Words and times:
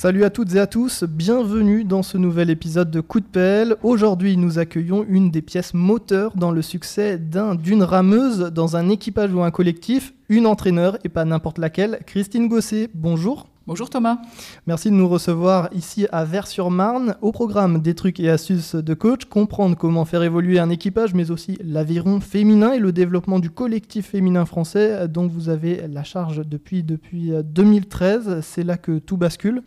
Salut 0.00 0.22
à 0.22 0.30
toutes 0.30 0.54
et 0.54 0.60
à 0.60 0.68
tous, 0.68 1.02
bienvenue 1.02 1.82
dans 1.82 2.04
ce 2.04 2.16
nouvel 2.18 2.50
épisode 2.50 2.88
de 2.88 3.00
Coup 3.00 3.18
de 3.18 3.26
pelle. 3.26 3.74
Aujourd'hui, 3.82 4.36
nous 4.36 4.60
accueillons 4.60 5.04
une 5.08 5.32
des 5.32 5.42
pièces 5.42 5.74
moteurs 5.74 6.36
dans 6.36 6.52
le 6.52 6.62
succès 6.62 7.18
d'un 7.18 7.56
d'une 7.56 7.82
rameuse 7.82 8.52
dans 8.54 8.76
un 8.76 8.90
équipage 8.90 9.34
ou 9.34 9.42
un 9.42 9.50
collectif, 9.50 10.14
une 10.28 10.46
entraîneur 10.46 10.98
et 11.02 11.08
pas 11.08 11.24
n'importe 11.24 11.58
laquelle, 11.58 11.98
Christine 12.06 12.46
Gosset. 12.46 12.90
Bonjour. 12.94 13.48
Bonjour 13.66 13.90
Thomas. 13.90 14.18
Merci 14.68 14.88
de 14.88 14.94
nous 14.94 15.08
recevoir 15.08 15.68
ici 15.72 16.06
à 16.12 16.24
Vers-sur-Marne. 16.24 17.16
Au 17.20 17.32
programme 17.32 17.82
des 17.82 17.96
trucs 17.96 18.20
et 18.20 18.30
astuces 18.30 18.76
de 18.76 18.94
coach, 18.94 19.24
comprendre 19.24 19.76
comment 19.76 20.04
faire 20.04 20.22
évoluer 20.22 20.60
un 20.60 20.70
équipage, 20.70 21.12
mais 21.12 21.32
aussi 21.32 21.58
l'aviron 21.64 22.20
féminin 22.20 22.72
et 22.72 22.78
le 22.78 22.92
développement 22.92 23.40
du 23.40 23.50
collectif 23.50 24.06
féminin 24.06 24.46
français 24.46 25.08
dont 25.08 25.26
vous 25.26 25.48
avez 25.48 25.88
la 25.88 26.04
charge 26.04 26.46
depuis, 26.46 26.84
depuis 26.84 27.32
2013. 27.44 28.42
C'est 28.42 28.62
là 28.62 28.76
que 28.76 29.00
tout 29.00 29.16
bascule. 29.16 29.64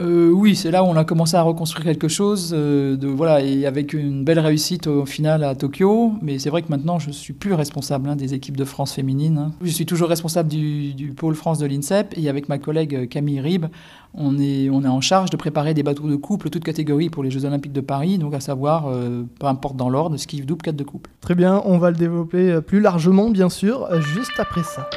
Euh, 0.00 0.30
oui, 0.30 0.54
c'est 0.54 0.70
là 0.70 0.84
où 0.84 0.86
on 0.86 0.96
a 0.96 1.04
commencé 1.04 1.36
à 1.36 1.42
reconstruire 1.42 1.84
quelque 1.84 2.08
chose, 2.08 2.52
euh, 2.56 2.96
de, 2.96 3.08
voilà, 3.08 3.40
et 3.40 3.66
avec 3.66 3.92
une 3.92 4.24
belle 4.24 4.38
réussite 4.38 4.86
au 4.86 5.04
final 5.06 5.42
à 5.42 5.54
Tokyo. 5.54 6.12
Mais 6.22 6.38
c'est 6.38 6.50
vrai 6.50 6.62
que 6.62 6.68
maintenant, 6.68 6.98
je 6.98 7.10
suis 7.10 7.32
plus 7.32 7.52
responsable 7.52 8.08
hein, 8.08 8.16
des 8.16 8.34
équipes 8.34 8.56
de 8.56 8.64
France 8.64 8.92
féminines. 8.92 9.38
Hein. 9.38 9.52
Je 9.60 9.70
suis 9.70 9.86
toujours 9.86 10.08
responsable 10.08 10.48
du, 10.48 11.14
pôle 11.16 11.34
France 11.34 11.58
de 11.58 11.66
l'INSEP, 11.66 12.14
et 12.16 12.28
avec 12.28 12.48
ma 12.48 12.58
collègue 12.58 12.94
euh, 12.94 13.06
Camille 13.06 13.40
Rib, 13.40 13.66
on 14.14 14.38
est, 14.38 14.70
on 14.70 14.84
est 14.84 14.88
en 14.88 15.00
charge 15.00 15.30
de 15.30 15.36
préparer 15.36 15.74
des 15.74 15.82
bateaux 15.82 16.08
de 16.08 16.16
couple, 16.16 16.48
toutes 16.48 16.64
catégories 16.64 17.10
pour 17.10 17.22
les 17.22 17.30
Jeux 17.30 17.44
Olympiques 17.44 17.72
de 17.72 17.80
Paris, 17.80 18.18
donc 18.18 18.34
à 18.34 18.40
savoir, 18.40 18.90
peu 19.38 19.46
importe 19.46 19.76
dans 19.76 19.90
l'ordre, 19.90 20.16
ski 20.16 20.40
double, 20.40 20.62
4 20.62 20.76
de 20.76 20.84
couple. 20.84 21.10
Très 21.20 21.34
bien, 21.34 21.60
on 21.66 21.76
va 21.76 21.90
le 21.90 21.96
développer 21.96 22.60
plus 22.62 22.80
largement, 22.80 23.28
bien 23.28 23.50
sûr, 23.50 23.86
juste 24.00 24.32
après 24.38 24.62
ça. 24.62 24.88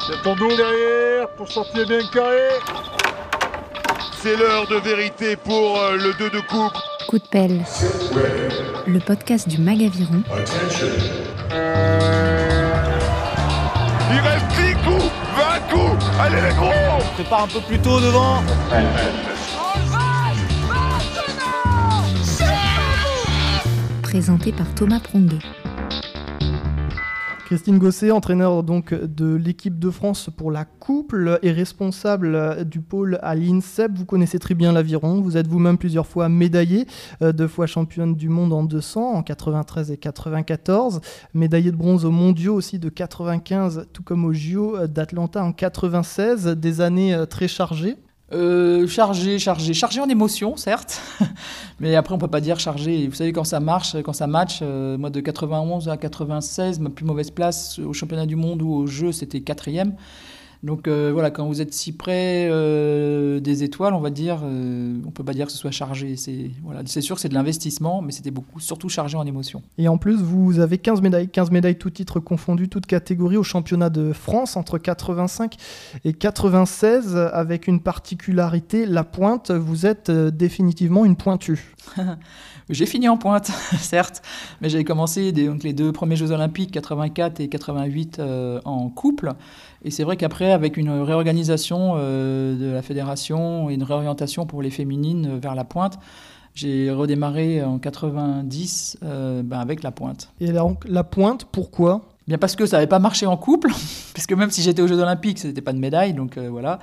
C'est 0.00 0.22
ton 0.22 0.34
dos 0.34 0.48
derrière 0.48 1.28
pour 1.36 1.48
sortir 1.48 1.86
bien 1.86 2.00
carré. 2.12 2.48
C'est 4.22 4.36
l'heure 4.36 4.66
de 4.68 4.76
vérité 4.76 5.36
pour 5.36 5.78
euh, 5.78 5.96
le 5.96 6.12
2 6.18 6.30
de 6.30 6.40
coupe. 6.40 6.72
Coup 7.08 7.18
de 7.18 7.24
pelle, 7.30 7.62
le 8.86 8.98
podcast 8.98 9.48
du 9.48 9.58
Magaviron. 9.58 10.22
Il 14.10 14.20
reste 14.20 14.46
10 14.48 14.74
coups, 14.84 15.10
20 15.36 15.72
coups, 15.72 16.06
allez 16.20 16.40
les 16.40 16.54
gros 16.54 16.72
Prépare 17.14 17.44
un 17.44 17.48
peu 17.48 17.60
plus 17.60 17.78
tôt 17.78 18.00
devant. 18.00 18.42
Présenté 24.02 24.52
par 24.52 24.66
Thomas 24.74 25.00
Pronguet. 25.00 25.38
Christine 27.46 27.78
Gosset, 27.78 28.10
entraîneur 28.10 28.64
donc 28.64 28.92
de 28.92 29.36
l'équipe 29.36 29.78
de 29.78 29.90
France 29.90 30.30
pour 30.36 30.50
la 30.50 30.64
couple 30.64 31.38
et 31.42 31.52
responsable 31.52 32.64
du 32.64 32.80
pôle 32.80 33.20
à 33.22 33.36
l'INSEP. 33.36 33.92
Vous 33.94 34.04
connaissez 34.04 34.40
très 34.40 34.56
bien 34.56 34.72
l'aviron. 34.72 35.20
Vous 35.20 35.36
êtes 35.36 35.46
vous-même 35.46 35.78
plusieurs 35.78 36.08
fois 36.08 36.28
médaillée, 36.28 36.88
euh, 37.22 37.30
deux 37.30 37.46
fois 37.46 37.68
championne 37.68 38.16
du 38.16 38.28
monde 38.28 38.52
en 38.52 38.64
200 38.64 39.12
en 39.12 39.22
93 39.22 39.92
et 39.92 39.96
94, 39.96 41.00
médaillée 41.34 41.70
de 41.70 41.76
bronze 41.76 42.04
aux 42.04 42.10
mondiaux 42.10 42.54
aussi 42.54 42.80
de 42.80 42.88
95, 42.88 43.86
tout 43.92 44.02
comme 44.02 44.24
aux 44.24 44.32
JO 44.32 44.88
d'Atlanta 44.88 45.44
en 45.44 45.52
96, 45.52 46.48
des 46.48 46.80
années 46.80 47.14
euh, 47.14 47.26
très 47.26 47.46
chargées. 47.46 47.96
Euh, 48.32 48.88
chargé, 48.88 49.38
chargé, 49.38 49.72
chargé 49.72 50.00
en 50.00 50.08
émotion, 50.08 50.56
certes, 50.56 51.00
mais 51.80 51.94
après 51.94 52.12
on 52.12 52.18
peut 52.18 52.26
pas 52.26 52.40
dire 52.40 52.58
chargé. 52.58 53.06
Vous 53.06 53.14
savez 53.14 53.32
quand 53.32 53.44
ça 53.44 53.60
marche, 53.60 53.94
quand 54.02 54.12
ça 54.12 54.26
match, 54.26 54.58
euh, 54.62 54.98
moi 54.98 55.10
de 55.10 55.20
91 55.20 55.88
à 55.88 55.96
96, 55.96 56.80
ma 56.80 56.90
plus 56.90 57.04
mauvaise 57.04 57.30
place 57.30 57.78
au 57.78 57.92
championnat 57.92 58.26
du 58.26 58.34
monde 58.34 58.62
ou 58.62 58.72
au 58.72 58.86
jeu, 58.88 59.12
c'était 59.12 59.40
quatrième. 59.42 59.94
Donc 60.66 60.88
euh, 60.88 61.10
voilà, 61.12 61.30
quand 61.30 61.46
vous 61.46 61.60
êtes 61.60 61.72
si 61.72 61.92
près 61.92 62.48
euh, 62.50 63.38
des 63.38 63.62
étoiles, 63.62 63.94
on 63.94 64.00
va 64.00 64.10
dire, 64.10 64.40
euh, 64.42 64.98
on 65.06 65.12
peut 65.12 65.22
pas 65.22 65.32
dire 65.32 65.46
que 65.46 65.52
ce 65.52 65.58
soit 65.58 65.70
chargé. 65.70 66.16
C'est 66.16 66.50
voilà, 66.64 66.82
c'est 66.86 67.00
sûr 67.00 67.14
que 67.14 67.22
c'est 67.22 67.28
de 67.28 67.34
l'investissement, 67.34 68.02
mais 68.02 68.10
c'était 68.10 68.32
beaucoup, 68.32 68.58
surtout 68.58 68.88
chargé 68.88 69.16
en 69.16 69.24
émotion. 69.24 69.62
Et 69.78 69.86
en 69.86 69.96
plus, 69.96 70.16
vous 70.16 70.58
avez 70.58 70.78
15 70.78 71.02
médailles, 71.02 71.28
15 71.28 71.52
médailles 71.52 71.78
tout 71.78 71.90
titre 71.90 72.18
confondu, 72.18 72.68
toute 72.68 72.86
catégorie 72.86 73.36
au 73.36 73.44
championnat 73.44 73.90
de 73.90 74.12
France 74.12 74.56
entre 74.56 74.78
85 74.78 75.54
et 76.04 76.12
96, 76.12 77.16
avec 77.16 77.68
une 77.68 77.78
particularité, 77.78 78.86
la 78.86 79.04
pointe. 79.04 79.52
Vous 79.52 79.86
êtes 79.86 80.10
définitivement 80.10 81.04
une 81.04 81.14
pointue. 81.14 81.76
J'ai 82.68 82.86
fini 82.86 83.08
en 83.08 83.16
pointe, 83.16 83.46
certes, 83.78 84.22
mais 84.60 84.68
j'avais 84.68 84.82
commencé 84.82 85.30
donc, 85.30 85.62
les 85.62 85.72
deux 85.72 85.92
premiers 85.92 86.16
Jeux 86.16 86.32
Olympiques, 86.32 86.72
84 86.72 87.38
et 87.38 87.48
88, 87.48 88.20
en 88.64 88.88
couple. 88.88 89.34
Et 89.84 89.90
c'est 89.90 90.04
vrai 90.04 90.16
qu'après, 90.16 90.52
avec 90.52 90.76
une 90.76 90.90
réorganisation 90.90 91.94
euh, 91.96 92.56
de 92.56 92.72
la 92.72 92.82
fédération 92.82 93.70
et 93.70 93.74
une 93.74 93.82
réorientation 93.82 94.46
pour 94.46 94.62
les 94.62 94.70
féminines 94.70 95.26
euh, 95.26 95.38
vers 95.38 95.54
la 95.54 95.64
pointe, 95.64 95.98
j'ai 96.54 96.90
redémarré 96.90 97.62
en 97.62 97.78
90 97.78 98.98
euh, 99.02 99.42
ben 99.42 99.60
avec 99.60 99.82
la 99.82 99.90
pointe. 99.90 100.32
Et 100.40 100.52
la, 100.52 100.64
la 100.86 101.04
pointe, 101.04 101.46
pourquoi? 101.50 102.02
Bien 102.26 102.38
parce 102.38 102.56
que 102.56 102.66
ça 102.66 102.78
n'avait 102.78 102.86
pas 102.86 102.98
marché 102.98 103.26
en 103.26 103.36
couple, 103.36 103.70
parce 104.14 104.26
que 104.26 104.34
même 104.34 104.50
si 104.50 104.62
j'étais 104.62 104.82
aux 104.82 104.88
Jeux 104.88 104.98
Olympiques, 104.98 105.38
ce 105.38 105.48
n'était 105.48 105.60
pas 105.60 105.72
de 105.72 105.78
médaille, 105.78 106.14
donc 106.14 106.38
voilà. 106.38 106.78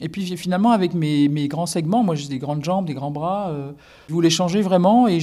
Et 0.00 0.08
puis 0.08 0.24
finalement, 0.36 0.70
avec 0.70 0.94
mes, 0.94 1.28
mes 1.28 1.48
grands 1.48 1.66
segments, 1.66 2.02
moi 2.02 2.14
j'ai 2.14 2.28
des 2.28 2.38
grandes 2.38 2.64
jambes, 2.64 2.86
des 2.86 2.94
grands 2.94 3.10
bras, 3.10 3.50
euh, 3.50 3.72
je 4.08 4.14
voulais 4.14 4.30
changer 4.30 4.62
vraiment 4.62 5.08
et 5.08 5.18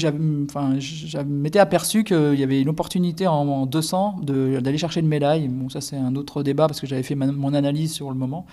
enfin, 0.49 0.79
je 0.79 1.17
m'étais 1.19 1.59
aperçu 1.59 2.03
qu'il 2.03 2.35
y 2.35 2.43
avait 2.43 2.61
une 2.61 2.69
opportunité 2.69 3.27
en, 3.27 3.65
200 3.65 4.21
d'aller 4.23 4.77
chercher 4.77 4.99
une 4.99 5.07
médaille. 5.07 5.47
Bon, 5.47 5.69
ça 5.69 5.81
c'est 5.81 5.97
un 5.97 6.15
autre 6.15 6.43
débat 6.43 6.67
parce 6.67 6.81
que 6.81 6.87
j'avais 6.87 7.03
fait 7.03 7.15
mon 7.15 7.53
analyse 7.53 7.93
sur 7.93 8.09
le 8.09 8.15
moment. 8.15 8.45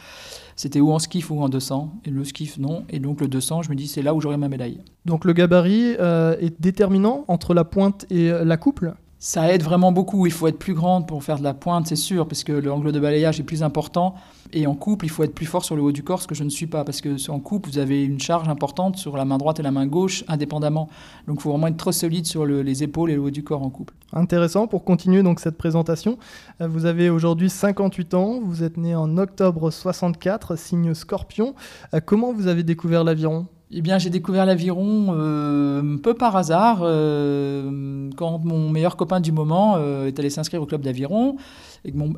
C'était 0.56 0.80
ou 0.80 0.92
en 0.92 0.98
skiff 0.98 1.30
ou 1.30 1.40
en 1.40 1.48
200. 1.48 1.92
Et 2.04 2.10
le 2.10 2.24
skiff, 2.24 2.58
non. 2.58 2.84
Et 2.90 2.98
donc 2.98 3.20
le 3.20 3.28
200, 3.28 3.62
je 3.62 3.70
me 3.70 3.74
dis, 3.74 3.88
c'est 3.88 4.02
là 4.02 4.14
où 4.14 4.20
j'aurai 4.20 4.36
ma 4.36 4.48
médaille. 4.48 4.80
Donc 5.06 5.24
le 5.24 5.32
gabarit 5.32 5.96
euh, 5.98 6.36
est 6.40 6.60
déterminant 6.60 7.24
entre 7.28 7.54
la 7.54 7.64
pointe 7.64 8.06
et 8.10 8.30
euh, 8.30 8.44
la 8.44 8.56
couple? 8.56 8.94
Ça 9.22 9.54
aide 9.54 9.62
vraiment 9.62 9.92
beaucoup. 9.92 10.26
Il 10.26 10.32
faut 10.32 10.48
être 10.48 10.58
plus 10.58 10.74
grande 10.74 11.06
pour 11.06 11.22
faire 11.22 11.38
de 11.38 11.44
la 11.44 11.54
pointe, 11.54 11.86
c'est 11.86 11.94
sûr, 11.94 12.26
parce 12.26 12.42
que 12.42 12.50
l'angle 12.50 12.90
de 12.90 12.98
balayage 12.98 13.38
est 13.38 13.44
plus 13.44 13.62
important. 13.62 14.16
Et 14.52 14.66
en 14.66 14.74
couple, 14.74 15.06
il 15.06 15.10
faut 15.10 15.22
être 15.22 15.32
plus 15.32 15.46
fort 15.46 15.64
sur 15.64 15.76
le 15.76 15.82
haut 15.82 15.92
du 15.92 16.02
corps, 16.02 16.20
ce 16.20 16.26
que 16.26 16.34
je 16.34 16.42
ne 16.42 16.48
suis 16.48 16.66
pas, 16.66 16.82
parce 16.82 17.00
que 17.00 17.30
en 17.30 17.38
couple, 17.38 17.70
vous 17.70 17.78
avez 17.78 18.02
une 18.02 18.18
charge 18.18 18.48
importante 18.48 18.96
sur 18.96 19.16
la 19.16 19.24
main 19.24 19.38
droite 19.38 19.60
et 19.60 19.62
la 19.62 19.70
main 19.70 19.86
gauche, 19.86 20.24
indépendamment. 20.26 20.88
Donc 21.28 21.38
il 21.38 21.42
faut 21.42 21.50
vraiment 21.50 21.68
être 21.68 21.76
trop 21.76 21.92
solide 21.92 22.26
sur 22.26 22.44
les 22.44 22.82
épaules 22.82 23.12
et 23.12 23.14
le 23.14 23.20
haut 23.20 23.30
du 23.30 23.44
corps 23.44 23.62
en 23.62 23.70
couple. 23.70 23.94
Intéressant. 24.12 24.66
Pour 24.66 24.82
continuer 24.82 25.22
donc 25.22 25.38
cette 25.38 25.56
présentation, 25.56 26.18
euh, 26.60 26.66
vous 26.66 26.84
avez 26.84 27.08
aujourd'hui 27.08 27.48
58 27.48 28.14
ans, 28.14 28.40
vous 28.42 28.64
êtes 28.64 28.76
né 28.76 28.96
en 28.96 29.18
octobre 29.18 29.70
64, 29.70 30.56
signe 30.56 30.94
scorpion. 30.94 31.54
Euh, 31.94 32.00
comment 32.04 32.32
vous 32.32 32.48
avez 32.48 32.64
découvert 32.64 33.04
l'aviron? 33.04 33.46
Eh 33.74 33.80
bien, 33.80 33.98
j'ai 33.98 34.10
découvert 34.10 34.44
l'aviron 34.44 35.06
euh, 35.10 35.80
un 35.82 35.96
peu 35.96 36.12
par 36.12 36.36
hasard 36.36 36.80
euh, 36.82 38.10
quand 38.16 38.44
mon 38.44 38.68
meilleur 38.68 38.96
copain 38.96 39.18
du 39.18 39.32
moment 39.32 39.76
euh, 39.76 40.06
est 40.06 40.18
allé 40.18 40.28
s'inscrire 40.28 40.60
au 40.60 40.66
club 40.66 40.82
d'aviron. 40.82 41.36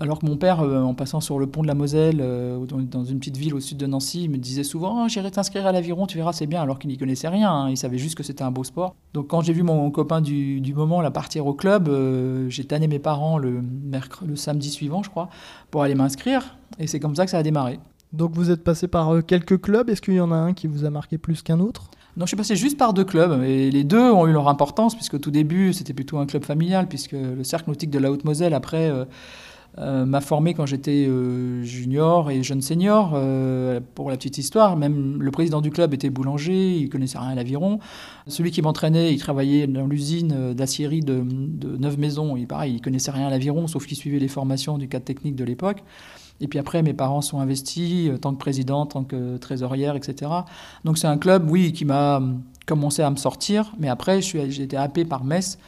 alors 0.01 0.19
que 0.19 0.27
mon 0.27 0.37
père, 0.37 0.61
en 0.61 0.95
passant 0.95 1.21
sur 1.21 1.39
le 1.39 1.47
pont 1.47 1.63
de 1.63 1.69
la 1.69 1.75
Moselle, 1.75 2.19
dans, 2.19 3.05
une 3.05 3.19
petite 3.19 3.37
ville 3.37 3.55
au 3.55 3.61
sud 3.61 3.79
de 3.79 3.87
Nancy, 3.87 4.29
me 4.29 4.37
disait 4.37 4.65
souvent 4.65 5.05
oh, 5.05 5.09
J'irai 5.09 5.31
t'inscrire 5.31 5.67
à 5.67 5.73
l'aviron, 5.73 6.07
tu 6.07 6.19
verras, 6.19 6.33
c'est 6.33 6.47
bien, 6.47 6.61
alors 6.61 6.81
qu'il 6.81 6.91
n'y 6.91 6.99
connaissait 6.99 7.29
rien. 7.29 7.53
Hein. 7.53 7.71
il 7.71 7.77
savait 7.77 7.99
juste 7.99 8.17
que 8.17 8.25
c'était 8.25 8.43
un 8.43 8.51
beau 8.51 8.65
sport. 8.65 8.97
Donc, 9.13 9.29
quand 9.29 9.41
j'ai 9.43 9.53
vu 9.53 9.63
mon 9.63 9.91
copain 9.93 10.21
du, 10.21 10.61
moment 10.75 11.09
partir 11.13 11.47
au 11.47 11.55
club, 11.55 11.89
j'ai 12.49 12.65
tanné 12.65 12.89
mes 12.89 12.99
parents 12.99 13.39
le 13.39 13.63
samedi 14.35 14.71
suivant, 14.71 15.05
je 15.05 15.11
crois, 15.11 15.29
pour 15.71 15.83
aller 15.83 15.95
m'inscrire. 15.95 16.57
Et 16.81 16.89
c'est 16.89 16.99
comme 16.99 17.15
ça 17.15 17.25
que 17.25 17.31
ça 17.31 17.39
a 17.39 17.43
démarré. 17.45 17.79
Donc 18.15 18.33
vous 18.35 18.51
êtes 18.51 18.63
passé 18.63 18.87
par 18.87 19.13
euh, 19.13 19.23
quelques 19.23 19.61
clubs. 19.61 19.91
Est-ce 19.91 20.01
qu'il 20.01 20.15
y 20.15 20.21
en 20.21 20.31
a 20.31 20.37
un 20.37 20.53
qui 20.53 20.69
vous 20.69 20.85
a 20.85 20.91
marqué 20.91 21.19
plus 21.19 21.43
qu'un 21.43 21.59
autre? 21.59 21.91
Non, 22.17 22.27
je 22.27 22.29
suis 22.29 22.37
passé 22.37 22.55
juste 22.55 22.79
par 22.79 22.95
deux 22.95 23.05
clubs 23.05 23.43
et 23.43 23.73
les 23.73 23.83
deux 23.83 24.11
ont 24.11 24.29
eu 24.29 24.33
leur 24.33 24.49
importance 24.49 24.95
puisque 24.95 25.15
au 25.15 25.19
tout 25.19 25.33
début 25.33 25.73
c'était 25.73 25.93
plutôt 25.93 26.19
un 26.19 26.27
club 26.27 26.45
familial 26.45 26.87
puisque 26.87 27.13
le 27.13 27.43
cercle 27.43 27.71
nautique 27.71 27.91
de 27.91 27.99
la 27.99 28.13
Haute-Moselle 28.13 28.55
après 28.55 28.89
euh, 28.89 29.05
m'a 29.77 30.21
formé 30.21 30.55
quand 30.55 30.67
j'étais 30.67 31.09
junior 31.63 32.31
et 32.31 32.43
jeune 32.43 32.63
senior. 32.63 33.19
pour 33.95 34.11
la 34.11 34.17
petite 34.17 34.39
histoire, 34.39 34.77
même 34.77 35.21
le 35.21 35.31
président 35.31 35.61
du 35.61 35.71
club 35.71 35.95
était 35.95 36.11
boulanger, 36.11 36.77
il 36.77 36.89
connaissait 36.89 37.19
rien 37.19 37.31
à 37.31 37.35
l'aviron. 37.35 37.81
Celui 38.29 38.51
qui 38.51 38.63
m'entraînait, 38.63 39.13
il 39.13 39.19
travaillait 39.19 39.67
dans 39.67 39.87
l'usine 39.87 40.55
d'acierie 40.55 41.01
de, 41.01 41.25
de 41.25 41.77
Neuve 41.77 41.99
Maisons, 41.99 42.37
il 42.37 42.47
pareil, 42.47 42.75
il 42.75 42.81
connaissait 42.81 43.11
rien 43.11 43.27
à 43.27 43.31
l'aviron 43.31 43.67
sauf 43.67 43.87
qu'il 43.87 43.97
suivait 43.97 44.19
les 44.19 44.29
formations 44.29 44.79
du 44.79 44.89
cadre 44.89 45.05
technique 45.05 45.37
de 45.37 45.45
l'époque. 45.45 45.83
Et 46.41 46.49
puis 46.49 46.59
après, 46.59 46.83
mes 46.83 46.95
parents 46.95 47.23
sont 47.23 47.39
investis 47.39 48.11
euh, 48.11 48.19
tant 48.19 48.33
que 48.33 48.39
président, 48.39 48.81
en 48.81 48.87
tant 48.87 49.05
que 49.05 49.37
trésorière, 49.37 49.97
etc. 49.97 50.31
Donc 50.85 50.99
c'est 50.99 51.07
un 51.07 51.19
club, 51.19 51.49
oui, 51.51 51.73
qui 51.73 51.85
m'a 51.85 52.21
commencé 52.67 53.03
à 53.03 53.11
me 53.11 53.17
sortir. 53.17 53.73
Mais 53.79 53.89
après, 53.89 54.21
j'ai 54.21 54.63
été 54.63 54.77
happé 54.77 55.05
par 55.05 55.25
Metz, 55.25 55.59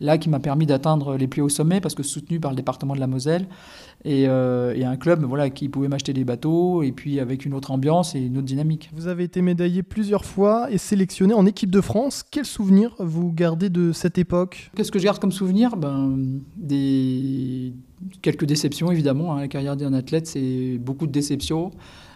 là 0.00 0.18
qui 0.18 0.28
m'a 0.28 0.40
permis 0.40 0.66
d'atteindre 0.66 1.16
les 1.16 1.26
plus 1.26 1.42
hauts 1.42 1.48
sommets 1.48 1.80
parce 1.80 1.94
que 1.94 2.02
soutenu 2.02 2.40
par 2.40 2.50
le 2.50 2.56
département 2.56 2.94
de 2.94 3.00
la 3.00 3.06
Moselle. 3.06 3.46
Et, 4.04 4.26
euh, 4.28 4.74
un 4.84 4.96
club 4.96 5.24
voilà, 5.24 5.48
qui 5.48 5.68
pouvait 5.70 5.88
m'acheter 5.88 6.12
des 6.12 6.24
bateaux 6.24 6.82
et 6.82 6.92
puis 6.92 7.20
avec 7.20 7.46
une 7.46 7.54
autre 7.54 7.70
ambiance 7.70 8.14
et 8.14 8.20
une 8.20 8.36
autre 8.36 8.46
dynamique. 8.46 8.90
Vous 8.92 9.08
avez 9.08 9.24
été 9.24 9.40
médaillé 9.40 9.82
plusieurs 9.82 10.26
fois 10.26 10.70
et 10.70 10.76
sélectionné 10.76 11.32
en 11.32 11.46
équipe 11.46 11.70
de 11.70 11.80
France. 11.80 12.22
Quel 12.30 12.44
souvenir 12.44 12.94
vous 12.98 13.32
gardez 13.32 13.70
de 13.70 13.92
cette 13.92 14.18
époque? 14.18 14.70
Qu'est-ce 14.76 14.92
que 14.92 14.98
je 14.98 15.04
garde 15.04 15.18
comme 15.18 15.32
souvenir? 15.32 15.76
Ben, 15.76 16.16
des... 16.56 17.72
Quelques 18.20 18.44
déceptions 18.44 18.92
évidemment. 18.92 19.34
Hein. 19.34 19.40
La 19.40 19.48
carrière 19.48 19.76
d'un 19.76 19.94
athlète, 19.94 20.26
c'est 20.26 20.78
beaucoup 20.78 21.06
de 21.06 21.12
déceptions. 21.12 21.70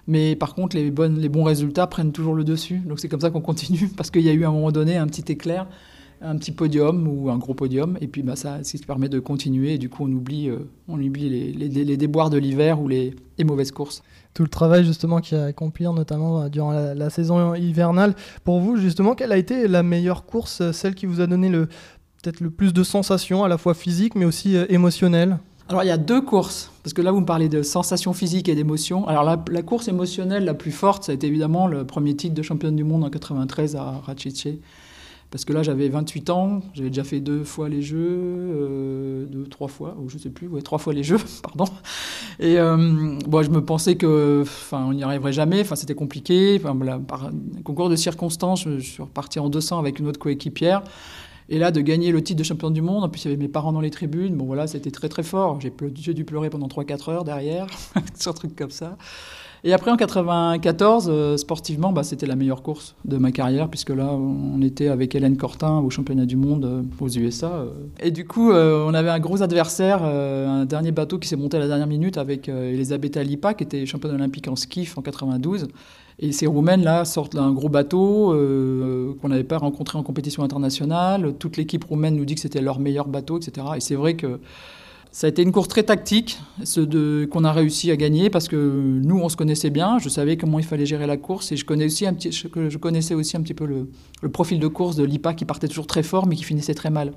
Mais 0.08 0.36
par 0.36 0.54
contre, 0.54 0.74
les, 0.74 0.90
bonnes, 0.90 1.19
les 1.19 1.28
bons 1.28 1.44
résultats 1.44 1.86
prennent 1.86 2.12
toujours 2.12 2.34
le 2.34 2.42
dessus. 2.42 2.78
Donc 2.78 2.98
c'est 2.98 3.08
comme 3.08 3.20
ça 3.20 3.31
qu'on 3.31 3.42
continue, 3.42 3.88
parce 3.96 4.10
qu'il 4.10 4.22
y 4.22 4.31
a 4.31 4.32
eu 4.32 4.44
à 4.44 4.48
un 4.48 4.52
moment 4.52 4.72
donné 4.72 4.96
un 4.96 5.06
petit 5.06 5.31
éclair, 5.31 5.69
un 6.20 6.37
petit 6.37 6.53
podium 6.53 7.06
ou 7.09 7.31
un 7.31 7.38
gros 7.38 7.55
podium. 7.55 7.97
Et 8.00 8.09
puis 8.09 8.23
bah, 8.23 8.37
ça, 8.37 8.62
ça 8.62 8.79
permet 8.87 9.09
de 9.09 9.19
continuer. 9.19 9.75
Et 9.75 9.79
du 9.79 9.88
coup, 9.88 10.05
on 10.05 10.12
oublie, 10.12 10.49
euh, 10.49 10.59
on 10.88 11.00
oublie 11.00 11.29
les, 11.29 11.69
les, 11.69 11.97
déboires 11.97 12.31
de 12.31 12.38
l'hiver 12.38 12.81
ou 12.81 12.88
les, 12.88 13.15
les, 13.38 13.44
mauvaises 13.44 13.73
courses. 13.73 14.03
Tout 14.35 14.43
le 14.43 14.49
travail 14.49 14.85
justement 14.85 15.20
qui 15.20 15.35
a 15.35 15.47
accompli, 15.47 15.85
notamment 15.85 16.43
euh, 16.43 16.49
durant 16.49 16.73
la, 16.73 16.94
la, 16.94 17.11
saison 17.11 17.55
hivernale. 17.55 18.15
Pour 18.44 18.61
vous, 18.61 18.76
justement, 18.76 19.15
quelle 19.15 19.32
a 19.32 19.38
été 19.38 19.69
la 19.69 19.82
meilleure 19.82 20.26
course, 20.26 20.61
euh, 20.61 20.73
celle 20.73 20.94
qui 20.94 21.06
vous 21.06 21.20
a 21.20 21.26
donné 21.26 21.49
le 21.49 21.69
peut-être 22.23 22.41
le 22.41 22.50
plus 22.50 22.73
de 22.73 22.82
sensations, 22.82 23.44
à 23.44 23.49
la 23.49 23.59
fois 23.59 23.75
physiques 23.75 24.17
mais 24.17 24.25
aussi 24.25 24.56
émotionnelles? 24.56 25.38
Alors 25.69 25.85
il 25.85 25.87
y 25.87 25.93
a 25.93 25.99
deux 25.99 26.23
courses, 26.23 26.73
parce 26.82 26.94
que 26.94 27.03
là 27.03 27.12
vous 27.12 27.20
me 27.20 27.26
parlez 27.26 27.50
de 27.50 27.62
sensations 27.62 28.15
physiques 28.15 28.49
et 28.49 28.55
d'émotions. 28.55 29.06
Alors 29.06 29.23
la, 29.25 29.62
course 29.62 29.87
émotionnelle 29.87 30.44
la 30.44 30.55
plus 30.55 30.73
forte, 30.73 31.05
ça 31.05 31.12
a 31.12 31.15
été 31.15 31.26
évidemment 31.26 31.67
le 31.67 31.85
premier 31.85 32.17
titre 32.17 32.35
de 32.35 32.43
championne 32.43 32.75
du 32.75 32.85
monde 32.85 33.05
en 33.05 33.11
93 33.11 33.76
à 33.76 34.00
Rachice. 34.05 34.49
Parce 35.30 35.44
que 35.44 35.52
là 35.52 35.62
j'avais 35.62 35.88
28 35.88 36.30
ans, 36.30 36.62
j'avais 36.72 36.88
déjà 36.88 37.04
fait 37.04 37.20
deux 37.20 37.44
fois 37.44 37.69
les 37.69 37.82
jeux, 37.82 37.98
euh, 38.00 39.26
deux, 39.26 39.44
trois 39.46 39.69
fois, 39.69 39.94
ou 40.00 40.08
je 40.08 40.16
sais 40.16 40.30
plus, 40.30 40.48
ouais, 40.48 40.62
trois 40.62 40.78
fois 40.78 40.94
les 40.94 41.02
jeux, 41.02 41.19
pardon. 41.42 41.70
Et 42.40 42.58
euh, 42.58 43.19
bon, 43.26 43.42
je 43.42 43.50
me 43.50 43.62
pensais 43.62 43.96
que, 43.96 44.40
enfin, 44.42 44.86
on 44.88 44.94
n'y 44.94 45.02
arriverait 45.02 45.34
jamais, 45.34 45.60
enfin, 45.60 45.76
c'était 45.76 45.94
compliqué. 45.94 46.58
Enfin, 46.62 46.75
par 47.06 47.26
un 47.26 47.62
concours 47.62 47.90
de 47.90 47.96
circonstances, 47.96 48.64
je, 48.64 48.78
je 48.78 48.90
suis 48.90 49.02
reparti 49.02 49.38
en 49.38 49.50
200 49.50 49.78
avec 49.78 49.98
une 49.98 50.06
autre 50.06 50.19
coéquipière. 50.19 50.82
Et 51.50 51.58
là, 51.58 51.70
de 51.70 51.81
gagner 51.81 52.12
le 52.12 52.22
titre 52.22 52.38
de 52.38 52.44
champion 52.44 52.70
du 52.70 52.82
monde, 52.82 53.04
en 53.04 53.08
plus 53.08 53.24
il 53.24 53.31
y 53.31 53.32
avait 53.32 53.42
mes 53.42 53.48
parents 53.48 53.72
dans 53.72 53.81
les 53.81 53.90
tribunes, 53.90 54.36
bon 54.36 54.44
voilà, 54.44 54.66
c'était 54.66 54.90
très 54.90 55.08
très 55.08 55.22
fort. 55.22 55.58
J'ai 55.60 56.14
dû 56.14 56.24
pleurer 56.24 56.50
pendant 56.50 56.69
3-4 56.69 57.10
heures 57.10 57.24
derrière, 57.24 57.66
sur 58.19 58.31
un 58.31 58.34
truc 58.34 58.54
comme 58.54 58.70
ça. 58.70 58.98
Et 59.64 59.72
après 59.72 59.90
en 59.90 59.96
94, 59.96 61.08
euh, 61.10 61.37
sportivement, 61.37 61.93
bah, 61.93 62.02
c'était 62.05 62.26
la 62.26 62.37
meilleure 62.37 62.62
course 62.62 62.94
de 63.05 63.16
ma 63.16 63.32
carrière, 63.32 63.69
puisque 63.69 63.90
là, 63.90 64.12
on 64.12 64.62
était 64.62 64.88
avec 64.88 65.14
Hélène 65.14 65.37
Cortin 65.37 65.78
au 65.78 65.90
championnat 65.90 66.26
du 66.26 66.37
monde 66.37 66.64
euh, 66.64 66.82
aux 67.00 67.08
USA. 67.08 67.52
Euh. 67.52 67.70
Et 68.00 68.10
du 68.10 68.25
coup, 68.26 68.52
on 68.52 68.94
avait 68.94 69.10
un 69.10 69.19
gros 69.19 69.43
adversaire, 69.43 70.05
un 70.05 70.64
dernier 70.64 70.93
bateau 70.93 71.19
qui 71.19 71.28
s'est 71.28 71.37
monté 71.37 71.56
à 71.56 71.60
la 71.60 71.66
dernière 71.66 71.87
minute 71.87 72.19
avec 72.19 72.49
Elisabetta 72.49 73.22
Lipa, 73.22 73.55
qui 73.55 73.64
était 73.64 73.84
championne 73.87 74.14
olympique 74.14 74.49
en 74.49 74.56
skiff 74.56 74.96
en 74.96 75.02
92. 75.02 75.69
Et 76.20 76.32
ces 76.32 76.46
Roumaines-là 76.46 77.05
sortent 77.05 77.37
d'un 77.37 77.52
gros 77.52 77.69
bateau 77.69 78.34
qu'on 79.20 79.28
n'avait 79.28 79.44
pas 79.44 79.58
rencontré 79.58 79.99
en 79.99 80.02
compétition 80.02 80.43
internationale. 80.43 81.34
Toute 81.38 81.56
l'équipe 81.56 81.84
roumaine 81.84 82.16
nous 82.16 82.25
dit 82.25 82.34
que 82.34 82.40
c'était 82.40 82.62
leur 82.62 82.81
meilleur 82.81 83.08
bateau, 83.08 83.38
etc. 83.38 83.66
Et 83.76 83.81
c'est 83.81 83.94
vrai 83.94 84.14
que 84.14 84.38
ça 85.10 85.26
a 85.26 85.31
été 85.31 85.43
une 85.43 85.52
course 85.52 85.69
très 85.69 85.82
tactique, 85.82 86.38
ce 86.64 87.25
qu'on 87.25 87.44
a 87.44 87.52
réussi 87.52 87.90
à 87.90 87.96
gagner 87.96 88.31
parce 88.31 88.46
que 88.49 88.56
nous, 88.56 89.19
on 89.19 89.28
se 89.28 89.37
connaissait 89.37 89.70
bien. 89.70 89.99
Je 89.99 90.08
savais 90.08 90.37
comment 90.37 90.58
il 90.58 90.64
fallait 90.64 90.87
gérer 90.87 91.06
la 91.06 91.16
course 91.16 91.50
et 91.52 91.56
je, 91.56 91.64
connaissais 91.64 93.14
aussi 93.14 93.37
un 93.37 93.43
petit 93.43 93.55
peu 93.55 93.66
le, 93.66 93.88
le 94.22 94.28
profil 94.28 94.60
de 94.60 94.69
course 94.69 94.96
de 94.96 95.05
l'IPA 95.05 95.34
qui 95.34 95.44
partait 95.44 95.69
toujours 95.69 95.87
très 95.87 96.02
fort 96.02 96.26
mais 96.26 96.37
qui 96.37 96.44
finissait 96.44 96.75
très 96.75 96.90
mal 96.90 97.12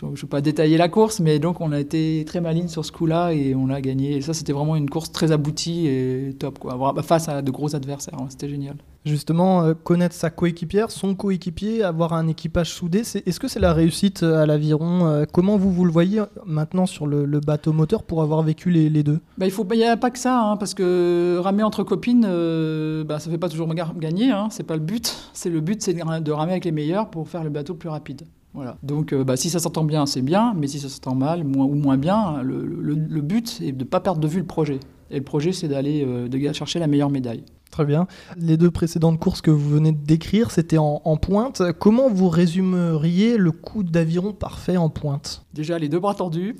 je 0.00 0.06
ne 0.06 0.14
vais 0.14 0.26
pas 0.26 0.40
détailler 0.40 0.76
la 0.76 0.88
course, 0.88 1.20
mais 1.20 1.38
donc 1.38 1.60
on 1.60 1.72
a 1.72 1.80
été 1.80 2.24
très 2.26 2.40
maligne 2.40 2.68
sur 2.68 2.84
ce 2.84 2.92
coup-là 2.92 3.32
et 3.32 3.54
on 3.54 3.70
a 3.70 3.80
gagné. 3.80 4.16
Et 4.16 4.20
ça, 4.20 4.34
c'était 4.34 4.52
vraiment 4.52 4.76
une 4.76 4.90
course 4.90 5.12
très 5.12 5.32
aboutie 5.32 5.86
et 5.86 6.34
top, 6.38 6.58
quoi. 6.58 6.94
face 7.02 7.28
à 7.28 7.42
de 7.42 7.50
gros 7.50 7.74
adversaires, 7.74 8.18
hein, 8.20 8.26
c'était 8.28 8.48
génial. 8.48 8.76
Justement, 9.04 9.62
euh, 9.62 9.74
connaître 9.74 10.14
sa 10.14 10.30
coéquipière, 10.30 10.90
son 10.90 11.14
coéquipier, 11.14 11.82
avoir 11.82 12.14
un 12.14 12.26
équipage 12.26 12.72
soudé, 12.72 13.00
est-ce 13.00 13.38
que 13.38 13.48
c'est 13.48 13.60
la 13.60 13.74
réussite 13.74 14.22
euh, 14.22 14.42
à 14.42 14.46
l'aviron 14.46 15.06
euh, 15.06 15.24
Comment 15.30 15.58
vous, 15.58 15.70
vous 15.70 15.84
le 15.84 15.92
voyez 15.92 16.22
maintenant 16.46 16.86
sur 16.86 17.06
le, 17.06 17.26
bateau 17.40 17.74
moteur 17.74 18.04
pour 18.04 18.22
avoir 18.22 18.42
vécu 18.42 18.70
les, 18.70 19.02
deux? 19.02 19.20
Bah, 19.36 19.46
Il 19.46 19.76
n'y 19.76 19.84
a 19.84 19.98
pas 19.98 20.10
que 20.10 20.18
ça, 20.18 20.40
hein, 20.40 20.56
parce 20.56 20.72
que 20.72 21.36
ramer 21.38 21.62
entre 21.62 21.82
copines, 21.82 22.22
bah, 22.22 23.18
ça 23.18 23.28
ne 23.28 23.34
fait 23.34 23.38
pas 23.38 23.50
toujours 23.50 23.68
gagner, 23.74 24.30
hein, 24.30 24.48
c'est 24.50 24.62
pas 24.62 24.76
le 24.76 24.82
but. 24.82 25.14
C'est 25.34 25.50
le 25.50 25.60
but, 25.60 25.82
c'est 25.82 25.92
de 25.92 26.32
ramer 26.32 26.52
avec 26.52 26.64
les 26.64 26.72
meilleurs 26.72 27.10
pour 27.10 27.28
faire 27.28 27.44
le 27.44 27.50
bateau 27.50 27.74
plus 27.74 27.90
rapide. 27.90 28.22
Voilà. 28.54 28.78
Donc, 28.84 29.12
euh, 29.12 29.24
bah, 29.24 29.36
si 29.36 29.50
ça 29.50 29.58
s'entend 29.58 29.82
bien, 29.82 30.06
c'est 30.06 30.22
bien, 30.22 30.54
mais 30.56 30.68
si 30.68 30.78
ça 30.78 30.88
s'entend 30.88 31.16
mal 31.16 31.42
moins, 31.42 31.66
ou 31.66 31.74
moins 31.74 31.96
bien, 31.96 32.40
le, 32.42 33.20
but 33.20 33.60
est 33.60 33.72
de 33.72 33.78
ne 33.78 33.88
pas 33.88 34.00
perdre 34.00 34.20
de 34.20 34.28
vue 34.28 34.38
le 34.38 34.46
projet. 34.46 34.78
Et 35.10 35.18
le 35.18 35.24
projet, 35.24 35.52
c'est 35.52 35.68
d'aller 35.68 36.04
euh, 36.04 36.52
chercher 36.52 36.78
la 36.78 36.86
meilleure 36.86 37.10
médaille. 37.10 37.44
Très 37.72 37.84
bien. 37.84 38.06
Les 38.36 38.56
deux 38.56 38.70
précédentes 38.70 39.18
courses 39.18 39.40
que 39.40 39.50
vous 39.50 39.68
venez 39.68 39.90
de 39.90 39.98
décrire, 39.98 40.52
c'était 40.52 40.78
en, 40.78 41.16
pointe. 41.16 41.60
Comment 41.80 42.08
vous 42.08 42.28
résumeriez 42.28 43.36
le 43.36 43.50
coup 43.50 43.82
d'aviron 43.82 44.32
parfait 44.32 44.76
en 44.76 44.88
pointe? 44.88 45.44
Déjà, 45.52 45.76
les 45.76 45.88
deux 45.88 45.98
bras 45.98 46.14
tordus. 46.14 46.54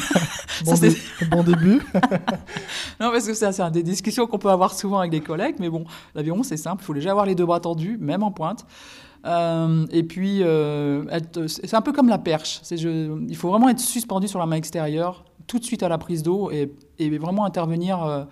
bon, 0.64 0.72
bon, 1.30 1.42
début. 1.42 1.82
non, 2.98 3.10
parce 3.10 3.26
que 3.26 3.34
c'est 3.34 3.70
des 3.72 3.82
discussions 3.82 4.26
qu'on 4.26 4.38
peut 4.38 4.48
avoir 4.48 4.72
souvent 4.72 5.00
avec 5.00 5.10
des 5.10 5.20
collègues, 5.20 5.56
mais 5.60 5.68
bon, 5.68 5.84
l'aviron, 6.14 6.42
c'est 6.42 6.56
simple. 6.56 6.82
Il 6.82 6.86
faut 6.86 6.94
déjà 6.94 7.10
avoir 7.10 7.26
les 7.26 7.34
deux 7.34 7.44
bras 7.44 7.60
tordus, 7.60 7.98
même 8.00 8.22
en 8.22 8.30
pointe. 8.30 8.64
Euh, 9.26 9.86
et 9.90 10.02
puis, 10.02 10.42
euh, 10.42 11.04
c'est 11.46 11.74
un 11.74 11.82
peu 11.82 11.92
comme 11.92 12.08
la 12.08 12.18
perche. 12.18 12.60
Il 12.70 13.36
faut 13.36 13.50
vraiment 13.50 13.68
être 13.68 13.80
suspendu 13.80 14.28
sur 14.28 14.38
la 14.38 14.46
main 14.46 14.56
extérieure, 14.56 15.24
tout 15.46 15.58
de 15.58 15.64
suite 15.64 15.82
à 15.82 15.88
la 15.88 15.98
prise 15.98 16.22
d'eau, 16.22 16.50
et, 16.50 16.70
vraiment 17.18 17.44
intervenir 17.44 18.04
euh, 18.04 18.24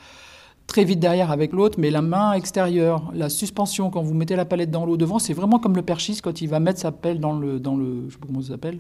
très 0.67 0.85
vite 0.85 1.01
derrière 1.01 1.31
avec 1.31 1.53
l'autre. 1.53 1.79
Mais 1.79 1.91
la 1.91 2.03
main 2.03 2.33
extérieure, 2.33 3.11
la 3.15 3.29
suspension, 3.29 3.91
quand 3.91 4.03
vous 4.03 4.15
mettez 4.15 4.37
la 4.37 4.45
palette 4.45 4.71
dans 4.71 4.87
l'eau 4.87 4.97
devant, 4.97 5.19
c'est 5.19 5.35
vraiment 5.35 5.59
comme 5.59 5.77
le 5.77 5.83
perchiste 5.83 6.23
quand 6.23 6.41
il 6.41 6.49
va 6.49 6.61
mettre 6.61 6.81
sa 6.81 6.93
pelle 6.93 7.21
dans 7.21 7.39
le, 7.39 7.59
dans 7.59 7.77
le 7.77 8.05
je 8.09 8.15
sais 8.15 8.19
pas 8.19 8.27
comment 8.27 8.43
ça 8.43 8.49
s'appelle, 8.49 8.79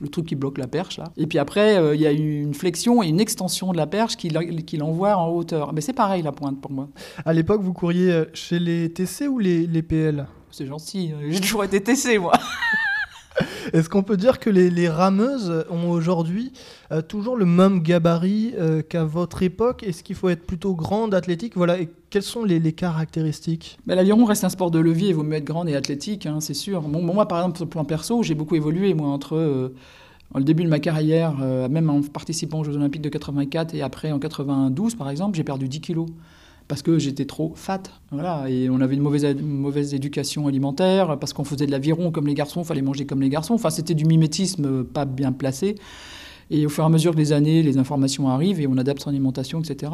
le 0.00 0.08
truc 0.08 0.26
qui 0.26 0.34
bloque 0.34 0.58
la 0.58 0.66
perche. 0.66 1.00
Et 1.16 1.26
puis 1.26 1.38
après, 1.38 1.94
il 1.94 2.00
y 2.00 2.06
a 2.06 2.12
une 2.12 2.54
flexion 2.54 3.02
et 3.02 3.08
une 3.08 3.20
extension 3.20 3.72
de 3.72 3.76
la 3.76 3.86
perche 3.86 4.16
qui, 4.16 4.28
qui 4.66 4.76
l'envoie 4.76 5.16
en 5.16 5.28
hauteur. 5.28 5.72
Mais 5.72 5.80
c'est 5.80 5.92
pareil 5.92 6.22
la 6.22 6.32
pointe 6.32 6.60
pour 6.60 6.72
moi. 6.72 6.88
À 7.24 7.32
l'époque, 7.32 7.62
vous 7.62 7.72
couriez 7.72 8.24
chez 8.32 8.58
les 8.58 8.92
TC 8.92 9.28
ou 9.28 9.38
les 9.38 9.82
PL 9.82 10.26
c'est 10.54 10.66
gentil. 10.66 11.12
J'ai 11.28 11.40
toujours 11.40 11.64
été 11.64 11.82
TC, 11.82 12.18
moi. 12.18 12.32
Est-ce 13.72 13.88
qu'on 13.88 14.04
peut 14.04 14.16
dire 14.16 14.38
que 14.38 14.50
les, 14.50 14.88
rameuses 14.88 15.64
ont 15.68 15.90
aujourd'hui 15.90 16.52
euh, 16.92 17.02
toujours 17.02 17.36
le 17.36 17.44
même 17.44 17.80
gabarit 17.80 18.54
euh, 18.56 18.82
qu'à 18.82 19.04
votre 19.04 19.42
époque? 19.42 19.82
Est-ce 19.82 20.04
qu'il 20.04 20.14
faut 20.14 20.28
être 20.28 20.46
plutôt 20.46 20.74
grande, 20.74 21.14
athlétique? 21.14 21.56
Voilà. 21.56 21.80
Et 21.80 21.88
quelles 22.10 22.22
sont 22.22 22.44
les, 22.44 22.72
caractéristiques? 22.72 23.78
Ben, 23.86 23.96
L'aviron 23.96 24.24
reste 24.24 24.44
un 24.44 24.48
sport 24.48 24.70
de 24.70 24.78
levier. 24.78 25.08
Il 25.08 25.14
vaut 25.16 25.24
mieux 25.24 25.36
être 25.36 25.44
grande 25.44 25.68
et 25.68 25.74
athlétique, 25.74 26.26
hein, 26.26 26.38
c'est 26.40 26.54
sûr. 26.54 26.82
Bon, 26.82 27.02
moi, 27.02 27.26
par 27.26 27.38
exemple, 27.38 27.56
sur 27.56 27.64
le 27.64 27.70
plan 27.70 27.84
perso, 27.84 28.22
j'ai 28.22 28.34
beaucoup 28.34 28.54
évolué. 28.54 28.94
Moi, 28.94 29.08
entre 29.08 29.36
euh, 29.36 29.74
le 30.36 30.44
début 30.44 30.62
de 30.62 30.68
ma 30.68 30.78
carrière, 30.78 31.36
même 31.68 31.90
en 31.90 32.00
participant 32.02 32.60
aux 32.60 32.64
Jeux 32.64 32.76
Olympiques 32.76 33.02
de 33.02 33.08
84 33.08 33.74
et 33.74 33.82
après 33.82 34.10
en 34.10 34.18
92, 34.18 34.96
par 34.96 35.08
exemple, 35.10 35.36
j'ai 35.36 35.44
perdu 35.44 35.68
10 35.68 35.80
kilos 35.80 36.06
parce 36.68 36.82
que 36.82 36.98
j'étais 36.98 37.24
trop 37.24 37.52
fat. 37.56 37.82
Voilà, 38.10 38.48
et 38.48 38.70
on 38.70 38.80
avait 38.80 38.94
une 38.94 39.02
mauvaise, 39.02 39.94
éducation 39.94 40.46
alimentaire, 40.46 41.18
parce 41.18 41.32
qu'on 41.32 41.44
faisait 41.44 41.66
de 41.66 41.70
l'aviron 41.70 42.10
comme 42.10 42.26
les 42.26 42.34
garçons, 42.34 42.64
fallait 42.64 42.82
manger 42.82 43.06
comme 43.06 43.20
les 43.20 43.28
garçons. 43.28 43.54
Enfin, 43.54 43.70
c'était 43.70 43.94
du 43.94 44.04
mimétisme 44.04 44.84
pas 44.84 45.04
bien 45.04 45.32
placé. 45.32 45.76
Et 46.50 46.66
au 46.66 46.68
fur 46.68 46.84
et 46.84 46.86
à 46.86 46.90
mesure 46.90 47.14
les 47.14 47.32
années, 47.32 47.62
les 47.62 47.78
informations 47.78 48.28
arrivent 48.28 48.60
et 48.60 48.66
on 48.66 48.76
adapte 48.76 49.02
son 49.02 49.10
alimentation, 49.10 49.60
etc. 49.60 49.92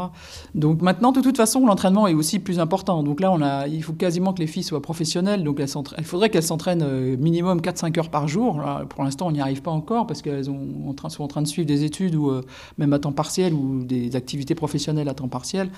Donc 0.54 0.82
maintenant, 0.82 1.12
de 1.12 1.20
toute 1.20 1.36
façon, 1.36 1.64
l'entraînement 1.66 2.06
est 2.08 2.14
aussi 2.14 2.38
plus 2.38 2.58
important. 2.58 3.02
Donc 3.02 3.20
là, 3.20 3.66
il 3.68 3.82
faut 3.82 3.92
quasiment 3.92 4.32
que 4.32 4.40
les 4.40 4.46
filles 4.46 4.62
soient 4.62 4.82
professionnelles. 4.82 5.44
Donc 5.44 5.60
il 5.60 6.04
faudrait 6.04 6.30
qu'elles 6.30 6.42
s'entraînent 6.42 6.82
euh, 6.82 7.16
minimum 7.16 7.60
4-5 7.60 7.98
heures 7.98 8.10
par 8.10 8.28
jour. 8.28 8.60
pour 8.88 9.04
l'instant, 9.04 9.28
on 9.28 9.32
n'y 9.32 9.40
arrive 9.40 9.62
pas 9.62 9.70
encore 9.70 10.06
parce 10.06 10.22
qu'elles 10.22 10.46
sont 10.46 10.94
en 11.18 11.28
train 11.28 11.42
de 11.42 11.46
suivre 11.46 11.66
des 11.66 11.84
études 11.84 12.14
ou 12.14 12.30
euh, 12.30 12.42
même 12.78 12.92
à 12.92 12.98
temps 12.98 13.12
partiel 13.12 13.54
ou 13.54 13.84
des 13.84 14.16
activités 14.16 14.54
professionnelles 14.54 15.08
à 15.08 15.14
temps 15.14 15.28
partiel. 15.28 15.70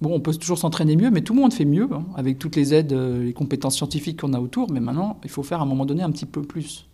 Bon, 0.00 0.14
on 0.14 0.20
peut 0.20 0.34
toujours 0.34 0.58
s'entraîner 0.58 0.96
mieux, 0.96 1.10
mais 1.10 1.22
tout 1.22 1.34
le 1.34 1.40
monde 1.40 1.52
fait 1.52 1.64
mieux, 1.64 1.88
hein, 1.92 2.04
avec 2.16 2.38
toutes 2.38 2.56
les 2.56 2.74
aides, 2.74 2.92
euh, 2.92 3.24
les 3.24 3.32
compétences 3.32 3.76
scientifiques 3.76 4.20
qu'on 4.20 4.32
a 4.32 4.40
autour. 4.40 4.70
Mais 4.70 4.80
maintenant, 4.80 5.20
il 5.24 5.30
faut 5.30 5.42
faire 5.42 5.60
à 5.60 5.62
un 5.62 5.66
moment 5.66 5.86
donné 5.86 6.02
un 6.02 6.10
petit 6.10 6.26
peu 6.26 6.42
plus 6.42 6.86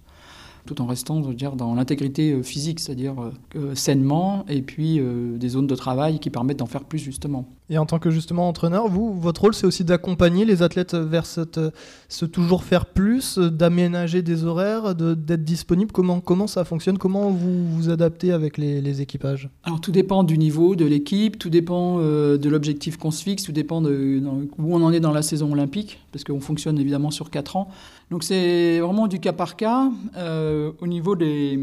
tout 0.67 0.81
en 0.81 0.87
restant 0.87 1.21
dire, 1.21 1.57
dans 1.57 1.75
l'intégrité 1.75 2.33
euh, 2.33 2.43
physique, 2.43 2.81
c'est-à-dire 2.81 3.15
euh, 3.57 3.75
sainement, 3.75 4.45
et 4.49 4.63
puis 4.63 5.01
des 5.37 5.49
zones 5.49 5.67
de 5.67 5.75
travail 5.75 6.19
qui 6.19 6.31
permettent 6.31 6.59
d'en 6.59 6.67
faire 6.67 6.85
plus 6.85 6.99
justement. 6.99 7.47
Et 7.71 7.79
en 7.79 7.87
tant 7.87 8.01
que 8.01 8.11
justement 8.11 8.49
entraîneur, 8.49 8.89
vous, 8.89 9.15
votre 9.15 9.43
rôle, 9.43 9.55
c'est 9.55 9.67
aussi 9.67 9.85
d'accompagner 9.85 10.45
les 10.45 10.63
athlètes 10.63 10.95
vers 10.95 11.25
cette, 11.25 11.61
ce 12.09 12.25
toujours 12.25 12.65
faire 12.65 12.87
plus, 12.87 13.39
d'aménager 13.39 14.23
des 14.23 14.45
horaires, 14.45 14.97
d'être 14.97 15.45
disponible. 15.45 15.93
Comment, 15.93 16.21
comment 16.21 16.49
ça 16.49 16.65
fonctionne? 16.65 16.99
Comment 16.99 17.31
vous 17.31 17.69
vous 17.69 17.89
adaptez 17.89 18.33
avec 18.33 18.59
les, 18.59 19.01
équipages? 19.01 19.49
Alors 19.63 19.81
tout 19.81 19.93
dépend 19.93 20.25
du 20.25 20.37
niveau 20.37 20.75
de 20.75 20.85
l'équipe, 20.85 21.39
tout 21.39 21.49
dépend 21.49 21.99
euh, 22.01 22.37
de 22.37 22.49
l'objectif 22.49 22.97
qu'on 22.97 23.13
se 23.13 23.23
fixe, 23.23 23.45
tout 23.45 23.53
dépend 23.53 23.81
de 23.81 24.21
où 24.59 24.75
on 24.75 24.83
en 24.83 24.93
est 24.93 25.01
dans 25.01 25.13
la 25.13 25.23
saison 25.23 25.53
olympique, 25.53 26.01
parce 26.11 26.25
qu'on 26.25 26.41
fonctionne 26.41 26.79
évidemment 26.79 27.13
sur 27.13 27.31
4 27.31 27.57
ans. 27.57 27.69
Donc 28.11 28.25
c'est 28.25 28.81
vraiment 28.81 29.07
du 29.07 29.21
cas 29.21 29.33
par 29.33 29.57
cas. 29.57 29.91
Euh, 30.17 30.73
au 30.81 30.87
niveau 30.87 31.15
des, 31.15 31.59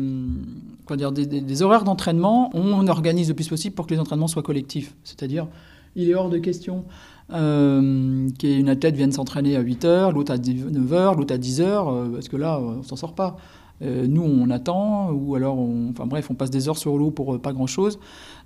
quoi 0.86 0.96
dire, 0.96 1.12
des, 1.12 1.62
horaires 1.62 1.84
d'entraînement, 1.84 2.50
on 2.54 2.88
organise 2.88 3.28
le 3.28 3.34
plus 3.34 3.50
possible 3.50 3.76
pour 3.76 3.86
que 3.86 3.94
les 3.94 4.00
entraînements 4.00 4.28
soient 4.28 4.44
collectifs. 4.44 4.96
C'est-à-dire 5.04 5.48
il 5.96 6.10
est 6.10 6.16
hors 6.16 6.30
de 6.30 6.38
question 6.38 6.86
euh, 7.34 8.30
qu'une 8.40 8.70
athlète 8.70 8.96
vienne 8.96 9.12
s'entraîner 9.12 9.58
à 9.58 9.64
8h, 9.64 10.14
l'autre 10.14 10.32
à 10.32 10.38
9h, 10.38 11.18
l'autre 11.18 11.34
à 11.34 11.38
10h, 11.38 11.62
euh, 11.62 12.10
parce 12.14 12.30
que 12.30 12.38
là, 12.38 12.60
on 12.60 12.84
s'en 12.84 12.96
sort 12.96 13.16
pas. 13.16 13.36
Euh, 13.84 14.08
nous, 14.08 14.24
on 14.24 14.50
attend, 14.50 15.12
ou 15.12 15.36
alors, 15.36 15.58
on, 15.58 15.92
enfin 15.92 16.06
bref, 16.06 16.28
on 16.32 16.34
passe 16.34 16.50
des 16.50 16.68
heures 16.68 16.78
sur 16.78 16.98
l'eau 16.98 17.12
pour 17.12 17.36
euh, 17.36 17.38
pas 17.38 17.54
grand-chose. 17.54 18.00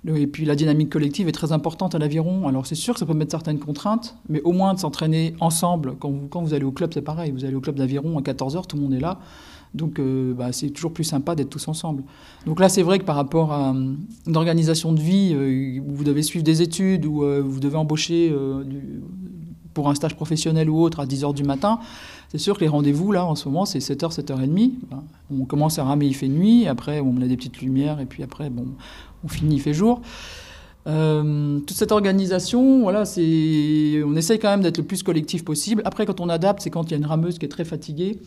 Et 0.06 0.26
puis 0.26 0.44
la 0.44 0.56
dynamique 0.56 0.90
collective 0.90 1.28
est 1.28 1.32
très 1.32 1.52
importante 1.52 1.94
à 1.94 1.98
l'aviron. 1.98 2.48
Alors 2.48 2.66
c'est 2.66 2.74
sûr 2.74 2.94
que 2.94 3.00
ça 3.00 3.06
peut 3.06 3.14
mettre 3.14 3.30
certaines 3.30 3.58
contraintes, 3.58 4.16
mais 4.28 4.42
au 4.42 4.52
moins 4.52 4.74
de 4.74 4.78
s'entraîner 4.78 5.34
ensemble. 5.40 5.94
Quand 5.98 6.42
vous, 6.42 6.54
allez 6.54 6.64
au 6.64 6.72
club, 6.72 6.90
c'est 6.92 7.02
pareil. 7.02 7.30
Vous 7.30 7.44
allez 7.44 7.54
au 7.54 7.60
club 7.60 7.76
d'aviron 7.76 8.18
à 8.18 8.22
14h, 8.22 8.66
tout 8.66 8.76
le 8.76 8.82
monde 8.82 8.94
est 8.94 9.00
là. 9.00 9.20
Donc 9.74 9.98
euh, 9.98 10.34
bah, 10.34 10.52
c'est 10.52 10.68
toujours 10.68 10.92
plus 10.92 11.04
sympa 11.04 11.34
d'être 11.34 11.48
tous 11.48 11.66
ensemble. 11.68 12.02
Donc 12.44 12.60
là, 12.60 12.68
c'est 12.68 12.82
vrai 12.82 12.98
que 12.98 13.04
par 13.04 13.16
rapport 13.16 13.52
à 13.52 13.74
une 14.26 14.36
organisation 14.36 14.92
de 14.92 15.00
vie, 15.00 15.80
où 15.80 15.94
vous 15.94 16.04
devez 16.04 16.22
suivre 16.22 16.44
des 16.44 16.60
études, 16.60 17.06
où 17.06 17.24
vous 17.42 17.60
devez 17.60 17.76
embaucher 17.76 18.34
pour 19.72 19.88
un 19.88 19.94
stage 19.94 20.14
professionnel 20.14 20.68
ou 20.68 20.80
autre 20.80 21.00
à 21.00 21.06
10h 21.06 21.34
du 21.34 21.44
matin, 21.44 21.78
c'est 22.32 22.38
sûr 22.38 22.54
que 22.56 22.60
les 22.60 22.68
rendez-vous, 22.68 23.12
là, 23.12 23.26
en 23.26 23.34
ce 23.34 23.46
moment, 23.46 23.66
c'est 23.66 23.78
7h, 23.78 24.18
7h30. 24.18 24.70
On 25.30 25.44
commence 25.44 25.78
à 25.78 25.84
ramer, 25.84 26.06
il 26.06 26.14
fait 26.14 26.28
nuit, 26.28 26.66
après, 26.66 26.98
on 27.00 27.20
a 27.20 27.26
des 27.26 27.36
petites 27.36 27.60
lumières, 27.60 28.00
et 28.00 28.06
puis 28.06 28.22
après, 28.22 28.48
bon, 28.48 28.68
on 29.22 29.28
finit, 29.28 29.56
il 29.56 29.60
fait 29.60 29.74
jour. 29.74 30.00
Euh, 30.86 31.58
toute 31.58 31.76
cette 31.76 31.92
organisation, 31.92 32.80
voilà, 32.80 33.02
on 33.02 34.16
essaye 34.16 34.38
quand 34.38 34.48
même 34.48 34.62
d'être 34.62 34.78
le 34.78 34.84
plus 34.84 35.02
collectif 35.02 35.44
possible. 35.44 35.82
Après, 35.84 36.06
quand 36.06 36.20
on 36.20 36.30
adapte, 36.30 36.62
c'est 36.62 36.70
quand 36.70 36.84
il 36.84 36.92
y 36.92 36.94
a 36.94 36.96
une 36.96 37.04
rameuse 37.04 37.38
qui 37.38 37.44
est 37.44 37.50
très 37.50 37.66
fatiguée. 37.66 38.18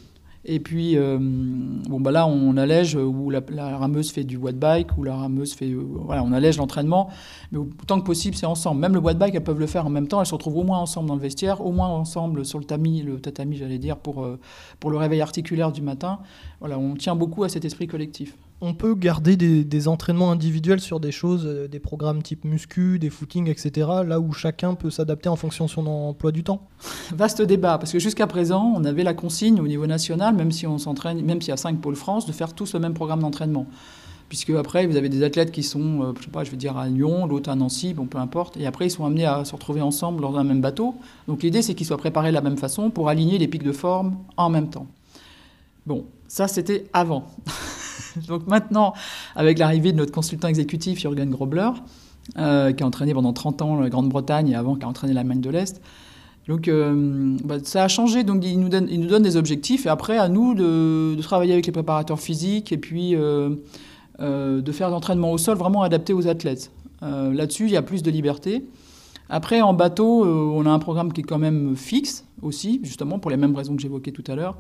Et 0.48 0.60
puis, 0.60 0.96
euh, 0.96 1.18
bon, 1.20 2.00
bah 2.00 2.12
là, 2.12 2.28
on 2.28 2.56
allège, 2.56 2.96
où 2.96 3.32
la, 3.32 3.42
rameuse 3.78 4.12
fait 4.12 4.24
du 4.24 4.38
watt 4.38 4.56
bike, 4.56 4.96
ou 4.96 5.04
la 5.04 5.16
rameuse 5.16 5.54
fait. 5.56 5.72
Euh, 5.72 5.84
voilà, 6.06 6.24
on 6.24 6.32
allège 6.32 6.58
l'entraînement, 6.58 7.10
mais 7.52 7.58
autant 7.58 8.00
que 8.00 8.06
possible, 8.06 8.36
c'est 8.36 8.46
ensemble. 8.46 8.80
Même 8.80 8.94
le 8.94 9.00
watt 9.00 9.18
bike, 9.18 9.34
elles 9.34 9.44
peuvent 9.44 9.60
le 9.60 9.66
faire 9.66 9.88
en 9.88 9.90
même 9.90 10.08
temps, 10.08 10.20
elles 10.20 10.28
se 10.28 10.34
retrouvent 10.34 10.58
au 10.58 10.64
moins 10.64 10.78
ensemble 10.78 11.08
dans 11.08 11.16
le 11.16 11.22
vestiaire, 11.22 11.66
au 11.66 11.72
moins 11.72 11.88
ensemble 11.88 12.46
sur 12.46 12.60
le 12.60 12.66
tamis, 12.66 13.02
le 13.02 13.20
tatami, 13.20 13.58
j'allais 13.58 13.80
dire, 13.80 13.98
pour, 13.98 14.24
euh, 14.24 14.40
pour 14.80 14.92
le 14.92 14.98
réveil 14.98 15.22
articulaire 15.22 15.72
du 15.72 15.82
matin. 15.82 16.20
Voilà, 16.60 16.78
on 16.78 16.94
tient 16.94 17.16
beaucoup 17.16 17.44
à 17.44 17.50
cet 17.50 17.66
esprit 17.66 17.88
collectif 17.88 18.38
on 18.62 18.74
peut 18.74 18.96
garder 18.96 19.36
des, 19.36 19.88
entraînements 19.88 20.32
individuels 20.32 20.80
sur 20.80 21.00
des 21.00 21.12
choses, 21.12 21.46
euh, 21.46 21.68
des 21.68 21.80
programmes 21.80 22.24
type 22.24 22.46
muscu, 22.46 22.98
des 23.00 23.10
footings, 23.10 23.50
etc., 23.50 23.88
là 24.06 24.20
où 24.20 24.32
chacun 24.32 24.76
peut 24.76 24.90
s'adapter 24.90 25.30
en 25.30 25.36
fonction 25.36 25.66
de 25.66 25.70
son 25.70 25.86
emploi 25.86 26.32
du 26.32 26.44
temps 26.44 26.68
Vaste 27.14 27.42
débat, 27.42 27.78
parce 27.78 27.92
que 27.92 28.00
jusqu'à 28.00 28.28
présent, 28.28 28.74
on 28.76 28.84
avait 28.86 29.04
la 29.04 29.14
consigne 29.14 29.60
au 29.60 29.68
niveau 29.68 29.88
national, 29.88 30.36
même 30.36 30.52
si 30.52 30.66
on 30.66 30.78
s'entraîne, 30.78 31.22
même 31.22 31.42
s'il 31.42 31.50
y 31.50 31.54
a 31.54 31.58
cinq 31.58 31.80
pôles 31.82 31.96
France, 31.96 32.26
de 32.26 32.32
faire 32.32 32.54
tous 32.54 32.74
le 32.74 32.80
même 32.80 32.94
programme 32.94 33.20
d'entraînement. 33.20 33.68
Puisque 34.30 34.50
après, 34.52 34.88
vous 34.88 34.96
avez 34.96 35.10
des 35.10 35.22
athlètes 35.22 35.52
qui 35.52 35.62
sont, 35.62 36.02
euh, 36.02 36.14
je 36.18 36.24
sais 36.24 36.32
pas, 36.32 36.44
je 36.44 36.50
vais 36.50 36.58
dire 36.58 36.78
à 36.78 36.88
Lyon, 36.88 37.28
l'autre 37.28 37.50
à 37.50 37.56
Nancy, 37.56 37.94
bon, 37.94 38.08
peu 38.08 38.18
importe, 38.18 38.58
et 38.58 38.66
après, 38.66 38.88
ils 38.88 38.92
sont 38.92 39.06
amenés 39.06 39.26
à 39.26 39.46
se 39.46 39.54
retrouver 39.54 39.82
ensemble 39.82 40.22
dans 40.22 40.36
un 40.38 40.44
même 40.44 40.62
bateau. 40.62 40.96
Donc 41.28 41.44
l'idée, 41.44 41.62
c'est 41.62 41.76
qu'ils 41.76 41.86
soient 41.86 41.98
préparés 41.98 42.30
de 42.30 42.36
la 42.36 42.42
même 42.42 42.58
façon 42.58 42.90
pour 42.90 43.10
aligner 43.10 43.38
les 43.38 43.48
pics 43.48 43.64
de 43.64 43.72
forme 43.72 44.18
en 44.38 44.50
même 44.50 44.70
temps. 44.70 44.88
Bon, 45.86 46.06
ça, 46.36 46.50
c'était 46.50 46.84
avant. 46.92 47.30
Donc 48.28 48.46
maintenant, 48.46 48.94
avec 49.38 49.58
l'arrivée 49.58 49.94
de 49.94 49.98
notre 49.98 50.12
consultant 50.12 50.50
exécutif 50.50 51.00
Jürgen 51.00 51.30
Grobler, 51.30 51.70
euh, 52.38 52.74
qui 52.74 52.84
a 52.84 52.86
entraîné 52.86 53.14
pendant 53.14 53.32
30 53.32 53.62
ans 53.62 53.80
la 53.80 53.88
Grande-Bretagne 53.88 54.50
et 54.50 54.56
avant 54.56 54.76
qui 54.76 54.84
a 54.84 54.90
entraîné 54.90 55.14
l'Allemagne 55.14 55.40
de 55.40 55.50
l'Est, 55.50 55.82
donc 56.50 56.68
euh, 56.68 57.38
bah, 57.46 57.60
ça 57.64 57.86
a 57.86 57.88
changé, 57.88 58.26
donc 58.26 58.44
il 58.44 58.60
nous, 58.60 58.68
donne, 58.68 59.24
des 59.24 59.38
objectifs 59.38 59.86
et 59.86 59.90
après 59.90 60.18
à 60.18 60.28
nous 60.28 60.56
de, 60.56 61.16
travailler 61.22 61.54
avec 61.54 61.68
les 61.68 61.72
préparateurs 61.72 62.20
physiques 62.20 62.74
et 62.74 62.78
puis 62.78 63.16
euh, 63.16 63.56
de 64.20 64.72
faire 64.74 64.90
l'entraînement 64.90 65.32
au 65.32 65.38
sol 65.38 65.58
vraiment 65.58 65.84
adapté 65.84 66.12
aux 66.12 66.28
athlètes. 66.28 66.70
Là-dessus, 67.02 67.68
il 67.68 67.72
y 67.72 67.78
a 67.78 67.82
plus 67.82 68.04
de 68.04 68.12
liberté. 68.12 68.66
Après, 69.30 69.62
en 69.62 69.74
bateau, 69.74 70.26
on 70.26 70.66
a 70.66 70.70
un 70.70 70.80
programme 70.80 71.12
qui 71.12 71.22
est 71.22 71.24
quand 71.24 71.40
même 71.40 71.76
fixe 71.76 72.26
aussi, 72.42 72.80
justement 72.84 73.18
pour 73.18 73.32
les 73.32 73.38
mêmes 73.38 73.56
raisons 73.56 73.76
que 73.76 73.82
j'évoquais 73.82 74.12
tout 74.12 74.24
à 74.28 74.36
l'heure 74.36 74.58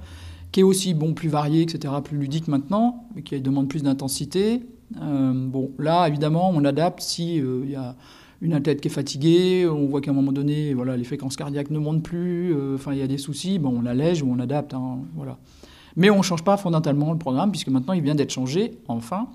qui 0.55 0.61
est 0.61 0.63
aussi 0.63 0.93
bon, 0.93 1.13
plus 1.13 1.27
varié, 1.27 1.63
etc., 1.63 1.93
plus 2.01 2.17
ludique 2.17 2.47
maintenant, 2.47 3.09
mais 3.13 3.23
qui 3.23 3.41
demande 3.41 3.67
plus 3.67 3.83
d'intensité. 3.83 4.61
Euh, 5.01 5.33
bon, 5.33 5.71
là, 5.77 6.07
évidemment, 6.07 6.49
on 6.53 6.63
adapte 6.63 7.01
si 7.01 7.41
euh, 7.41 7.59
il 7.65 7.71
y 7.71 7.75
a 7.75 7.97
une 8.41 8.53
athlète 8.53 8.79
qui 8.79 8.87
est 8.87 8.91
fatiguée, 8.91 9.67
on 9.67 9.85
voit 9.87 9.99
qu'à 9.99 10.11
un 10.11 10.13
moment 10.13 10.31
donné, 10.31 10.73
voilà, 10.73 10.95
les 10.95 11.03
fréquences 11.03 11.35
cardiaques 11.35 11.71
ne 11.71 11.79
montent 11.79 12.03
plus, 12.03 12.53
euh, 12.55 12.75
enfin, 12.75 12.93
il 12.93 12.99
y 12.99 13.01
a 13.01 13.07
des 13.07 13.17
soucis, 13.17 13.59
bon, 13.59 13.81
on 13.81 13.85
allège 13.85 14.21
ou 14.21 14.31
on 14.31 14.39
adapte, 14.39 14.73
hein, 14.73 14.99
voilà. 15.15 15.39
Mais 15.97 16.09
on 16.09 16.19
ne 16.19 16.23
change 16.23 16.45
pas 16.45 16.55
fondamentalement 16.55 17.11
le 17.11 17.19
programme, 17.19 17.51
puisque 17.51 17.67
maintenant, 17.67 17.91
il 17.91 18.01
vient 18.01 18.15
d'être 18.15 18.31
changé, 18.31 18.79
enfin, 18.87 19.27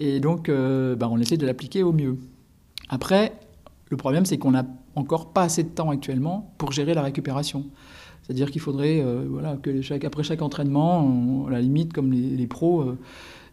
et 0.00 0.18
donc, 0.18 0.50
bah, 0.50 1.08
on 1.08 1.18
essaie 1.20 1.36
de 1.36 1.46
l'appliquer 1.46 1.84
au 1.84 1.92
mieux. 1.92 2.16
Après, 2.88 3.32
le 3.90 3.96
problème, 3.96 4.26
c'est 4.26 4.38
qu'on 4.38 4.50
n'a 4.50 4.66
encore 4.94 5.32
pas 5.32 5.42
assez 5.42 5.62
de 5.62 5.68
temps 5.68 5.90
actuellement 5.90 6.52
pour 6.58 6.72
gérer 6.72 6.94
la 6.94 7.02
récupération. 7.02 7.66
C'est-à-dire 8.22 8.50
qu'il 8.50 8.60
faudrait 8.60 9.00
euh, 9.00 9.24
voilà, 9.28 9.56
que 9.56 9.80
chaque, 9.80 10.04
entraînement, 10.42 11.46
à 11.48 11.50
la 11.50 11.60
limite, 11.60 11.94
comme 11.94 12.12
les, 12.12 12.46
pros, 12.46 12.82
euh, 12.82 12.98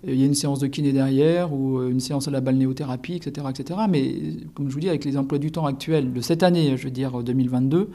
il 0.06 0.16
y 0.16 0.24
ait 0.24 0.28
une 0.28 0.34
séance 0.34 0.60
de 0.60 0.68
kiné 0.68 0.92
derrière 0.92 1.54
ou 1.54 1.80
euh, 1.80 1.90
une 1.90 2.02
séance 2.02 2.28
à 2.28 2.32
la 2.32 2.42
balnéothérapie, 2.42 3.14
etc., 3.14 3.48
etc. 3.50 3.80
Mais 3.90 4.16
comme 4.54 4.68
je 4.68 4.74
vous 4.74 4.82
dis, 4.82 4.90
avec 4.90 5.06
les 5.06 5.18
emplois 5.18 5.40
du 5.40 5.52
temps 5.52 5.66
actuels 5.66 6.12
de 6.12 6.20
cette 6.20 6.44
année, 6.44 6.76
je 6.76 6.84
veux 6.84 6.92
dire 6.92 7.24
2022, 7.24 7.90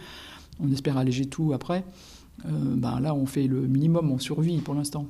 on 0.62 0.72
espère 0.72 0.96
alléger 0.96 1.26
tout 1.26 1.52
après. 1.52 1.84
ben 2.46 3.00
là, 3.00 3.14
on 3.14 3.26
fait 3.26 3.46
le 3.46 3.60
minimum, 3.60 4.10
en 4.10 4.18
survie 4.18 4.58
pour 4.58 4.74
l'instant. 4.74 5.06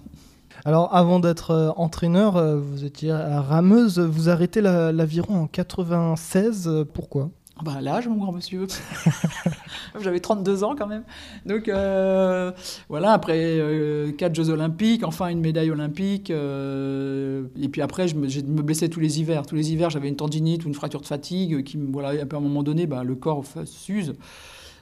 Alors, 0.65 0.95
avant 0.95 1.21
d'être 1.21 1.75
entraîneur, 1.77 2.59
vous 2.59 2.85
étiez 2.85 3.13
rameuse. 3.13 3.99
Vous 3.99 4.29
arrêtez 4.29 4.61
l'aviron 4.61 5.43
en 5.43 5.47
96. 5.47 6.87
Pourquoi? 6.93 7.31
Ah 7.61 7.63
bah 7.63 7.83
l'âge, 7.83 8.09
mon 8.09 8.17
grand 8.17 8.33
monsieur. 8.33 8.67
J'avais 10.01 10.21
32 10.21 10.65
ans 10.65 10.75
quand 10.75 10.87
même. 10.87 11.03
Donc 11.45 11.69
euh, 11.69 12.53
voilà, 12.89 13.13
après 13.13 13.37
euh, 13.39 14.13
quatre 14.13 14.35
Jeux 14.35 14.49
Olympiques, 14.49 15.05
enfin 15.05 15.29
une 15.29 15.41
médaille 15.41 15.71
olympique. 15.71 16.31
Euh, 16.31 17.45
et 17.61 17.69
puis 17.69 17.83
après, 17.83 18.09
je 18.09 18.17
me, 18.17 18.27
me, 18.27 18.63
blessais 18.63 18.89
tous 18.89 19.01
les 19.01 19.21
hivers. 19.21 19.45
Tous 19.45 19.57
les 19.57 19.73
hivers, 19.73 19.91
j'avais 19.91 20.09
une 20.09 20.17
tendinite 20.17 20.65
ou 20.65 20.69
une 20.69 20.75
fracture 20.75 21.03
de 21.03 21.07
fatigue 21.07 21.63
qui, 21.63 21.77
voilà, 21.77 22.19
à 22.19 22.37
un 22.37 22.41
moment 22.41 22.63
donné, 22.63 22.87
bah, 22.87 23.05
le 23.05 23.15
corps 23.15 23.45
s'use. 23.67 24.15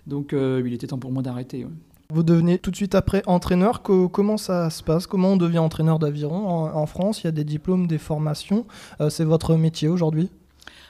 Donc 0.06 0.32
il 0.32 0.72
était 0.72 0.86
temps 0.86 0.98
pour 0.98 1.10
moi 1.10 1.24
d'arrêter. 1.24 1.66
Vous 2.10 2.22
devenez 2.22 2.58
tout 2.58 2.70
de 2.70 2.76
suite 2.76 2.94
après 2.94 3.22
entraîneur. 3.26 3.82
comment 3.82 4.38
ça 4.38 4.70
se 4.70 4.82
passe? 4.82 5.06
Comment 5.06 5.32
on 5.32 5.36
devient 5.36 5.58
entraîneur 5.58 5.98
d'aviron 5.98 6.48
en, 6.48 6.86
France? 6.86 7.22
Il 7.22 7.26
y 7.26 7.28
a 7.28 7.32
des 7.32 7.44
diplômes, 7.44 7.86
des 7.86 7.98
formations. 7.98 8.66
C'est 9.10 9.24
votre 9.24 9.56
métier 9.56 9.88
aujourd'hui? 9.88 10.30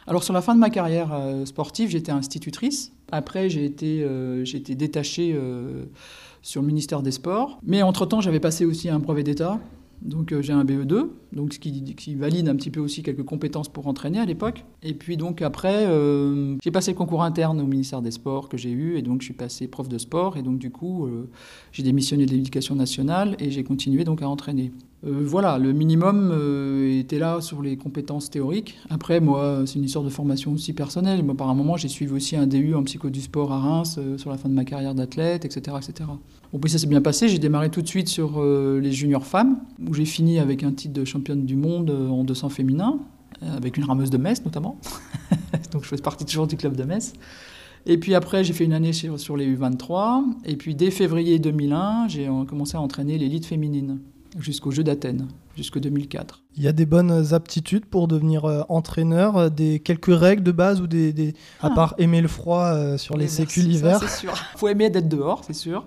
Alors 0.08 0.24
sur 0.24 0.32
la 0.32 0.40
fin 0.40 0.54
de 0.54 0.60
ma 0.60 0.70
carrière 0.70 1.12
euh, 1.12 1.44
sportive, 1.44 1.90
j'étais 1.90 2.12
institutrice. 2.12 2.92
Après, 3.12 3.50
j'ai 3.50 3.66
été, 3.66 4.02
euh, 4.02 4.42
détachée 4.70 5.34
euh, 5.34 5.84
sur 6.40 6.62
le 6.62 6.66
ministère 6.66 7.02
des 7.02 7.10
Sports. 7.10 7.58
Mais 7.62 7.82
entre-temps, 7.82 8.22
j'avais 8.22 8.40
passé 8.40 8.64
aussi 8.64 8.88
un 8.88 9.00
brevet 9.00 9.22
d'État. 9.22 9.60
Donc 10.02 10.34
j'ai 10.40 10.52
un 10.52 10.64
BE2, 10.64 11.08
donc 11.32 11.52
ce 11.52 11.58
qui, 11.58 12.14
valide 12.14 12.48
un 12.48 12.56
petit 12.56 12.70
peu 12.70 12.80
aussi 12.80 13.02
quelques 13.02 13.24
compétences 13.24 13.68
pour 13.68 13.86
entraîner 13.86 14.18
à 14.20 14.24
l'époque. 14.24 14.64
Et 14.82 14.94
puis 14.94 15.16
donc 15.16 15.42
après, 15.42 15.86
j'ai 16.62 16.70
passé 16.70 16.92
le 16.92 16.96
concours 16.96 17.22
interne 17.22 17.60
au 17.60 17.66
ministère 17.66 18.00
des 18.00 18.12
Sports 18.12 18.48
que 18.48 18.56
j'ai 18.56 18.70
eu, 18.70 18.96
et 18.96 19.02
donc 19.02 19.22
je 19.22 19.26
suis 19.26 19.34
passé 19.34 19.66
prof 19.66 19.88
de 19.88 19.98
sport, 19.98 20.36
et 20.36 20.42
donc 20.42 20.58
du 20.58 20.70
coup 20.70 21.08
j'ai 21.72 21.82
démissionné 21.82 22.26
de 22.26 22.30
l'éducation 22.30 22.76
nationale 22.76 23.36
et 23.40 23.50
j'ai 23.50 23.64
continué 23.64 24.04
donc 24.04 24.22
à 24.22 24.28
entraîner. 24.28 24.72
Euh, 25.06 25.22
voilà, 25.24 25.58
le 25.58 25.72
minimum 25.72 26.30
euh, 26.32 26.98
était 26.98 27.20
là 27.20 27.40
sur 27.40 27.62
les 27.62 27.76
compétences 27.76 28.30
théoriques. 28.30 28.76
Après, 28.90 29.20
moi, 29.20 29.62
c'est 29.64 29.76
une 29.76 29.84
histoire 29.84 30.04
de 30.04 30.10
formation 30.10 30.52
aussi 30.52 30.72
personnelle. 30.72 31.22
Moi, 31.22 31.36
par 31.36 31.48
un 31.48 31.54
moment, 31.54 31.76
j'ai 31.76 31.88
suivi 31.88 32.12
aussi 32.12 32.34
un 32.34 32.46
DU 32.46 32.74
en 32.74 32.82
psycho 32.82 33.08
du 33.08 33.20
sport 33.20 33.52
à 33.52 33.60
Reims 33.60 33.96
euh, 33.98 34.18
sur 34.18 34.30
la 34.30 34.38
fin 34.38 34.48
de 34.48 34.54
ma 34.54 34.64
carrière 34.64 34.94
d'athlète, 34.94 35.44
etc., 35.44 35.76
etc. 35.80 36.10
Bon, 36.52 36.58
puis 36.58 36.70
ça 36.70 36.78
s'est 36.78 36.88
bien 36.88 37.00
passé. 37.00 37.28
J'ai 37.28 37.38
démarré 37.38 37.70
tout 37.70 37.82
de 37.82 37.86
suite 37.86 38.08
sur 38.08 38.42
les 38.42 38.90
juniors 38.90 39.26
femmes, 39.26 39.58
où 39.86 39.92
j'ai 39.92 40.06
fini 40.06 40.38
avec 40.38 40.62
un 40.62 40.72
titre 40.72 40.94
de 40.94 41.04
championne 41.04 41.44
du 41.44 41.56
monde 41.56 41.90
en 41.90 42.24
200 42.24 42.48
féminin, 42.48 43.00
avec 43.42 43.76
une 43.76 43.84
rameuse 43.84 44.08
de 44.08 44.16
Metz 44.16 44.42
notamment. 44.44 44.78
Donc, 45.72 45.84
je 45.84 45.88
fais 45.88 45.96
partie 45.96 46.24
toujours 46.24 46.46
du 46.46 46.56
club 46.56 46.74
de 46.74 46.84
Metz. 46.84 47.12
Et 47.84 47.98
puis 47.98 48.14
après, 48.14 48.44
j'ai 48.44 48.54
fait 48.54 48.64
une 48.64 48.72
année 48.72 48.94
sur, 48.94 49.20
sur 49.20 49.36
les 49.36 49.54
U23. 49.54 50.24
Et 50.46 50.56
puis 50.56 50.74
dès 50.74 50.90
février 50.90 51.38
2001, 51.38 52.08
j'ai 52.08 52.26
commencé 52.48 52.76
à 52.76 52.80
entraîner 52.80 53.18
l'élite 53.18 53.44
féminine 53.44 53.98
jusqu'au 54.38 54.70
Jeu 54.70 54.84
d'Athènes, 54.84 55.28
jusqu'au 55.56 55.80
2004. 55.80 56.42
Il 56.56 56.62
y 56.62 56.68
a 56.68 56.72
des 56.72 56.86
bonnes 56.86 57.34
aptitudes 57.34 57.86
pour 57.86 58.08
devenir 58.08 58.44
euh, 58.44 58.62
entraîneur, 58.68 59.36
euh, 59.36 59.48
des 59.48 59.80
quelques 59.80 60.16
règles 60.16 60.42
de 60.42 60.52
base 60.52 60.80
ou 60.80 60.86
des, 60.86 61.12
des 61.12 61.34
à 61.60 61.68
ah. 61.68 61.70
part 61.70 61.94
aimer 61.98 62.20
le 62.20 62.28
froid 62.28 62.64
euh, 62.64 62.98
sur 62.98 63.16
les 63.16 63.28
sécules 63.28 63.66
l'hiver? 63.66 63.98
C'est 64.00 64.20
sûr. 64.20 64.32
Il 64.54 64.58
faut 64.58 64.68
aimer 64.68 64.90
d'être 64.90 65.08
dehors, 65.08 65.42
c'est 65.44 65.54
sûr. 65.54 65.84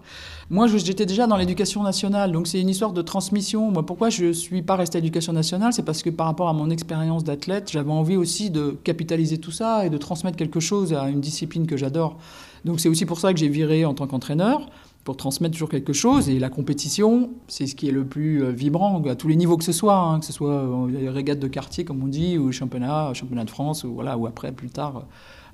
Moi, 0.50 0.68
j'étais 0.68 1.06
déjà 1.06 1.28
dans 1.28 1.38
l'éducation 1.38 1.84
nationale, 1.84 2.32
donc 2.32 2.48
c'est 2.48 2.60
une 2.60 2.70
histoire 2.70 2.94
de 2.94 3.02
transmission. 3.02 3.72
Moi, 3.72 3.86
pourquoi 3.86 4.10
je 4.10 4.26
ne 4.26 4.34
suis 4.34 4.62
pas 4.62 4.76
resté 4.76 4.98
à 4.98 5.02
l'éducation 5.02 5.34
nationale? 5.34 5.74
C'est 5.74 5.84
parce 5.84 6.04
que 6.04 6.10
par 6.10 6.28
rapport 6.28 6.50
à 6.50 6.54
mon 6.54 6.70
expérience 6.70 7.24
d'athlète, 7.24 7.72
j'avais 7.72 7.92
envie 7.92 8.18
aussi 8.18 8.50
de 8.50 8.78
capitaliser 8.84 9.38
tout 9.38 9.52
ça 9.52 9.86
et 9.86 9.90
de 9.90 9.98
transmettre 9.98 10.38
quelque 10.38 10.60
chose 10.60 10.94
à 10.94 11.10
une 11.10 11.22
discipline 11.22 11.68
que 11.68 11.78
j'adore. 11.78 12.18
Donc 12.66 12.80
c'est 12.80 12.90
aussi 12.90 13.06
pour 13.06 13.20
ça 13.20 13.34
que 13.34 13.40
j'ai 13.40 13.50
viré 13.50 13.86
en 13.86 13.94
tant 13.94 14.08
qu'entraîneur 14.08 14.68
pour 15.04 15.18
transmettre 15.18 15.54
toujours 15.54 15.70
quelque 15.70 15.94
chose. 15.94 16.30
Et 16.30 16.40
la 16.40 16.50
compétition, 16.50 17.32
c'est 17.48 17.68
ce 17.68 17.76
qui 17.76 17.88
est 17.88 17.92
le 17.92 18.06
plus 18.06 18.44
euh, 18.44 18.52
vibrant 18.52 19.02
à 19.04 19.16
tous 19.16 19.28
les 19.28 19.36
niveaux 19.36 19.58
que 19.58 19.64
ce 19.64 19.72
soit, 19.72 19.98
hein, 19.98 20.20
que 20.20 20.26
ce 20.26 20.34
soit 20.34 20.52
euh, 20.52 20.88
les 20.92 21.10
régates 21.10 21.40
de 21.40 21.48
quartier, 21.48 21.84
comme 21.84 22.04
on 22.04 22.08
dit, 22.08 22.38
ou 22.38 22.52
championnat, 22.52 23.14
championnat 23.14 23.46
de 23.46 23.50
France, 23.50 23.84
ou, 23.84 23.94
voilà, 23.94 24.18
ou 24.18 24.28
après, 24.28 24.52
plus 24.52 24.70
tard, 24.70 25.06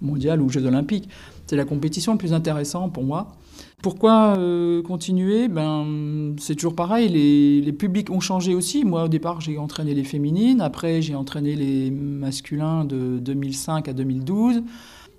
mondial 0.01 0.41
ou 0.41 0.49
Jeux 0.49 0.65
olympiques. 0.65 1.09
C'est 1.45 1.55
la 1.55 1.65
compétition 1.65 2.11
le 2.11 2.17
plus 2.17 2.33
intéressant 2.33 2.89
pour 2.89 3.03
moi. 3.03 3.27
Pourquoi 3.81 4.35
euh, 4.37 4.81
continuer? 4.81 5.47
Ben, 5.47 6.35
C'est 6.39 6.55
toujours 6.55 6.75
pareil, 6.75 7.09
les, 7.09 7.61
les, 7.61 7.73
publics 7.73 8.09
ont 8.09 8.19
changé 8.19 8.53
aussi. 8.53 8.83
Moi, 8.83 9.05
au 9.05 9.07
départ, 9.07 9.39
j'ai 9.39 9.57
entraîné 9.57 9.93
les 9.93 10.03
féminines, 10.03 10.61
après, 10.61 11.01
j'ai 11.01 11.15
entraîné 11.15 11.55
les 11.55 11.89
masculins 11.89 12.85
de 12.85 13.17
2005 13.19 13.87
à 13.87 13.93
2012. 13.93 14.63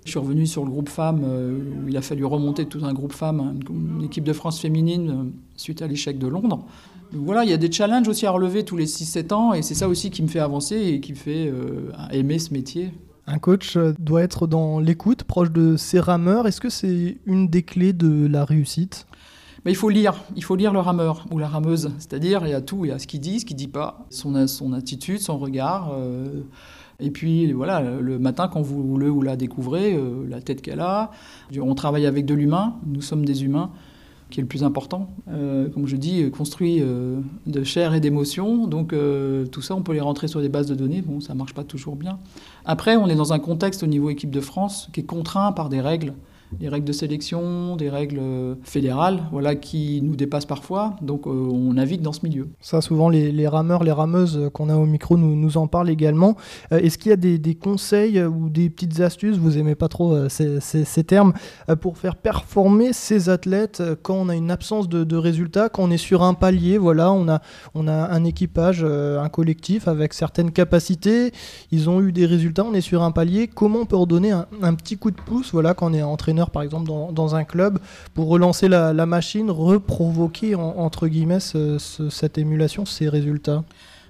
Je 0.05 0.11
suis 0.11 0.19
revenu 0.19 0.47
sur 0.47 0.63
le 0.63 0.71
groupe 0.71 0.89
femmes, 0.89 1.21
euh, 1.23 1.59
où 1.83 1.89
il 1.89 1.97
a 1.97 2.01
fallu 2.01 2.25
remonter 2.25 2.65
tout 2.65 2.83
un 2.83 2.93
groupe 2.93 3.13
femmes, 3.13 3.59
une, 3.69 4.03
équipe 4.03 4.23
de 4.23 4.33
France 4.33 4.59
féminine, 4.59 5.09
euh, 5.09 5.23
suite 5.55 5.81
à 5.81 5.87
l'échec 5.87 6.17
de 6.17 6.27
Londres. 6.27 6.65
Donc 7.11 7.25
voilà, 7.25 7.43
il 7.43 7.49
y 7.49 7.53
a 7.53 7.57
des 7.57 7.71
challenges 7.71 8.07
aussi 8.07 8.25
à 8.25 8.31
relever 8.31 8.63
tous 8.63 8.77
les 8.77 8.85
6-7 8.85 9.33
ans, 9.33 9.53
et 9.53 9.61
c'est 9.61 9.75
ça 9.75 9.87
aussi 9.87 10.11
qui 10.11 10.21
me 10.21 10.27
fait 10.27 10.39
avancer 10.39 10.75
et 10.75 10.99
qui 10.99 11.13
me 11.13 11.17
fait 11.17 11.51
aimer 12.11 12.37
ce 12.37 12.53
métier. 12.53 12.91
Un 13.31 13.37
coach 13.37 13.77
euh, 13.77 13.93
doit 13.99 14.23
être 14.23 14.47
dans 14.47 14.79
l'écoute, 14.79 15.23
proche 15.23 15.51
de 15.51 15.77
ses 15.77 15.99
rameurs. 15.99 16.47
Est-ce 16.47 16.59
que 16.59 16.69
c'est 16.69 17.19
une 17.27 17.47
des 17.47 17.61
clés 17.61 17.93
de 17.93 18.25
la 18.25 18.43
réussite? 18.43 19.05
Mais 19.65 19.71
il 19.71 19.75
faut 19.75 19.89
lire, 19.89 20.15
il 20.35 20.43
faut 20.43 20.55
lire 20.55 20.73
le 20.73 20.79
rameur 20.79 21.27
ou 21.29 21.37
la 21.37 21.47
rameuse. 21.47 21.91
C'est-à-dire, 21.99 22.41
il 22.47 22.49
y 22.49 22.53
a 22.55 22.61
tout, 22.61 22.85
il 22.85 22.87
y 22.87 22.91
a 22.91 22.97
ce 22.97 23.05
qu'il 23.05 23.19
dit, 23.19 23.39
ce 23.39 23.45
qu'il 23.45 23.55
dit 23.55 23.67
pas, 23.67 24.07
son, 24.09 24.47
son 24.47 24.73
attitude, 24.73 25.19
son 25.19 25.37
regard. 25.37 25.91
Euh, 25.93 26.41
et 26.99 27.11
puis, 27.11 27.51
voilà, 27.53 27.81
le 27.81 28.19
matin, 28.19 28.49
quand 28.51 28.61
vous 28.61 28.97
le 28.97 29.09
ou 29.09 29.21
la 29.21 29.35
découvrez, 29.35 29.93
euh, 29.93 30.25
la 30.27 30.41
tête 30.41 30.61
qu'elle 30.61 30.81
a. 30.81 31.11
On 31.59 31.73
travaille 31.75 32.05
avec 32.05 32.25
de 32.25 32.33
l'humain, 32.33 32.75
nous 32.85 33.01
sommes 33.01 33.25
des 33.25 33.43
humains 33.43 33.71
qui 34.29 34.39
est 34.39 34.43
le 34.43 34.47
plus 34.47 34.63
important. 34.63 35.09
Euh, 35.29 35.69
comme 35.69 35.87
je 35.87 35.95
dis, 35.95 36.29
construit 36.29 36.81
euh, 36.81 37.19
de 37.47 37.63
chair 37.63 37.95
et 37.95 37.99
d'émotion. 37.99 38.67
Donc 38.67 38.93
tout 39.51 39.61
ça, 39.61 39.75
on 39.75 39.81
peut 39.81 39.93
les 39.93 40.01
rentrer 40.01 40.27
sur 40.27 40.41
des 40.41 40.49
bases 40.49 40.67
de 40.67 40.75
données. 40.75 41.01
Bon, 41.01 41.19
ça 41.19 41.33
marche 41.33 41.53
pas 41.53 41.63
toujours 41.63 41.95
bien. 41.95 42.19
Après, 42.65 42.95
on 42.95 43.07
est 43.07 43.15
dans 43.15 43.33
un 43.33 43.39
contexte 43.39 43.81
au 43.81 43.87
niveau 43.87 44.09
équipe 44.09 44.31
de 44.31 44.41
France 44.41 44.89
qui 44.93 44.99
est 44.99 45.05
contraint 45.05 45.51
par 45.51 45.69
des 45.69 45.81
règles 45.81 46.13
des 46.57 46.67
règles 46.67 46.85
de 46.85 46.93
sélection, 46.93 47.75
des 47.75 47.89
règles 47.89 48.21
fédérales, 48.63 49.23
voilà, 49.31 49.55
qui 49.55 50.01
nous 50.01 50.15
dépassent 50.15 50.45
parfois. 50.45 50.95
Donc 51.01 51.27
euh, 51.27 51.29
on 51.29 51.73
navigue 51.73 52.01
dans 52.01 52.11
ce 52.11 52.21
milieu. 52.23 52.47
Ça, 52.59 52.81
souvent, 52.81 53.09
les, 53.09 53.47
rameurs, 53.47 53.83
les 53.83 53.91
rameuses 53.91 54.49
qu'on 54.53 54.69
a 54.69 54.75
au 54.75 54.85
micro 54.85 55.17
nous, 55.17 55.57
en 55.57 55.67
parlent 55.67 55.89
également. 55.89 56.35
Euh, 56.71 56.79
est-ce 56.79 56.97
qu'il 56.97 57.09
y 57.09 57.13
a 57.13 57.17
des, 57.17 57.55
conseils 57.55 58.21
ou 58.23 58.49
des 58.49 58.69
petites 58.69 58.99
astuces, 58.99 59.37
vous 59.37 59.57
aimez 59.57 59.75
pas 59.75 59.87
trop 59.87 60.13
euh, 60.13 60.29
ces, 60.29 61.03
termes, 61.03 61.33
pour 61.81 61.97
faire 61.97 62.15
performer 62.15 62.93
ces 62.93 63.29
athlètes 63.29 63.81
quand 64.01 64.15
on 64.15 64.29
a 64.29 64.35
une 64.35 64.51
absence 64.51 64.89
de, 64.89 65.15
résultats, 65.15 65.69
quand 65.69 65.83
on 65.83 65.91
est 65.91 65.97
sur 65.97 66.23
un 66.23 66.33
palier, 66.33 66.77
voilà, 66.77 67.11
on 67.11 67.27
a, 67.27 67.41
on 67.73 67.87
a 67.87 67.93
un 67.93 68.23
équipage, 68.23 68.83
un 68.83 69.29
collectif 69.29 69.87
avec 69.87 70.13
certaines 70.13 70.51
capacités, 70.51 71.31
ils 71.71 71.89
ont 71.89 72.01
eu 72.01 72.11
des 72.11 72.25
résultats, 72.25 72.63
on 72.63 72.73
est 72.73 72.81
sur 72.81 73.03
un 73.03 73.11
palier. 73.11 73.47
Comment 73.47 73.79
on 73.79 73.85
peut 73.85 73.95
redonner 73.95 74.31
un, 74.31 74.47
un 74.61 74.73
petit 74.75 74.97
coup 74.97 75.11
de 75.11 75.19
pouce, 75.19 75.51
voilà, 75.51 75.73
quand 75.73 75.91
on 75.91 75.93
est 75.93 76.01
entraîneur 76.01 76.38
par 76.47 76.63
exemple, 76.63 76.89
dans, 76.89 77.35
un 77.35 77.43
club, 77.43 77.79
pour 78.13 78.27
relancer 78.27 78.67
la, 78.67 79.05
machine, 79.05 79.51
reprovoquer, 79.51 80.55
entre 80.55 81.07
guillemets, 81.07 81.39
cette 81.39 82.37
émulation, 82.37 82.85
ces 82.85 83.09
résultats? 83.09 83.63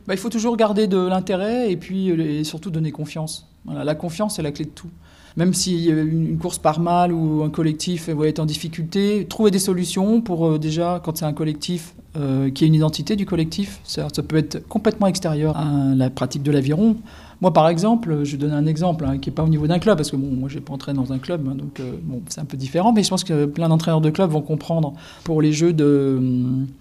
Bah, 0.08 0.14
Il 0.14 0.20
faut 0.20 0.30
toujours 0.30 0.58
garder 0.58 0.88
de 0.88 0.98
l'intérêt 0.98 1.72
et 1.72 1.78
puis 1.78 2.12
euh, 2.12 2.44
surtout 2.44 2.72
donner 2.72 2.92
confiance. 2.92 3.48
la 3.68 3.96
confiance, 3.96 4.40
est 4.40 4.44
la 4.44 4.52
clé 4.52 4.66
de 4.66 4.72
tout. 4.72 4.90
Même 5.38 5.54
si 5.54 5.86
une 5.86 6.38
course 6.38 6.58
part 6.58 6.80
mal 6.80 7.14
ou 7.14 7.44
un 7.44 7.50
collectif 7.50 8.10
va 8.10 8.28
être 8.28 8.40
en 8.40 8.46
difficulté, 8.46 9.26
trouver 9.30 9.52
des 9.52 9.60
solutions 9.60 10.22
pour 10.22 10.48
euh, 10.48 10.60
déjà, 10.60 11.02
quand 11.04 11.18
c'est 11.18 11.26
un 11.26 11.34
collectif, 11.34 11.94
euh, 12.18 12.50
qui 12.50 12.64
ait 12.64 12.68
une 12.68 12.74
identité 12.74 13.16
du 13.16 13.28
collectif. 13.28 13.80
Ça 13.84 14.08
peut 14.28 14.38
être 14.38 14.68
complètement 14.68 15.06
extérieur 15.06 15.56
à 15.56 15.94
la 15.96 16.10
pratique 16.10 16.42
de 16.42 16.52
l'aviron. 16.52 16.96
Moi, 17.42 17.54
par 17.54 17.70
exemple, 17.70 18.26
je 18.26 18.36
donne 18.36 18.52
un 18.52 18.66
exemple 18.66 19.06
hein, 19.06 19.18
qui 19.18 19.30
n'est 19.30 19.34
pas 19.34 19.44
au 19.44 19.48
niveau 19.48 19.66
d'un 19.66 19.80
club, 19.80 19.98
parce 19.98 20.12
que 20.12 20.18
moi, 20.18 20.50
je 20.50 20.56
n'ai 20.56 20.62
pas 20.62 20.74
entraîné 20.74 21.00
dans 21.00 21.14
un 21.14 21.20
club, 21.20 21.48
hein, 21.50 21.56
donc 21.56 21.80
euh, 21.80 21.94
c'est 22.28 22.42
un 22.42 22.46
peu 22.46 22.58
différent, 22.58 22.92
mais 22.92 23.02
je 23.02 23.10
pense 23.10 23.24
que 23.24 23.46
plein 23.46 23.70
d'entraîneurs 23.70 24.02
de 24.02 24.10
club 24.10 24.30
vont 24.30 24.42
comprendre. 24.42 24.94
Pour 25.24 25.42
les 25.42 25.54
Jeux 25.54 25.72
de, 25.72 26.20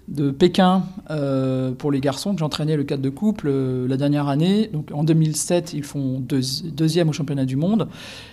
de 0.09 0.31
Pékin, 0.33 0.83
euh, 1.11 1.71
pour 1.71 1.93
les 1.93 2.01
garçons, 2.01 2.33
que 2.33 2.41
j'entraînais 2.41 2.77
le 2.77 2.83
cadre 2.83 3.03
de 3.03 3.09
couple 3.09 3.47
euh, 3.49 3.87
la 3.87 3.97
dernière 3.97 4.27
année, 4.27 4.69
donc 4.73 4.91
en 4.93 5.05
2007, 5.05 5.75
ils 5.75 5.85
font 5.85 6.21
deuxième 6.21 7.09
au 7.09 7.13
championnat 7.13 7.45
du 7.45 7.55
monde, 7.55 7.87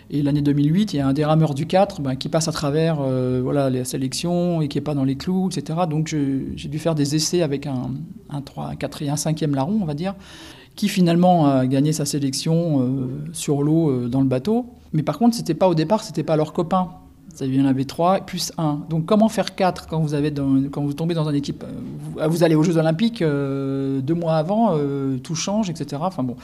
et 0.10 0.24
l'année 0.24 0.42
2008, 0.42 0.94
il 0.94 0.98
y 0.98 1.00
a 1.02 1.08
un 1.08 1.14
des 1.14 1.26
rameurs 1.26 1.54
du 1.54 1.68
4 1.68 2.02
ben, 2.02 2.16
qui 2.16 2.30
passe 2.30 2.48
à 2.48 2.52
travers 2.52 2.98
voilà, 3.42 3.70
les 3.70 3.84
sélections 3.86 4.62
et 4.62 4.68
qui 4.68 4.78
n'est 4.78 4.84
pas 4.84 4.94
dans 4.94 5.04
les 5.04 5.16
clous, 5.16 5.50
etc. 5.50 5.80
Donc 5.90 6.08
j'ai 6.08 6.70
dû 6.70 6.78
faire 6.78 6.94
des 6.94 7.16
essais 7.16 7.42
avec 7.42 7.66
un, 7.66 7.92
un 8.30 8.42
3, 8.42 8.68
un 8.68 8.76
4 8.76 9.02
et 9.02 9.10
un 9.10 9.16
5e 9.16 9.56
larron, 9.56 9.80
on 9.82 9.86
va 9.86 9.96
dire 9.96 10.14
qui 10.76 10.90
finalement 10.90 11.48
a 11.48 11.66
gagné 11.66 11.94
sa 11.94 12.06
sélection 12.06 12.82
euh, 12.82 13.08
sur 13.34 13.64
l'eau 13.64 13.90
euh, 13.90 14.08
dans 14.08 14.22
le 14.22 14.28
bateau. 14.28 14.68
Mais 14.94 15.04
par 15.04 15.18
contre, 15.18 15.36
c'était 15.36 15.54
pas 15.54 15.68
au 15.68 15.76
départ, 15.76 16.04
c'était 16.04 16.24
pas 16.24 16.36
leurs 16.36 16.54
copains. 16.54 16.90
Ça, 17.34 17.46
il 17.46 17.56
y 17.56 17.62
en 17.62 17.66
avait 17.66 17.86
trois 17.86 18.22
plus 18.22 18.54
un. 18.58 18.82
Donc 18.90 19.06
comment 19.06 19.28
faire 19.28 19.56
quatre 19.56 19.88
quand 19.88 20.00
vous, 20.00 20.14
avez 20.14 20.34
quand 20.72 20.84
vous 20.84 20.94
tombez 20.94 21.16
dans 21.16 21.30
une 21.30 21.36
équipe 21.36 21.66
vous, 21.66 22.20
vous 22.30 22.44
allez 22.44 22.56
aux 22.56 22.64
Jeux 22.64 22.78
Olympiques 22.78 23.22
euh, 23.22 24.00
deux 24.00 24.14
mois 24.14 24.36
avant, 24.36 24.78
tout 25.22 25.36
change, 25.36 25.70
etc. 25.70 26.02
Enfin 26.06 26.24
bon, 26.24 26.38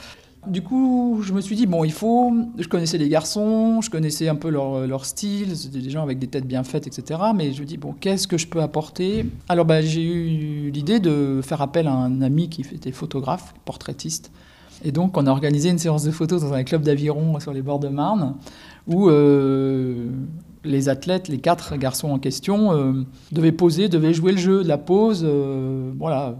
du 0.46 0.62
coup, 0.62 1.20
je 1.22 1.32
me 1.32 1.40
suis 1.40 1.54
dit, 1.54 1.66
bon, 1.66 1.84
il 1.84 1.92
faut. 1.92 2.32
Je 2.58 2.66
connaissais 2.66 2.98
les 2.98 3.08
garçons, 3.08 3.80
je 3.80 3.90
connaissais 3.90 4.28
un 4.28 4.34
peu 4.34 4.50
leur, 4.50 5.04
style, 5.04 5.56
c'était 5.56 5.78
des 5.78 5.90
gens 5.90 6.02
avec 6.02 6.18
des 6.18 6.26
têtes 6.26 6.46
bien 6.46 6.64
faites, 6.64 6.86
etc. 6.86 7.20
Mais 7.34 7.52
je 7.52 7.60
me 7.60 7.66
dis, 7.66 7.76
bon, 7.76 7.92
qu'est-ce 7.92 8.26
que 8.26 8.38
je 8.38 8.48
peux 8.48 8.60
apporter? 8.60 9.26
Alors, 9.48 9.64
bah, 9.64 9.82
j'ai 9.82 10.02
eu 10.02 10.70
l'idée 10.70 10.98
de 10.98 11.40
faire 11.42 11.62
appel 11.62 11.86
à 11.86 11.92
un 11.92 12.22
ami 12.22 12.48
qui 12.48 12.62
était 12.62 12.92
photographe, 12.92 13.54
portraitiste. 13.64 14.32
Et 14.84 14.90
donc, 14.90 15.16
on 15.16 15.26
a 15.28 15.30
organisé 15.30 15.70
une 15.70 15.78
séance 15.78 16.02
de 16.02 16.10
photos 16.10 16.42
dans 16.42 16.52
un 16.52 16.64
club 16.64 16.82
d'aviron 16.82 17.38
sur 17.38 17.52
les 17.52 17.62
bords 17.62 17.78
de 17.78 17.88
Marne, 17.88 18.34
où 18.88 19.08
euh, 19.08 20.08
les 20.64 20.88
athlètes, 20.88 21.28
les 21.28 21.38
quatre 21.38 21.76
garçons 21.76 22.10
en 22.10 22.18
question, 22.18 22.72
euh, 22.72 22.92
devaient 23.30 23.52
poser, 23.52 23.88
devaient 23.88 24.12
jouer 24.12 24.32
le 24.32 24.38
jeu 24.38 24.64
de 24.64 24.68
la 24.68 24.78
pose. 24.78 25.22
Euh, 25.24 25.92
voilà 25.96 26.34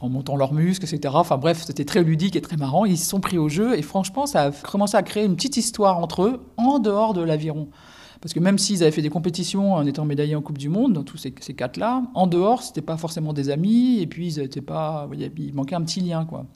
en 0.00 0.08
montant 0.08 0.36
leurs 0.36 0.52
muscles, 0.52 0.84
etc. 0.84 1.14
Enfin 1.16 1.36
bref, 1.36 1.62
c'était 1.64 1.84
très 1.84 2.02
ludique 2.02 2.36
et 2.36 2.40
très 2.40 2.56
marrant. 2.56 2.84
Ils 2.84 2.98
se 2.98 3.08
sont 3.08 3.20
pris 3.20 3.38
au 3.38 3.48
jeu 3.48 3.78
et 3.78 3.82
franchement, 3.82 4.26
ça 4.26 4.44
a 4.44 4.50
commencé 4.50 4.96
à 4.96 5.02
créer 5.02 5.24
une 5.24 5.36
petite 5.36 5.56
histoire 5.56 5.98
entre 5.98 6.22
eux 6.22 6.40
en 6.56 6.78
dehors 6.78 7.14
de 7.14 7.22
l'aviron. 7.22 7.68
Parce 8.20 8.34
que 8.34 8.40
même 8.40 8.58
s'ils 8.58 8.82
avaient 8.82 8.92
fait 8.92 9.02
des 9.02 9.10
compétitions 9.10 9.74
en 9.74 9.86
étant 9.86 10.04
médaillés 10.04 10.34
en 10.34 10.42
Coupe 10.42 10.58
du 10.58 10.68
Monde, 10.68 10.92
dans 10.92 11.04
tous 11.04 11.16
ces, 11.16 11.32
quatre-là, 11.32 12.02
en 12.14 12.26
dehors, 12.26 12.62
c'était 12.62 12.82
pas 12.82 12.98
forcément 12.98 13.32
des 13.32 13.48
amis 13.48 14.00
et 14.00 14.06
puis 14.06 14.26
ils 14.26 14.40
étaient 14.40 14.60
pas, 14.60 15.08
il 15.38 15.54
manquait 15.54 15.74
un 15.74 15.82
petit 15.82 16.00
lien 16.00 16.24
quoi. 16.26 16.46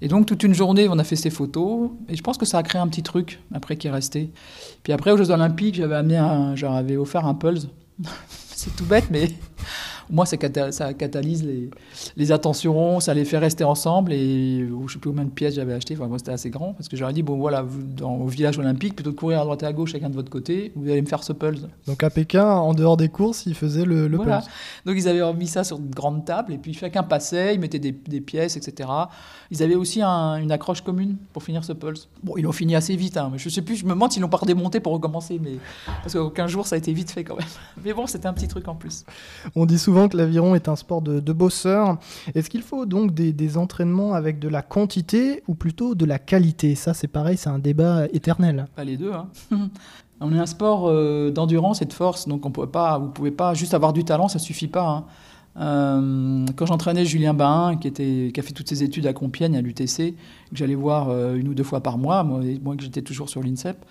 Et 0.00 0.08
donc 0.08 0.26
toute 0.26 0.42
une 0.42 0.54
journée, 0.54 0.88
on 0.88 0.98
a 0.98 1.04
fait 1.04 1.16
ces 1.16 1.30
photos 1.30 1.90
et 2.08 2.16
je 2.16 2.22
pense 2.22 2.38
que 2.38 2.46
ça 2.46 2.58
a 2.58 2.62
créé 2.62 2.80
un 2.80 2.88
petit 2.88 3.02
truc 3.02 3.40
après 3.54 3.76
qui 3.76 3.86
est 3.86 3.90
resté. 3.90 4.32
Puis 4.82 4.92
après 4.92 5.12
aux 5.12 5.18
Jeux 5.18 5.30
Olympiques, 5.30 5.74
j'avais 5.74 6.02
j'avais 6.56 6.96
offert 6.96 7.26
un 7.26 7.34
pulse. 7.34 7.68
C'est 8.28 8.74
tout 8.74 8.84
bête, 8.84 9.08
mais 9.10 9.28
moi, 10.12 10.26
ça, 10.26 10.36
catalyse 10.36 11.48
les, 12.16 12.32
attentions, 12.32 13.00
ça 13.00 13.14
les 13.14 13.24
fait 13.24 13.38
rester 13.38 13.64
ensemble. 13.64 14.12
Et 14.12 14.58
je 14.58 14.72
ne 14.72 14.88
sais 14.88 14.98
plus 14.98 15.10
combien 15.10 15.24
de 15.24 15.30
pièces 15.30 15.54
j'avais 15.54 15.72
acheté. 15.72 15.94
Enfin, 15.96 16.06
moi, 16.06 16.18
c'était 16.18 16.32
assez 16.32 16.50
grand 16.50 16.74
parce 16.74 16.88
que 16.88 16.98
j'aurais 16.98 17.14
dit 17.14 17.22
bon, 17.22 17.38
voilà, 17.38 17.64
dans, 17.96 18.16
au 18.16 18.26
village 18.26 18.58
olympique, 18.58 18.94
plutôt 18.94 19.10
que 19.10 19.14
de 19.14 19.18
courir 19.18 19.40
à 19.40 19.44
droite 19.44 19.62
et 19.62 19.66
à 19.66 19.72
gauche, 19.72 19.92
chacun 19.92 20.10
de 20.10 20.14
votre 20.14 20.30
côté, 20.30 20.70
vous 20.76 20.90
allez 20.90 21.00
me 21.00 21.06
faire 21.06 21.24
ce 21.24 21.32
pulse. 21.32 21.66
Donc 21.86 22.02
à 22.02 22.10
Pékin, 22.10 22.46
en 22.46 22.74
dehors 22.74 22.98
des 22.98 23.08
courses, 23.08 23.46
ils 23.46 23.54
faisaient 23.54 23.86
le, 23.86 24.06
le 24.06 24.18
voilà. 24.18 24.42
Donc 24.84 24.96
ils 24.98 25.08
avaient 25.08 25.22
remis 25.22 25.46
ça 25.46 25.64
sur 25.64 25.78
une 25.78 25.90
grande 25.90 26.26
table 26.26 26.52
et 26.52 26.58
puis 26.58 26.74
chacun 26.74 27.02
passait, 27.02 27.54
ils 27.54 27.60
mettaient 27.60 27.78
des, 27.78 27.92
pièces, 28.20 28.58
etc. 28.58 28.90
Ils 29.50 29.62
avaient 29.62 29.74
aussi 29.74 30.02
une 30.02 30.52
accroche 30.52 30.82
commune 30.82 31.16
pour 31.32 31.42
finir 31.42 31.64
ce 31.64 31.72
pulse. 31.72 32.08
Bon, 32.22 32.36
ils 32.36 32.42
l'ont 32.42 32.52
fini 32.52 32.76
assez 32.76 32.96
vite. 32.96 33.16
Hein, 33.16 33.30
mais 33.32 33.38
je 33.38 33.48
sais 33.48 33.62
plus, 33.62 33.76
je 33.76 33.84
me 33.86 33.90
demande 33.90 34.12
s'ils 34.12 34.20
l'ont 34.20 34.28
pas 34.28 34.36
redémonté 34.36 34.80
pour 34.80 34.92
recommencer, 34.92 35.40
mais 35.42 35.56
parce 36.02 36.12
qu'aucun 36.12 36.46
jour 36.46 36.66
ça 36.66 36.74
a 36.74 36.78
été 36.78 36.92
vite 36.92 37.10
fait 37.10 37.24
quand 37.24 37.36
même. 37.36 37.46
Mais 37.84 37.92
bon, 37.92 38.06
c'était 38.06 38.26
un 38.26 38.32
petit 38.32 38.48
truc 38.48 38.68
en 38.68 38.74
plus. 38.74 39.04
On 39.56 39.66
dit 39.66 39.78
souvent 39.78 40.01
que 40.08 40.16
l'aviron 40.16 40.54
est 40.54 40.68
un 40.68 40.76
sport 40.76 41.02
de, 41.02 41.20
de 41.20 41.32
bosseur. 41.32 41.98
Est-ce 42.34 42.50
qu'il 42.50 42.62
faut 42.62 42.86
donc 42.86 43.14
des, 43.14 43.56
entraînements 43.56 44.14
avec 44.14 44.38
de 44.38 44.48
la 44.48 44.62
quantité 44.62 45.42
ou 45.48 45.54
plutôt 45.54 45.94
de 45.94 46.04
la 46.04 46.18
qualité? 46.18 46.74
Ça, 46.74 46.94
c'est 46.94 47.08
pareil, 47.08 47.36
c'est 47.36 47.50
un 47.50 47.58
débat 47.58 48.06
éternel. 48.12 48.66
Pas 48.74 48.84
les 48.84 48.96
deux. 48.96 49.12
Hein. 49.12 49.28
on 50.20 50.32
est 50.32 50.38
un 50.38 50.46
sport 50.46 50.88
euh, 50.88 51.30
d'endurance 51.30 51.82
et 51.82 51.84
de 51.84 51.92
force, 51.92 52.28
donc 52.28 52.46
on 52.46 52.50
peut 52.50 52.66
pas, 52.66 52.98
vous 52.98 53.08
pouvez 53.08 53.30
pas 53.30 53.54
juste 53.54 53.74
avoir 53.74 53.92
du 53.92 54.04
talent, 54.04 54.28
ça 54.28 54.38
suffit 54.38 54.68
pas. 54.68 54.88
Hein. 54.88 55.04
Euh, 55.58 56.46
quand 56.56 56.66
j'entraînais 56.66 57.04
Julien 57.04 57.34
Bain, 57.34 57.76
qui 57.76 57.88
a 57.88 58.42
fait 58.42 58.52
toutes 58.52 58.68
ses 58.68 58.82
études 58.82 59.06
à 59.06 59.12
Compiègne, 59.12 59.56
à 59.56 59.60
l'UTC, 59.60 60.14
que 60.50 60.56
j'allais 60.56 60.74
voir 60.74 61.10
euh, 61.10 61.34
une 61.34 61.48
ou 61.48 61.54
deux 61.54 61.64
fois 61.64 61.80
par 61.80 61.98
mois, 61.98 62.24
moi, 62.24 62.40
moi 62.62 62.76
que 62.76 62.82
j'étais 62.82 63.02
toujours 63.02 63.28
sur 63.28 63.42
l'INSEP, 63.42 63.84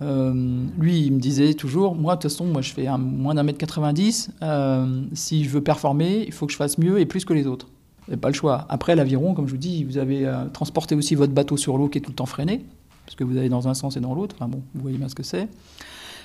euh, 0.00 0.64
lui, 0.78 1.00
il 1.00 1.12
me 1.12 1.20
disait 1.20 1.54
toujours, 1.54 1.94
moi, 1.94 2.16
de 2.16 2.22
toute 2.22 2.30
façon, 2.30 2.46
moi, 2.46 2.62
je 2.62 2.72
fais 2.72 2.86
un, 2.86 2.98
moins 2.98 3.34
d'un 3.34 3.42
mètre 3.42 3.58
90. 3.58 4.30
Euh, 4.42 5.02
si 5.12 5.44
je 5.44 5.50
veux 5.50 5.60
performer, 5.60 6.24
il 6.26 6.32
faut 6.32 6.46
que 6.46 6.52
je 6.52 6.56
fasse 6.56 6.78
mieux 6.78 6.98
et 6.98 7.06
plus 7.06 7.24
que 7.24 7.32
les 7.32 7.46
autres. 7.46 7.68
Vous 8.08 8.16
pas 8.16 8.28
le 8.28 8.34
choix. 8.34 8.66
Après, 8.68 8.96
l'aviron, 8.96 9.34
comme 9.34 9.46
je 9.46 9.52
vous 9.52 9.58
dis, 9.58 9.84
vous 9.84 9.98
avez 9.98 10.26
euh, 10.26 10.46
transporté 10.46 10.94
aussi 10.94 11.14
votre 11.14 11.32
bateau 11.32 11.56
sur 11.56 11.76
l'eau 11.78 11.88
qui 11.88 11.98
est 11.98 12.00
tout 12.00 12.10
le 12.10 12.16
temps 12.16 12.26
freiné, 12.26 12.64
parce 13.06 13.14
que 13.14 13.24
vous 13.24 13.36
allez 13.36 13.48
dans 13.48 13.68
un 13.68 13.74
sens 13.74 13.96
et 13.96 14.00
dans 14.00 14.14
l'autre. 14.14 14.36
Bon, 14.40 14.62
vous 14.74 14.82
voyez 14.82 14.98
bien 14.98 15.08
ce 15.08 15.14
que 15.14 15.22
c'est. 15.22 15.48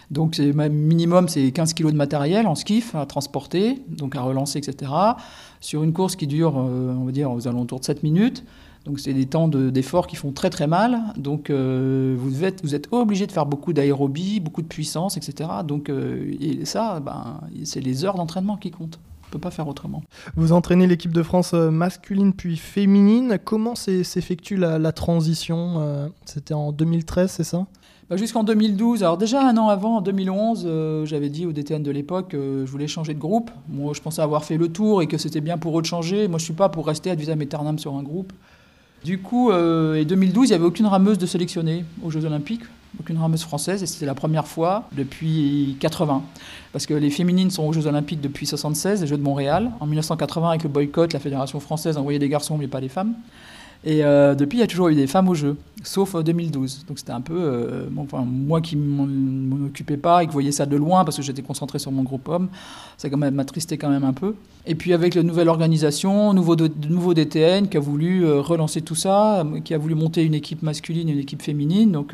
Donc, 0.09 0.39
minimum, 0.39 1.27
c'est 1.27 1.51
15 1.51 1.73
kg 1.73 1.91
de 1.91 1.97
matériel 1.97 2.47
en 2.47 2.55
skiff 2.55 2.95
à 2.95 3.05
transporter, 3.05 3.81
donc 3.89 4.15
à 4.15 4.21
relancer, 4.21 4.57
etc. 4.57 4.89
Sur 5.59 5.83
une 5.83 5.91
course 5.91 6.15
qui 6.15 6.27
dure, 6.27 6.55
on 6.55 7.03
va 7.03 7.11
dire, 7.11 7.29
aux 7.29 7.45
alentours 7.45 7.81
de 7.81 7.85
7 7.85 8.03
minutes. 8.03 8.45
Donc 8.87 9.01
c'est 9.01 9.13
des 9.13 9.25
temps 9.25 9.49
d'effort 9.49 10.07
qui 10.07 10.15
font 10.15 10.31
très 10.31 10.49
très 10.49 10.65
mal. 10.65 11.01
Donc 11.17 11.49
euh, 11.49 12.15
vous, 12.17 12.45
êtes, 12.45 12.63
vous 12.63 12.73
êtes 12.73 12.87
obligé 12.91 13.27
de 13.27 13.33
faire 13.33 13.45
beaucoup 13.45 13.73
d'aérobie, 13.73 14.39
beaucoup 14.39 14.61
de 14.61 14.67
puissance, 14.67 15.17
etc. 15.17 15.49
Donc 15.65 15.89
euh, 15.89 16.33
et 16.39 16.63
ça, 16.63 17.01
ben, 17.01 17.41
c'est 17.65 17.81
les 17.81 18.05
heures 18.05 18.15
d'entraînement 18.15 18.55
qui 18.55 18.71
comptent. 18.71 18.99
On 19.23 19.27
ne 19.27 19.31
peut 19.33 19.39
pas 19.39 19.51
faire 19.51 19.67
autrement. 19.67 20.03
Vous 20.37 20.53
entraînez 20.53 20.87
l'équipe 20.87 21.11
de 21.11 21.21
France 21.21 21.51
euh, 21.53 21.69
masculine 21.69 22.31
puis 22.31 22.55
féminine. 22.55 23.37
Comment 23.43 23.75
s'effectue 23.75 24.55
la, 24.55 24.79
la, 24.79 24.93
transition 24.93 26.09
C'était 26.23 26.53
en 26.53 26.71
2013, 26.71 27.29
c'est 27.29 27.43
ça? 27.43 27.67
Bah, 28.09 28.15
Jusqu'en 28.15 28.45
2012. 28.45 29.03
Alors 29.03 29.17
déjà 29.17 29.45
un 29.45 29.57
an 29.57 29.67
avant, 29.67 29.97
en 29.97 30.01
2011, 30.01 31.03
j'avais 31.03 31.27
dit 31.27 31.45
au 31.45 31.51
DTN 31.51 31.83
de 31.83 31.91
l'époque, 31.91 32.29
je 32.31 32.71
voulais 32.71 32.87
changer 32.87 33.13
de 33.13 33.19
groupe. 33.19 33.51
Moi, 33.67 33.91
je 33.93 33.99
pensais 33.99 34.21
avoir 34.21 34.45
fait 34.45 34.55
le 34.55 34.69
tour 34.69 35.01
et 35.01 35.07
que 35.07 35.17
c'était 35.17 35.41
bien 35.41 35.57
pour 35.57 35.77
eux 35.77 35.81
de 35.81 35.87
changer. 35.87 36.29
Moi, 36.29 36.39
je 36.39 36.45
suis 36.45 36.53
pas 36.53 36.69
pour 36.69 36.87
rester 36.87 37.11
ad 37.11 37.19
vitam 37.19 37.41
aeternam 37.41 37.79
sur 37.79 37.93
un 37.95 38.03
groupe. 38.03 38.31
Du 39.03 39.19
coup, 39.19 39.51
euh, 39.51 40.01
en 40.01 40.05
2012, 40.05 40.47
il 40.47 40.51
n'y 40.51 40.55
avait 40.55 40.65
aucune 40.65 40.85
rameuse 40.85 41.17
de 41.17 41.25
sélectionnée 41.25 41.85
aux 42.03 42.09
Jeux 42.09 42.25
Olympiques, 42.25 42.63
aucune 42.99 43.17
rameuse 43.17 43.43
française, 43.43 43.83
et 43.83 43.85
c'était 43.85 44.05
la 44.05 44.15
première 44.15 44.47
fois 44.47 44.89
depuis 44.91 45.77
80. 45.79 46.23
Parce 46.73 46.85
que 46.85 46.93
les 46.93 47.09
féminines 47.09 47.51
sont 47.51 47.63
aux 47.63 47.73
Jeux 47.73 47.87
Olympiques 47.87 48.21
depuis 48.21 48.45
76, 48.45 49.01
les 49.01 49.07
Jeux 49.07 49.17
de 49.17 49.23
Montréal. 49.23 49.71
En 49.79 49.85
1980, 49.85 50.49
avec 50.49 50.63
le 50.63 50.69
boycott, 50.69 51.13
la 51.13 51.19
Fédération 51.19 51.59
française 51.59 51.97
envoyait 51.97 52.19
des 52.19 52.29
garçons, 52.29 52.57
mais 52.57 52.67
pas 52.67 52.81
des 52.81 52.89
femmes. 52.89 53.13
Et 53.87 54.03
euh, 54.03 54.35
depuis, 54.35 54.57
il 54.57 54.59
y 54.59 54.63
a 54.65 54.67
toujours 54.67 54.89
eu 54.89 54.95
des 54.95 55.07
femmes 55.07 55.29
au 55.29 55.33
jeu, 55.33 55.55
sauf 55.81 56.13
2012. 56.13 56.83
Donc 56.89 56.99
c'était 56.99 57.13
un 57.13 57.21
peu. 57.21 57.37
Euh, 57.37 57.85
moi 57.89 58.59
qui 58.59 58.75
m'en 58.75 59.65
occupais 59.65 59.95
pas 59.95 60.23
et 60.23 60.27
qui 60.27 60.33
voyais 60.33 60.51
ça 60.51 60.65
de 60.65 60.75
loin 60.75 61.05
parce 61.05 61.15
que 61.15 61.23
j'étais 61.23 61.41
concentré 61.41 61.79
sur 61.79 61.93
mon 61.93 62.03
groupe 62.03 62.27
homme, 62.27 62.49
ça 62.97 63.07
m'attristait 63.07 63.77
quand 63.77 63.89
même 63.89 64.03
un 64.03 64.11
peu. 64.11 64.35
Et 64.65 64.75
puis 64.75 64.91
avec 64.91 65.15
la 65.15 65.23
nouvelle 65.23 65.47
organisation, 65.47 66.33
nouveau, 66.33 66.57
nouveau 66.89 67.13
DTN 67.13 67.69
qui 67.69 67.77
a 67.77 67.79
voulu 67.79 68.25
euh, 68.25 68.41
relancer 68.41 68.81
tout 68.81 68.95
ça, 68.95 69.47
qui 69.63 69.73
a 69.73 69.77
voulu 69.77 69.95
monter 69.95 70.21
une 70.21 70.33
équipe 70.33 70.63
masculine 70.63 71.07
et 71.07 71.13
une 71.13 71.19
équipe 71.19 71.41
féminine. 71.41 71.91
Donc. 71.93 72.13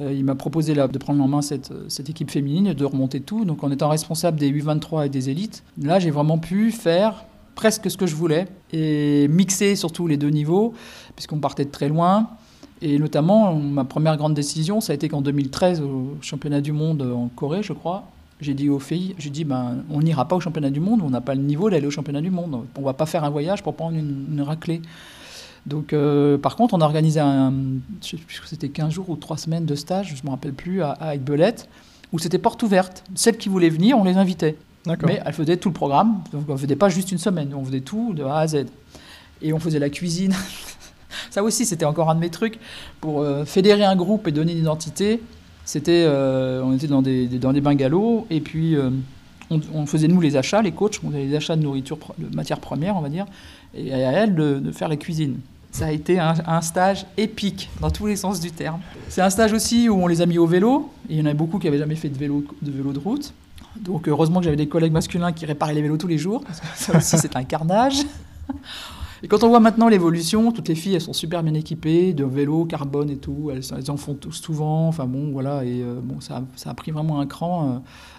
il 0.00 0.24
m'a 0.24 0.36
proposé 0.36 0.74
de 0.74 0.98
prendre 0.98 1.24
en 1.24 1.26
main 1.26 1.42
cette, 1.42 1.72
cette, 1.88 2.08
équipe 2.08 2.30
féminine 2.30 2.68
et 2.68 2.74
de 2.74 2.84
remonter 2.84 3.20
tout. 3.20 3.44
Donc 3.44 3.64
en 3.64 3.70
étant 3.72 3.88
responsable 3.88 4.38
des 4.38 4.52
U23 4.52 5.06
et 5.06 5.08
des 5.08 5.28
élites, 5.28 5.64
là 5.80 5.98
j'ai 5.98 6.12
vraiment 6.12 6.38
pu 6.38 6.70
faire 6.70 7.24
presque 7.58 7.90
ce 7.90 7.96
que 7.96 8.06
je 8.06 8.14
voulais 8.14 8.46
et 8.72 9.26
mixer 9.26 9.74
surtout 9.74 10.06
les 10.06 10.16
deux 10.16 10.28
niveaux, 10.28 10.74
puisqu'on 11.16 11.40
partait 11.40 11.64
de 11.64 11.70
très 11.70 11.88
loin. 11.88 12.28
Et 12.82 13.00
notamment, 13.00 13.52
ma 13.56 13.82
première 13.82 14.16
grande 14.16 14.32
décision, 14.32 14.80
ça 14.80 14.92
a 14.92 14.94
été 14.94 15.08
qu'en 15.08 15.22
2013, 15.22 15.80
au 15.80 16.16
championnat 16.20 16.60
du 16.60 16.70
monde 16.70 17.02
en 17.02 17.26
Corée, 17.34 17.64
je 17.64 17.72
crois, 17.72 18.04
j'ai 18.40 18.54
dit 18.54 18.68
aux 18.68 18.78
filles, 18.78 19.16
j'ai 19.18 19.30
dit, 19.30 19.42
ben, 19.42 19.78
on 19.90 20.02
n'ira 20.02 20.28
pas 20.28 20.36
au 20.36 20.40
championnat 20.40 20.70
du 20.70 20.78
monde, 20.78 21.00
on 21.02 21.10
n'a 21.10 21.20
pas 21.20 21.34
le 21.34 21.42
niveau 21.42 21.68
d'aller 21.68 21.88
au 21.88 21.90
championnat 21.90 22.20
du 22.20 22.30
monde. 22.30 22.64
On 22.76 22.82
va 22.82 22.92
pas 22.92 23.06
faire 23.06 23.24
un 23.24 23.30
voyage 23.30 23.64
pour 23.64 23.74
prendre 23.74 23.96
une, 23.96 24.40
raclée. 24.40 24.80
Donc, 25.66 25.92
euh, 25.92 26.38
par 26.38 26.54
contre, 26.54 26.74
on 26.74 26.80
a 26.80 26.84
organisé 26.84 27.18
un, 27.18 27.52
je 28.00 28.10
sais 28.10 28.16
plus 28.18 28.40
c'était 28.46 28.68
15 28.68 28.92
jours 28.92 29.10
ou 29.10 29.16
3 29.16 29.36
semaines 29.36 29.66
de 29.66 29.74
stage, 29.74 30.14
je 30.14 30.22
ne 30.22 30.26
me 30.26 30.30
rappelle 30.30 30.54
plus, 30.54 30.80
à, 30.82 30.92
à 30.92 31.16
où 32.12 32.20
c'était 32.20 32.38
porte 32.38 32.62
ouverte. 32.62 33.02
Celles 33.16 33.36
qui 33.36 33.48
voulaient 33.48 33.68
venir, 33.68 33.98
on 33.98 34.04
les 34.04 34.16
invitait. 34.16 34.56
Mais 35.06 35.20
elle 35.24 35.32
faisait 35.32 35.56
tout 35.56 35.68
le 35.68 35.74
programme. 35.74 36.22
Donc 36.32 36.44
on 36.48 36.52
ne 36.52 36.58
faisait 36.58 36.76
pas 36.76 36.88
juste 36.88 37.12
une 37.12 37.18
semaine, 37.18 37.52
on 37.54 37.64
faisait 37.64 37.80
tout 37.80 38.12
de 38.14 38.24
A 38.24 38.38
à 38.38 38.46
Z. 38.46 38.66
Et 39.42 39.52
on 39.52 39.58
faisait 39.58 39.78
la 39.78 39.90
cuisine. 39.90 40.34
Ça 41.30 41.42
aussi, 41.42 41.64
c'était 41.64 41.84
encore 41.84 42.10
un 42.10 42.14
de 42.14 42.20
mes 42.20 42.30
trucs. 42.30 42.58
Pour 43.00 43.22
euh, 43.22 43.44
fédérer 43.44 43.84
un 43.84 43.96
groupe 43.96 44.26
et 44.26 44.32
donner 44.32 44.52
une 44.52 44.58
identité, 44.58 45.20
c'était, 45.64 46.04
euh, 46.06 46.62
on 46.64 46.74
était 46.74 46.86
dans 46.86 47.02
des, 47.02 47.26
dans 47.26 47.52
des 47.52 47.60
bungalows 47.60 48.26
et 48.30 48.40
puis 48.40 48.74
euh, 48.74 48.90
on, 49.50 49.86
faisait 49.86 50.08
nous 50.08 50.20
les 50.20 50.36
achats, 50.36 50.62
les 50.62 50.72
coachs, 50.72 50.98
on 51.04 51.08
faisait 51.08 51.24
les 51.24 51.36
achats 51.36 51.56
de 51.56 51.62
nourriture, 51.62 51.98
de 52.18 52.34
matières 52.34 52.60
premières, 52.60 52.96
on 52.96 53.00
va 53.00 53.08
dire, 53.08 53.26
et 53.74 53.92
à 53.92 54.12
elle 54.12 54.34
de, 54.34 54.72
faire 54.72 54.88
la 54.88 54.96
cuisine. 54.96 55.38
Ça 55.70 55.86
a 55.86 55.92
été 55.92 56.18
un, 56.18 56.60
stage 56.62 57.04
épique 57.18 57.68
dans 57.80 57.90
tous 57.90 58.06
les 58.06 58.16
sens 58.16 58.40
du 58.40 58.50
terme. 58.50 58.80
C'est 59.10 59.20
un 59.20 59.28
stage 59.28 59.52
aussi 59.52 59.88
où 59.88 60.02
on 60.02 60.06
les 60.06 60.22
a 60.22 60.26
mis 60.26 60.38
au 60.38 60.46
vélo. 60.46 60.90
Il 61.10 61.16
y 61.16 61.20
en 61.20 61.26
a 61.26 61.34
beaucoup 61.34 61.58
qui 61.58 61.66
n'avaient 61.66 61.78
jamais 61.78 61.94
fait 61.94 62.08
de 62.08 62.16
vélo 62.16 62.44
de, 62.62 62.70
vélo 62.70 62.92
de 62.92 62.98
route. 62.98 63.34
Donc 63.80 64.08
heureusement 64.08 64.40
que 64.40 64.44
j'avais 64.44 64.56
des 64.56 64.68
collègues 64.68 64.92
masculins 64.92 65.32
qui 65.32 65.46
réparaient 65.46 65.74
les 65.74 65.82
vélos 65.82 65.96
tous 65.96 66.08
les 66.08 66.18
jours, 66.18 66.42
parce 66.44 66.60
que 66.60 66.66
ça 66.74 66.96
aussi 66.96 67.18
c'est 67.18 67.36
un 67.36 67.44
carnage. 67.44 68.02
Et 69.22 69.26
quand 69.26 69.42
on 69.42 69.48
voit 69.48 69.58
maintenant 69.58 69.88
l'évolution, 69.88 70.52
toutes 70.52 70.68
les 70.68 70.76
filles 70.76 70.94
elles 70.94 71.00
sont 71.00 71.12
super 71.12 71.42
bien 71.42 71.54
équipées, 71.54 72.12
de 72.12 72.24
vélos, 72.24 72.66
carbone 72.66 73.10
et 73.10 73.16
tout, 73.16 73.50
elles, 73.52 73.90
en 73.90 73.96
font 73.96 74.14
tous 74.14 74.32
souvent, 74.32 74.86
enfin 74.86 75.06
bon 75.06 75.32
voilà, 75.32 75.64
et 75.64 75.82
euh, 75.82 75.98
bon, 76.00 76.20
ça, 76.20 76.44
ça, 76.54 76.70
a 76.70 76.74
pris 76.74 76.92
vraiment 76.92 77.18
un 77.18 77.26
cran 77.26 77.68
euh, 77.68 77.78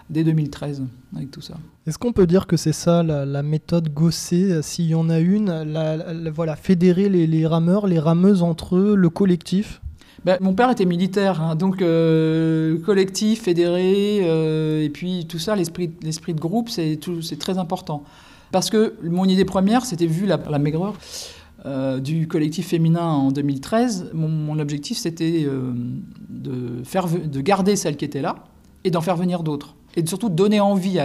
dès 0.09 0.25
2013 0.25 0.83
avec 1.15 1.31
tout 1.31 1.39
ça. 1.39 1.53
Est-ce 1.87 1.97
qu'on 1.97 2.11
peut 2.11 2.27
dire 2.27 2.47
que 2.47 2.57
c'est 2.57 2.73
ça 2.73 3.01
la, 3.01 3.43
méthode 3.43 3.93
Gosset, 3.93 4.51
euh, 4.51 4.61
s'il 4.61 4.87
y 4.87 4.95
en 4.95 5.09
a 5.09 5.19
une, 5.19 5.63
la, 5.63 6.31
voilà, 6.31 6.57
fédérer 6.57 7.07
les, 7.07 7.27
les 7.27 7.47
rameurs, 7.47 7.87
les 7.87 7.99
rameuses 7.99 8.43
entre 8.43 8.75
eux, 8.75 8.95
le 8.95 9.09
collectif? 9.09 9.81
Ben, 10.25 10.37
mon 10.41 10.53
père 10.53 10.69
était 10.69 10.85
militaire, 10.85 11.41
hein, 11.41 11.55
donc 11.55 11.81
euh, 11.81 12.77
collectif, 12.79 13.43
fédéré, 13.43 14.19
euh, 14.23 14.83
et 14.83 14.89
puis 14.89 15.25
tout 15.27 15.39
ça, 15.39 15.55
l'esprit 15.55 15.87
de 15.87 16.39
groupe, 16.39 16.69
c'est 16.69 16.99
très 17.39 17.57
important. 17.57 18.03
Parce 18.51 18.69
que 18.69 18.95
mon 19.03 19.25
idée 19.25 19.45
première, 19.45 19.85
c'était 19.85 20.07
vu 20.07 20.25
la, 20.25 20.37
maigreur 20.59 20.95
euh, 21.65 21.99
du 21.99 22.27
collectif 22.27 22.67
féminin 22.67 23.05
en 23.05 23.31
2013. 23.31 24.11
Mon, 24.13 24.57
objectif, 24.59 24.97
c'était 24.97 25.47
de, 26.29 27.41
garder 27.41 27.75
celles 27.75 27.95
qui 27.95 28.05
étaient 28.05 28.21
là 28.21 28.35
et 28.83 28.91
d'en 28.91 29.01
faire 29.01 29.15
venir 29.15 29.43
d'autres. 29.43 29.75
Et 29.95 30.05
surtout 30.05 30.29
donner 30.29 30.59
envie 30.59 30.99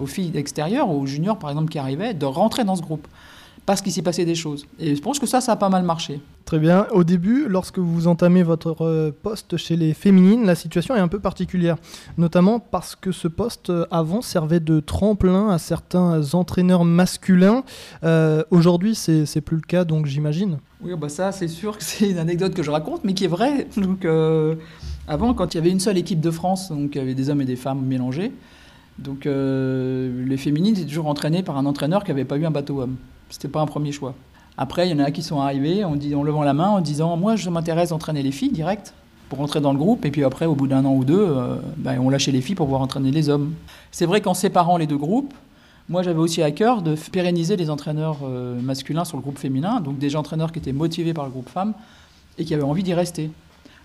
aux 0.00 0.06
filles 0.06 0.32
extérieures, 0.34 0.90
aux 0.90 1.06
juniors 1.06 1.38
par 1.38 1.50
exemple 1.50 1.70
qui 1.70 1.78
arrivaient, 1.78 2.14
de 2.14 2.26
rentrer 2.26 2.64
dans 2.64 2.76
ce 2.76 2.82
groupe 2.82 3.08
parce 3.66 3.82
qu'il 3.82 3.92
s'y 3.92 4.02
passait 4.02 4.24
des 4.24 4.36
choses. 4.36 4.66
Et 4.78 4.94
je 4.94 5.02
pense 5.02 5.18
que 5.18 5.26
ça, 5.26 5.40
ça 5.40 5.52
a 5.52 5.56
pas 5.56 5.68
mal 5.68 5.82
marché. 5.82 6.20
Très 6.44 6.60
bien. 6.60 6.86
Au 6.92 7.02
début, 7.02 7.46
lorsque 7.48 7.80
vous 7.80 8.06
entamez 8.06 8.44
votre 8.44 8.76
euh, 8.82 9.10
poste 9.10 9.56
chez 9.56 9.74
les 9.74 9.92
féminines, 9.92 10.46
la 10.46 10.54
situation 10.54 10.94
est 10.94 11.00
un 11.00 11.08
peu 11.08 11.18
particulière, 11.18 11.76
notamment 12.16 12.60
parce 12.60 12.94
que 12.94 13.10
ce 13.10 13.26
poste 13.26 13.70
euh, 13.70 13.84
avant 13.90 14.22
servait 14.22 14.60
de 14.60 14.78
tremplin 14.78 15.50
à 15.50 15.58
certains 15.58 16.34
entraîneurs 16.34 16.84
masculins. 16.84 17.64
Euh, 18.04 18.44
Aujourd'hui, 18.52 18.94
c'est 18.94 19.40
plus 19.40 19.56
le 19.56 19.62
cas, 19.62 19.84
donc 19.84 20.06
j'imagine. 20.06 20.58
Oui, 20.80 20.92
bah 20.96 21.08
ça, 21.08 21.32
c'est 21.32 21.48
sûr 21.48 21.76
que 21.76 21.82
c'est 21.82 22.08
une 22.10 22.18
anecdote 22.18 22.54
que 22.54 22.62
je 22.62 22.70
raconte, 22.70 23.02
mais 23.02 23.14
qui 23.14 23.24
est 23.24 23.28
vraie. 23.28 23.66
Donc, 23.76 24.04
euh, 24.04 24.54
avant, 25.08 25.34
quand 25.34 25.54
il 25.54 25.56
y 25.56 25.60
avait 25.60 25.70
une 25.70 25.80
seule 25.80 25.98
équipe 25.98 26.20
de 26.20 26.30
France, 26.30 26.68
donc 26.68 26.94
il 26.94 26.98
y 26.98 27.00
avait 27.00 27.14
des 27.14 27.28
hommes 27.30 27.40
et 27.40 27.44
des 27.44 27.56
femmes 27.56 27.84
mélangés, 27.84 28.32
donc 28.98 29.24
les 29.26 30.36
féminines 30.38 30.74
étaient 30.74 30.86
toujours 30.86 31.06
entraînées 31.06 31.42
par 31.42 31.58
un 31.58 31.66
entraîneur 31.66 32.04
qui 32.04 32.12
n'avait 32.12 32.24
pas 32.24 32.38
eu 32.38 32.46
un 32.46 32.50
bateau 32.50 32.80
homme. 32.80 32.96
C'était 33.30 33.48
pas 33.48 33.60
un 33.60 33.66
premier 33.66 33.92
choix. 33.92 34.14
Après, 34.58 34.88
il 34.88 34.96
y 34.96 35.00
en 35.00 35.04
a 35.04 35.10
qui 35.10 35.22
sont 35.22 35.40
arrivés 35.40 35.84
en, 35.84 35.94
en 35.94 36.22
levant 36.22 36.42
la 36.42 36.54
main, 36.54 36.68
en 36.68 36.80
disant 36.80 37.16
Moi, 37.16 37.36
je 37.36 37.50
m'intéresse 37.50 37.92
à 37.92 37.94
entraîner 37.94 38.22
les 38.22 38.32
filles 38.32 38.50
direct 38.50 38.94
pour 39.28 39.38
rentrer 39.38 39.60
dans 39.60 39.72
le 39.72 39.78
groupe. 39.78 40.04
Et 40.04 40.10
puis 40.10 40.24
après, 40.24 40.46
au 40.46 40.54
bout 40.54 40.66
d'un 40.66 40.84
an 40.84 40.94
ou 40.94 41.04
deux, 41.04 41.18
euh, 41.18 41.56
ben, 41.76 41.98
on 42.00 42.08
lâchait 42.08 42.32
les 42.32 42.40
filles 42.40 42.54
pour 42.54 42.66
pouvoir 42.66 42.82
entraîner 42.82 43.10
les 43.10 43.28
hommes. 43.28 43.54
C'est 43.90 44.06
vrai 44.06 44.20
qu'en 44.20 44.34
séparant 44.34 44.76
les 44.76 44.86
deux 44.86 44.96
groupes, 44.96 45.34
moi, 45.88 46.02
j'avais 46.02 46.18
aussi 46.18 46.42
à 46.42 46.50
cœur 46.50 46.82
de 46.82 46.96
pérenniser 47.12 47.56
les 47.56 47.70
entraîneurs 47.70 48.18
euh, 48.24 48.60
masculins 48.60 49.04
sur 49.04 49.16
le 49.16 49.22
groupe 49.22 49.38
féminin, 49.38 49.80
donc 49.80 49.98
des 49.98 50.16
entraîneurs 50.16 50.50
qui 50.50 50.58
étaient 50.58 50.72
motivés 50.72 51.14
par 51.14 51.24
le 51.24 51.30
groupe 51.30 51.48
femme 51.48 51.74
et 52.38 52.44
qui 52.44 52.54
avaient 52.54 52.64
envie 52.64 52.82
d'y 52.82 52.94
rester. 52.94 53.30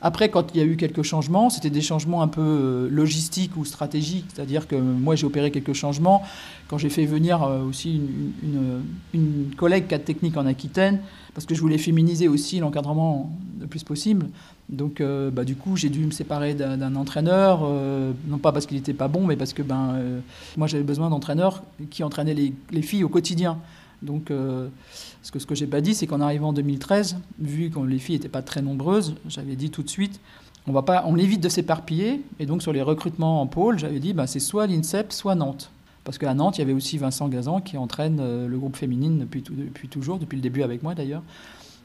Après, 0.04 0.30
quand 0.30 0.48
il 0.56 0.58
y 0.60 0.64
a 0.64 0.66
eu 0.66 0.78
quelques 0.78 1.04
changements, 1.04 1.52
c'était 1.52 1.70
des 1.70 1.82
changements 1.82 2.24
un 2.24 2.28
peu 2.28 2.42
euh, 2.42 2.90
logistiques 2.90 3.56
ou 3.56 3.66
stratégiques, 3.66 4.26
c'est-à-dire 4.34 4.68
que 4.68 4.76
moi 4.76 5.16
j'ai 5.16 5.28
opéré 5.28 5.52
quelques 5.52 5.74
changements 5.74 6.24
quand 6.72 6.78
j'ai 6.78 6.90
fait 6.90 7.06
venir 7.06 7.44
euh, 7.44 7.64
aussi 7.64 8.02
une, 9.14 9.52
collègue 9.58 9.88
cadre 9.88 10.06
technique 10.06 10.38
en 10.38 10.46
Aquitaine, 10.46 11.02
parce 11.34 11.46
que 11.46 11.54
je 11.54 11.60
voulais 11.60 11.78
féminiser 11.78 12.30
aussi 12.30 12.60
l'encadrement 12.60 13.38
le 13.60 13.68
plus 13.68 13.84
possible. 13.84 14.28
Donc, 14.70 15.02
euh, 15.02 15.30
bah, 15.30 15.44
du 15.44 15.58
coup, 15.58 15.76
j'ai 15.76 15.90
dû 15.90 16.06
me 16.06 16.12
séparer 16.12 16.54
d'un 16.54 16.96
entraîneur, 16.96 17.70
non 18.28 18.38
pas 18.38 18.54
parce 18.54 18.66
qu'il 18.66 18.78
n'était 18.78 18.94
pas 18.94 19.10
bon, 19.10 19.28
mais 19.28 19.36
parce 19.36 19.52
que 19.52 19.62
ben, 19.62 20.00
moi 20.56 20.68
j'avais 20.68 20.84
besoin 20.84 21.10
d'entraîneurs 21.10 21.62
qui 21.90 22.04
entraînaient 22.04 22.34
les, 22.34 22.54
les, 22.72 22.82
filles 22.82 23.04
au 23.04 23.10
quotidien. 23.10 23.60
Donc, 24.02 24.32
ce 25.22 25.32
que, 25.32 25.40
que 25.40 25.56
j'ai 25.56 25.68
pas 25.68 25.82
dit, 25.82 25.94
c'est 25.94 26.08
qu'en 26.08 26.22
arrivant 26.22 26.50
en 26.50 26.54
2013, 26.54 27.18
vu 27.40 27.70
que 27.70 27.80
les 27.82 28.00
filles 28.00 28.16
n'étaient 28.16 28.30
pas 28.30 28.42
très 28.42 28.62
nombreuses, 28.62 29.16
j'avais 29.28 29.58
dit 29.58 29.72
tout 29.72 29.84
de 29.84 29.90
suite, 29.90 30.22
on, 30.68 31.18
évite 31.18 31.42
de 31.42 31.50
s'éparpiller. 31.50 32.22
Et 32.40 32.46
donc 32.46 32.62
sur 32.62 32.72
les 32.72 32.82
recrutements 32.82 33.42
en 33.42 33.48
pôle, 33.48 33.78
j'avais 33.78 34.00
dit, 34.00 34.14
bah, 34.14 34.28
c'est 34.28 34.40
soit 34.40 34.68
l'INSEP, 34.68 35.12
soit 35.12 35.36
Nantes. 35.36 35.70
Parce 36.04 36.18
qu'à 36.18 36.34
Nantes, 36.34 36.58
il 36.58 36.62
y 36.62 36.64
avait 36.64 36.74
aussi 36.74 36.98
Vincent 36.98 37.28
Gazan 37.30 37.62
qui 37.62 37.78
entraîne 37.78 38.20
euh, 38.20 38.48
le 38.48 38.58
groupe 38.58 38.76
féminine 38.76 39.20
depuis, 39.20 39.42
depuis 39.42 39.88
toujours, 39.88 40.18
depuis 40.18 40.36
le 40.36 40.42
début 40.42 40.64
avec 40.64 40.84
moi 40.84 40.96
d'ailleurs. 40.96 41.24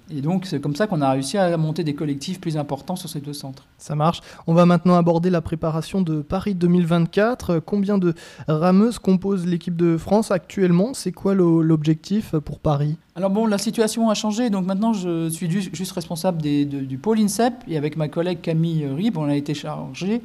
Et 0.09 0.21
donc, 0.21 0.47
c'est 0.47 0.61
comme 0.61 0.77
ça 0.77 0.87
qu'on 0.87 1.01
a 1.01 1.11
réussi 1.11 1.37
à 1.37 1.57
monter 1.57 1.83
des 1.83 1.95
collectifs 1.95 2.41
plus 2.41 2.57
importants 2.57 2.95
sur 2.95 3.09
ces 3.09 3.21
deux 3.21 3.33
centres. 3.33 3.67
Ça 3.77 3.97
marche. 3.97 4.21
On 4.47 4.55
va 4.55 4.65
maintenant 4.65 4.95
aborder 4.95 5.31
la 5.31 5.41
préparation 5.41 6.01
de 6.01 6.23
Paris 6.23 6.55
2024. 6.55 7.59
Combien 7.59 7.99
de 7.99 8.15
rameuses 8.47 9.01
composent 9.01 9.47
l'équipe 9.47 9.75
de 9.75 9.97
France 9.97 10.31
actuellement? 10.31 10.95
C'est 10.95 11.11
quoi 11.11 11.35
l'objectif 11.35 12.37
pour 12.37 12.61
Paris? 12.61 12.97
Alors 13.17 13.31
bon, 13.31 13.47
la 13.47 13.59
situation 13.59 14.09
a 14.09 14.15
changé. 14.15 14.49
Donc 14.49 14.65
maintenant, 14.65 14.93
je 14.93 15.29
suis 15.29 15.51
juste 15.51 15.93
responsable 15.93 16.41
du 16.41 16.99
pôle 16.99 17.19
INSEP. 17.19 17.55
Et 17.67 17.77
avec 17.77 17.97
ma 17.97 18.07
collègue 18.07 18.41
Camille 18.41 18.87
Rib, 18.87 19.19
on 19.19 19.25
a 19.25 19.35
été 19.35 19.55
chargé 19.55 20.23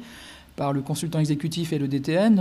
par 0.62 0.72
le 0.72 0.80
consultant 0.80 1.18
exécutif 1.18 1.72
et 1.72 1.78
le 1.78 1.88
DTN 1.88 2.36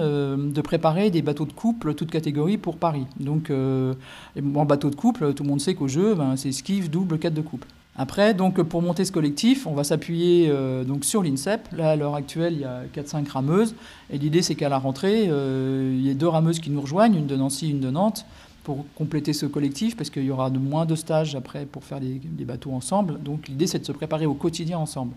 de 0.53 0.62
préparer 0.62 1.10
des 1.10 1.23
bateaux 1.23 1.45
de 1.45 1.53
couple, 1.53 1.95
toutes 1.95 2.12
catégories, 2.12 2.60
pour 2.60 2.77
Paris. 2.77 3.07
Donc, 3.19 3.49
en 3.51 4.65
bateau 4.65 4.91
de 4.91 4.95
couple, 4.95 5.34
tout 5.34 5.41
le 5.41 5.49
monde 5.49 5.60
sait 5.60 5.73
qu'au 5.73 5.88
jeu, 5.88 6.13
ben, 6.13 6.36
c'est 6.38 6.51
skiff, 6.51 6.91
double, 6.91 7.17
quête 7.17 7.34
de 7.34 7.41
couple. 7.41 7.67
Après, 7.97 8.34
donc, 8.34 8.62
pour 8.63 8.81
monter 8.81 9.03
ce 9.03 9.12
collectif, 9.12 9.67
on 9.67 9.73
va 9.73 9.84
s'appuyer 9.84 10.47
euh, 10.49 10.84
donc 10.84 11.03
sur 11.03 11.23
l'INSEP. 11.23 11.67
Là, 11.73 11.91
à 11.91 11.95
l'heure 11.95 12.15
actuelle, 12.15 12.53
il 12.53 12.62
y 12.62 12.65
a 12.65 12.84
4-5 12.95 13.27
rameuses. 13.27 13.75
Et 14.10 14.17
l'idée, 14.17 14.41
c'est 14.41 14.55
qu'à 14.55 14.69
la 14.69 14.77
rentrée, 14.77 15.27
euh, 15.27 15.93
il 15.93 16.01
y 16.01 16.10
ait 16.10 16.15
deux 16.15 16.27
rameuses 16.27 16.60
qui 16.60 16.69
nous 16.69 16.81
rejoignent, 16.81 17.15
une 17.15 17.27
de 17.27 17.36
Nancy, 17.36 17.69
une 17.69 17.81
de 17.81 17.89
Nantes, 17.89 18.25
pour 18.63 18.86
compléter 18.95 19.34
ce 19.34 19.45
collectif, 19.45 19.97
parce 19.97 20.10
qu'il 20.10 20.23
y 20.23 20.31
aura 20.31 20.49
de 20.49 20.60
moins 20.60 20.86
de 20.86 20.95
stages 20.95 21.36
après 21.36 21.65
pour 21.65 21.84
faire 21.84 21.99
des, 21.99 22.45
bateaux 22.45 22.71
ensemble. 22.71 23.21
Donc, 23.21 23.49
l'idée, 23.49 23.67
c'est 23.67 23.79
de 23.79 23.86
se 23.86 23.91
préparer 23.91 24.25
au 24.25 24.36
quotidien 24.36 24.77
ensemble. 24.77 25.13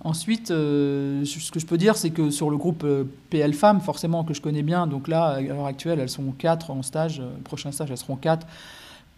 Ensuite, 0.00 0.50
euh, 0.50 1.24
ce 1.24 1.50
que 1.50 1.58
je 1.58 1.66
peux 1.66 1.78
dire, 1.78 1.96
c'est 1.96 2.10
que 2.10 2.30
sur 2.30 2.50
le 2.50 2.56
groupe 2.56 2.86
PL 3.30 3.54
Femmes, 3.54 3.80
forcément, 3.80 4.24
que 4.24 4.34
je 4.34 4.40
connais 4.40 4.62
bien, 4.62 4.86
donc 4.86 5.08
là, 5.08 5.26
à 5.26 5.40
l'heure 5.40 5.66
actuelle, 5.66 5.98
elles 6.00 6.08
sont 6.08 6.32
4 6.32 6.70
en 6.70 6.82
stage. 6.82 7.22
prochain 7.44 7.72
stage, 7.72 7.90
elles 7.90 7.96
seront 7.96 8.16
4 8.16 8.46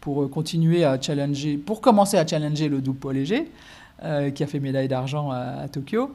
pour 0.01 0.23
euh, 0.23 0.29
continuer 0.29 0.85
à 0.85 1.01
challenger, 1.01 1.57
pour 1.57 1.81
commencer 1.81 2.17
à 2.17 2.27
challenger 2.27 2.69
le 2.69 2.81
double 2.81 3.13
léger, 3.13 3.51
euh, 4.05 4.31
qui 4.31 4.43
a 4.43 4.47
fait 4.47 4.61
médaille 4.61 4.89
d'argent 4.89 5.31
à, 5.31 5.69
Tokyo. 5.69 6.15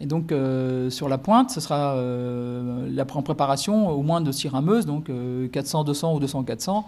Et 0.00 0.06
donc, 0.06 0.32
euh, 0.32 0.90
sur 0.90 1.08
la 1.08 1.18
pointe, 1.18 1.50
ce 1.50 1.60
sera 1.60 1.96
la, 1.96 3.04
en 3.14 3.22
préparation 3.22 3.88
au 3.90 4.02
moins 4.02 4.20
de 4.20 4.32
six 4.32 4.48
rameuses, 4.48 4.86
donc 4.86 5.10
400, 5.52 5.84
200 5.84 6.14
ou 6.14 6.20
200, 6.20 6.44
400. 6.44 6.86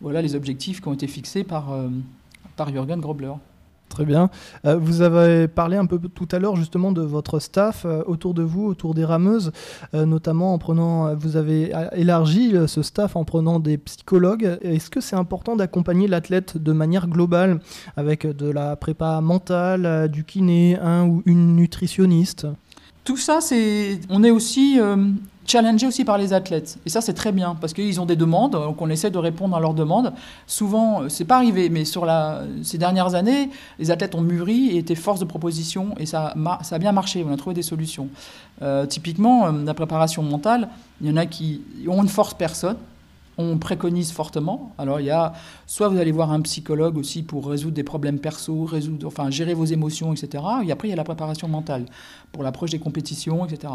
Voilà 0.00 0.22
les 0.22 0.34
objectifs 0.34 0.80
qui 0.80 0.88
ont 0.88 0.94
été 0.94 1.06
fixés 1.06 1.44
par, 1.44 1.72
par 2.56 2.70
Jürgen 2.70 3.00
Grobler. 3.00 3.32
Très 3.92 4.06
bien. 4.06 4.30
Euh, 4.64 4.78
vous 4.78 5.02
avez 5.02 5.48
parlé 5.48 5.76
un 5.76 5.84
peu 5.84 5.98
tout 5.98 6.28
à 6.32 6.38
l'heure 6.38 6.56
justement 6.56 6.92
de 6.92 7.02
votre 7.02 7.40
staff 7.40 7.84
euh, 7.84 8.02
autour 8.06 8.32
de 8.32 8.42
vous, 8.42 8.64
autour 8.64 8.94
des 8.94 9.04
rameuses, 9.04 9.52
euh, 9.92 10.06
notamment 10.06 10.54
en 10.54 10.58
prenant, 10.58 11.14
vous 11.14 11.36
avez 11.36 11.74
élargi 11.92 12.54
ce 12.66 12.80
staff 12.80 13.16
en 13.16 13.24
prenant 13.24 13.60
des 13.60 13.76
psychologues. 13.76 14.56
Est-ce 14.62 14.88
que 14.88 15.02
c'est 15.02 15.14
important 15.14 15.56
d'accompagner 15.56 16.08
l'athlète 16.08 16.56
de 16.56 16.72
manière 16.72 17.06
globale 17.06 17.60
avec 17.98 18.26
de 18.26 18.48
la 18.48 18.76
prépa 18.76 19.20
mentale, 19.20 20.08
du 20.08 20.24
kiné, 20.24 20.78
un 20.78 21.06
ou 21.06 21.22
une 21.26 21.54
nutritionniste? 21.54 22.46
Tout 23.04 23.18
ça, 23.18 23.42
c'est, 23.42 24.00
on 24.08 24.24
est 24.24 24.30
aussi 24.30 24.78
challengé 25.46 25.86
aussi 25.86 26.04
par 26.04 26.18
les 26.18 26.32
athlètes. 26.32 26.78
Et 26.86 26.90
ça, 26.90 27.00
c'est 27.00 27.14
très 27.14 27.32
bien, 27.32 27.56
parce 27.60 27.72
qu'ils 27.72 28.00
ont 28.00 28.06
des 28.06 28.16
demandes, 28.16 28.52
donc 28.52 28.80
on 28.80 28.88
essaie 28.88 29.10
de 29.10 29.18
répondre 29.18 29.56
à 29.56 29.60
leurs 29.60 29.74
demandes. 29.74 30.12
Souvent, 30.46 31.08
c'est 31.08 31.24
pas 31.24 31.36
arrivé, 31.36 31.68
mais 31.68 31.84
sur 31.84 32.06
ces 32.62 32.78
dernières 32.78 33.14
années, 33.14 33.50
les 33.78 33.90
athlètes 33.90 34.14
ont 34.14 34.20
mûri 34.20 34.68
et 34.68 34.78
étaient 34.78 34.94
force 34.94 35.20
de 35.20 35.24
proposition, 35.24 35.94
et 35.98 36.06
ça, 36.06 36.34
ça 36.62 36.76
a 36.76 36.78
bien 36.78 36.92
marché, 36.92 37.24
on 37.28 37.32
a 37.32 37.36
trouvé 37.36 37.54
des 37.54 37.62
solutions. 37.62 38.08
Euh, 38.62 38.86
typiquement, 38.86 39.46
euh, 39.46 39.64
la 39.64 39.74
préparation 39.74 40.22
mentale, 40.22 40.68
il 41.00 41.08
y 41.08 41.10
en 41.10 41.16
a 41.16 41.26
qui 41.26 41.62
ont 41.88 42.02
une 42.02 42.08
force 42.08 42.34
personne, 42.34 42.76
on 43.38 43.58
préconise 43.58 44.12
fortement. 44.12 44.74
Alors 44.78 45.00
il 45.00 45.06
y 45.06 45.10
a 45.10 45.32
soit 45.66 45.88
vous 45.88 45.98
allez 45.98 46.12
voir 46.12 46.32
un 46.32 46.40
psychologue 46.42 46.98
aussi 46.98 47.22
pour 47.22 47.48
résoudre 47.48 47.74
des 47.74 47.82
problèmes 47.82 48.18
perso, 48.18 48.64
résoudre, 48.64 49.06
enfin 49.06 49.30
gérer 49.30 49.54
vos 49.54 49.64
émotions, 49.64 50.12
etc. 50.12 50.44
Et 50.64 50.72
après 50.72 50.88
il 50.88 50.90
y 50.90 50.94
a 50.94 50.96
la 50.96 51.04
préparation 51.04 51.48
mentale 51.48 51.86
pour 52.32 52.42
l'approche 52.42 52.70
des 52.70 52.78
compétitions, 52.78 53.46
etc. 53.46 53.72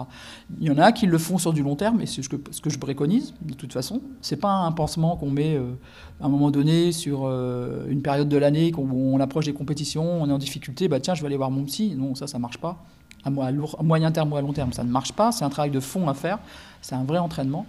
Il 0.60 0.68
y 0.68 0.72
en 0.72 0.78
a 0.78 0.92
qui 0.92 1.06
le 1.06 1.18
font 1.18 1.38
sur 1.38 1.54
du 1.54 1.64
long 1.64 1.76
terme, 1.76 2.02
et 2.02 2.06
c'est 2.06 2.22
ce 2.22 2.30
que, 2.30 2.38
ce 2.52 2.62
que 2.62 2.70
je 2.70 2.78
préconise 2.78 3.34
de 3.42 3.54
toute 3.54 3.74
façon. 3.74 4.02
C'est 4.22 4.38
pas 4.38 4.52
un 4.52 4.72
pansement 4.72 5.16
qu'on 5.16 5.32
met 5.32 5.56
euh, 5.56 5.74
à 6.22 6.26
un 6.26 6.30
moment 6.30 6.52
donné 6.52 6.92
sur 6.92 7.26
euh, 7.26 7.88
une 7.90 8.02
période 8.02 8.30
de 8.30 8.38
l'année 8.38 8.72
où 8.78 9.16
on 9.16 9.20
approche 9.20 9.46
des 9.46 9.54
compétitions, 9.54 10.22
on 10.22 10.30
est 10.30 10.34
en 10.34 10.38
difficulté, 10.38 10.88
bah 10.88 11.00
tiens 11.00 11.16
je 11.16 11.22
vais 11.22 11.28
aller 11.28 11.38
voir 11.38 11.52
mon 11.52 11.64
psy. 11.66 11.96
Non 11.98 12.16
ça 12.16 12.28
ça 12.28 12.40
marche 12.40 12.58
pas. 12.58 12.84
À, 13.26 13.30
à 13.30 13.84
moyen 13.84 14.12
terme 14.12 14.32
ou 14.32 14.38
à 14.38 14.42
long 14.42 14.54
terme 14.54 14.72
ça 14.72 14.84
ne 14.84 14.92
marche 14.92 15.14
pas. 15.14 15.32
C'est 15.32 15.46
un 15.46 15.50
travail 15.50 15.72
de 15.72 15.80
fond 15.80 16.08
à 16.08 16.14
faire. 16.14 16.38
C'est 16.82 16.96
un 16.96 17.04
vrai 17.04 17.18
entraînement. 17.18 17.66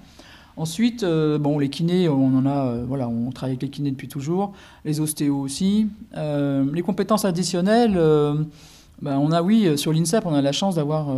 Ensuite, 0.59 1.05
euh, 1.05 1.39
les 1.61 1.71
kinés, 1.71 2.09
euh, 2.09 2.11
on 2.11 3.31
travaille 3.31 3.53
avec 3.53 3.63
les 3.63 3.71
kinés 3.71 3.93
depuis 3.93 4.09
toujours, 4.09 4.55
les 4.85 4.99
ostéos 4.99 5.39
aussi. 5.39 5.87
Euh, 6.17 6.65
les 6.75 6.83
compétences 6.83 7.25
additionnelles, 7.25 7.95
ben, 9.01 9.19
on 9.19 9.31
a, 9.31 9.41
oui, 9.41 9.79
sur 9.79 9.93
l'INSEP, 9.93 10.27
on 10.27 10.35
a 10.35 10.43
la 10.43 10.51
chance 10.51 10.75
d'avoir 10.75 11.15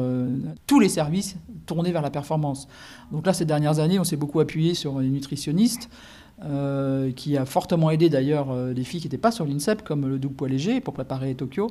tous 0.66 0.78
les 0.78 0.90
services 0.90 1.36
tournés 1.64 1.90
vers 1.90 2.02
la 2.02 2.10
performance. 2.10 2.68
Donc 3.12 3.26
là, 3.26 3.32
ces 3.32 3.46
dernières 3.46 3.78
années, 3.78 3.98
on 3.98 4.04
s'est 4.04 4.16
beaucoup 4.16 4.40
appuyé 4.40 4.74
sur 4.74 5.00
les 5.00 5.08
nutritionnistes. 5.08 5.88
Qui 7.16 7.36
a 7.36 7.44
fortement 7.44 7.90
aidé 7.90 8.08
d'ailleurs 8.08 8.54
les 8.54 8.84
filles 8.84 9.00
qui 9.00 9.06
n'étaient 9.06 9.18
pas 9.18 9.30
sur 9.30 9.44
l'INSEP, 9.44 9.82
comme 9.82 10.08
le 10.08 10.18
double 10.18 10.34
poids 10.34 10.48
léger, 10.48 10.80
pour 10.80 10.94
préparer 10.94 11.34
Tokyo. 11.34 11.68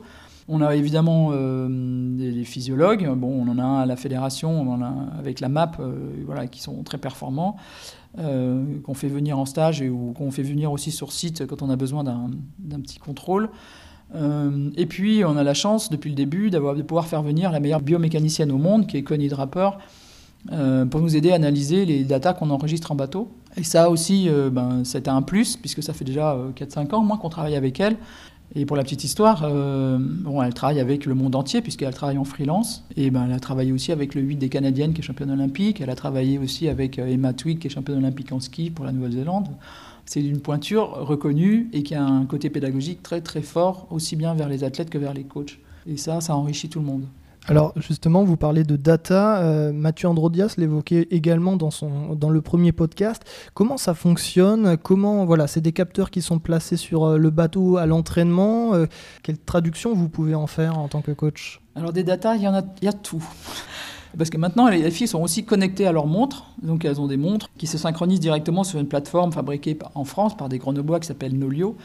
On 0.51 0.61
a 0.61 0.75
évidemment 0.75 1.29
euh, 1.31 1.67
des, 1.69 2.43
physiologues. 2.43 3.07
Bon, 3.15 3.27
on 3.27 3.47
en 3.51 3.59
a 3.59 3.63
un 3.63 3.81
à 3.81 3.85
la 3.85 3.95
fédération, 3.95 4.49
on 4.49 4.73
en 4.73 4.81
a 4.81 4.91
avec 5.19 5.41
la 5.41 5.47
MAP, 5.47 5.79
euh, 5.79 5.93
voilà, 6.25 6.47
qui 6.47 6.59
sont 6.59 6.81
très 6.81 6.97
performants, 6.97 7.55
euh, 8.17 8.79
qu'on 8.83 8.95
fait 8.95 9.09
venir 9.09 9.37
en 9.37 9.45
stage 9.45 9.83
et, 9.83 9.89
ou 9.89 10.11
qu'on 10.13 10.31
fait 10.31 10.41
venir 10.41 10.71
aussi 10.71 10.89
sur 10.89 11.11
site 11.11 11.45
quand 11.45 11.61
on 11.61 11.69
a 11.69 11.75
besoin 11.75 12.03
d'un 12.03 12.79
petit 12.81 12.97
contrôle. 12.97 13.49
et 14.75 14.85
puis, 14.87 15.23
on 15.23 15.37
a 15.37 15.43
la 15.43 15.53
chance, 15.53 15.91
depuis 15.91 16.09
le 16.09 16.15
début, 16.15 16.49
de 16.49 16.81
pouvoir 16.81 17.05
faire 17.05 17.21
venir 17.21 17.51
la 17.51 17.59
meilleure 17.59 17.81
biomécanicienne 17.81 18.51
au 18.51 18.57
monde, 18.57 18.87
qui 18.87 18.97
est 18.97 19.03
Connie 19.03 19.27
Draper, 19.27 19.77
pour 20.89 20.99
nous 20.99 21.15
aider 21.15 21.31
à 21.31 21.35
analyser 21.35 21.85
les 21.85 22.03
datas 22.03 22.33
qu'on 22.33 22.49
enregistre 22.49 22.91
en 22.91 22.95
bateau. 22.95 23.29
Et 23.59 23.63
ça 23.63 23.89
aussi, 23.89 24.29
ben, 24.51 24.85
c'était 24.85 25.09
un 25.09 25.21
plus, 25.21 25.57
puisque 25.57 25.83
ça 25.83 25.91
fait 25.91 26.05
déjà 26.05 26.37
4-5 26.55 26.95
ans, 26.95 27.03
moins 27.03 27.17
qu'on 27.17 27.29
travaille 27.29 27.57
avec 27.57 27.79
elle. 27.79 27.97
Et 28.55 28.65
pour 28.65 28.75
la 28.75 28.83
petite 28.83 29.03
histoire, 29.03 29.43
euh, 29.43 29.99
bon, 29.99 30.41
elle 30.41 30.55
travaille 30.55 30.79
avec 30.79 31.05
le 31.05 31.13
monde 31.13 31.35
entier 31.35 31.61
puisqu'elle 31.61 31.93
travaille 31.93 32.17
en 32.17 32.23
freelance. 32.23 32.83
Et 32.95 33.11
ben, 33.11 33.25
elle 33.25 33.33
a 33.33 33.39
travaillé 33.39 33.71
aussi 33.71 33.91
avec 33.91 34.15
le 34.15 34.21
8 34.21 34.37
des 34.37 34.49
Canadiennes 34.49 34.93
qui 34.93 35.01
est 35.01 35.03
championne 35.03 35.29
olympique. 35.29 35.81
Elle 35.81 35.89
a 35.91 35.95
travaillé 35.95 36.39
aussi 36.39 36.67
avec 36.67 36.97
euh, 36.97 37.07
Emma 37.07 37.33
Twig 37.33 37.59
qui 37.59 37.67
est 37.67 37.69
championne 37.69 37.99
olympique 37.99 38.31
en 38.31 38.39
ski 38.39 38.71
pour 38.71 38.85
la 38.85 38.91
Nouvelle-Zélande. 38.91 39.49
C'est 40.05 40.23
une 40.23 40.39
pointure 40.39 41.05
reconnue 41.05 41.69
et 41.73 41.83
qui 41.83 41.93
a 41.93 42.03
un 42.03 42.25
côté 42.25 42.49
pédagogique 42.49 43.03
très 43.03 43.21
très 43.21 43.43
fort, 43.43 43.85
aussi 43.91 44.15
bien 44.15 44.33
vers 44.33 44.49
les 44.49 44.63
athlètes 44.63 44.89
que 44.89 44.97
vers 44.97 45.13
les 45.13 45.23
coachs. 45.23 45.59
Et 45.85 45.97
ça, 45.97 46.19
ça 46.19 46.35
enrichit 46.35 46.69
tout 46.69 46.79
le 46.79 46.85
monde. 46.85 47.03
Alors 47.49 47.73
justement, 47.75 48.23
vous 48.23 48.37
parlez 48.37 48.63
de 48.63 48.75
data. 48.75 49.39
Euh, 49.39 49.73
Mathieu 49.73 50.07
Androdias 50.07 50.53
l'évoquait 50.57 51.07
également 51.09 51.55
dans, 51.55 51.71
son, 51.71 52.13
dans 52.13 52.29
le 52.29 52.41
premier 52.41 52.71
podcast. 52.71 53.23
Comment 53.55 53.77
ça 53.77 53.95
fonctionne? 53.95 54.77
Comment 54.77 55.25
voilà, 55.25 55.47
c'est 55.47 55.61
des 55.61 55.71
capteurs 55.71 56.11
qui 56.11 56.21
sont 56.21 56.37
placés 56.37 56.77
sur 56.77 57.05
euh, 57.05 57.17
le 57.17 57.31
bateau 57.31 57.77
à 57.77 57.87
l'entraînement. 57.87 58.75
Euh, 58.75 58.85
quelle 59.23 59.39
traduction 59.39 59.95
vous 59.95 60.09
pouvez 60.09 60.35
en 60.35 60.45
faire 60.45 60.77
en 60.77 60.87
tant 60.87 61.01
que 61.01 61.11
coach? 61.11 61.59
Alors 61.75 61.91
des 61.91 62.03
data, 62.03 62.35
il 62.35 62.43
y 62.43 62.47
en 62.47 62.53
a, 62.53 62.61
il 62.81 62.85
y 62.85 62.87
a 62.87 62.93
tout. 62.93 63.23
Parce 64.17 64.29
que 64.29 64.37
maintenant, 64.37 64.67
les 64.67 64.89
filles 64.91 65.07
sont 65.07 65.21
aussi 65.21 65.43
connectées 65.45 65.85
à 65.85 65.91
leurs 65.91 66.07
montres. 66.07 66.45
Donc, 66.61 66.83
elles 66.83 66.99
ont 66.99 67.07
des 67.07 67.17
montres 67.17 67.49
qui 67.57 67.67
se 67.67 67.77
synchronisent 67.77 68.19
directement 68.19 68.63
sur 68.63 68.79
une 68.79 68.87
plateforme 68.87 69.31
fabriquée 69.31 69.77
en 69.95 70.03
France 70.03 70.35
par 70.35 70.49
des 70.49 70.57
Grenoblois 70.57 70.99
qui 70.99 71.07
s'appelle 71.07 71.37
Nolio 71.37 71.75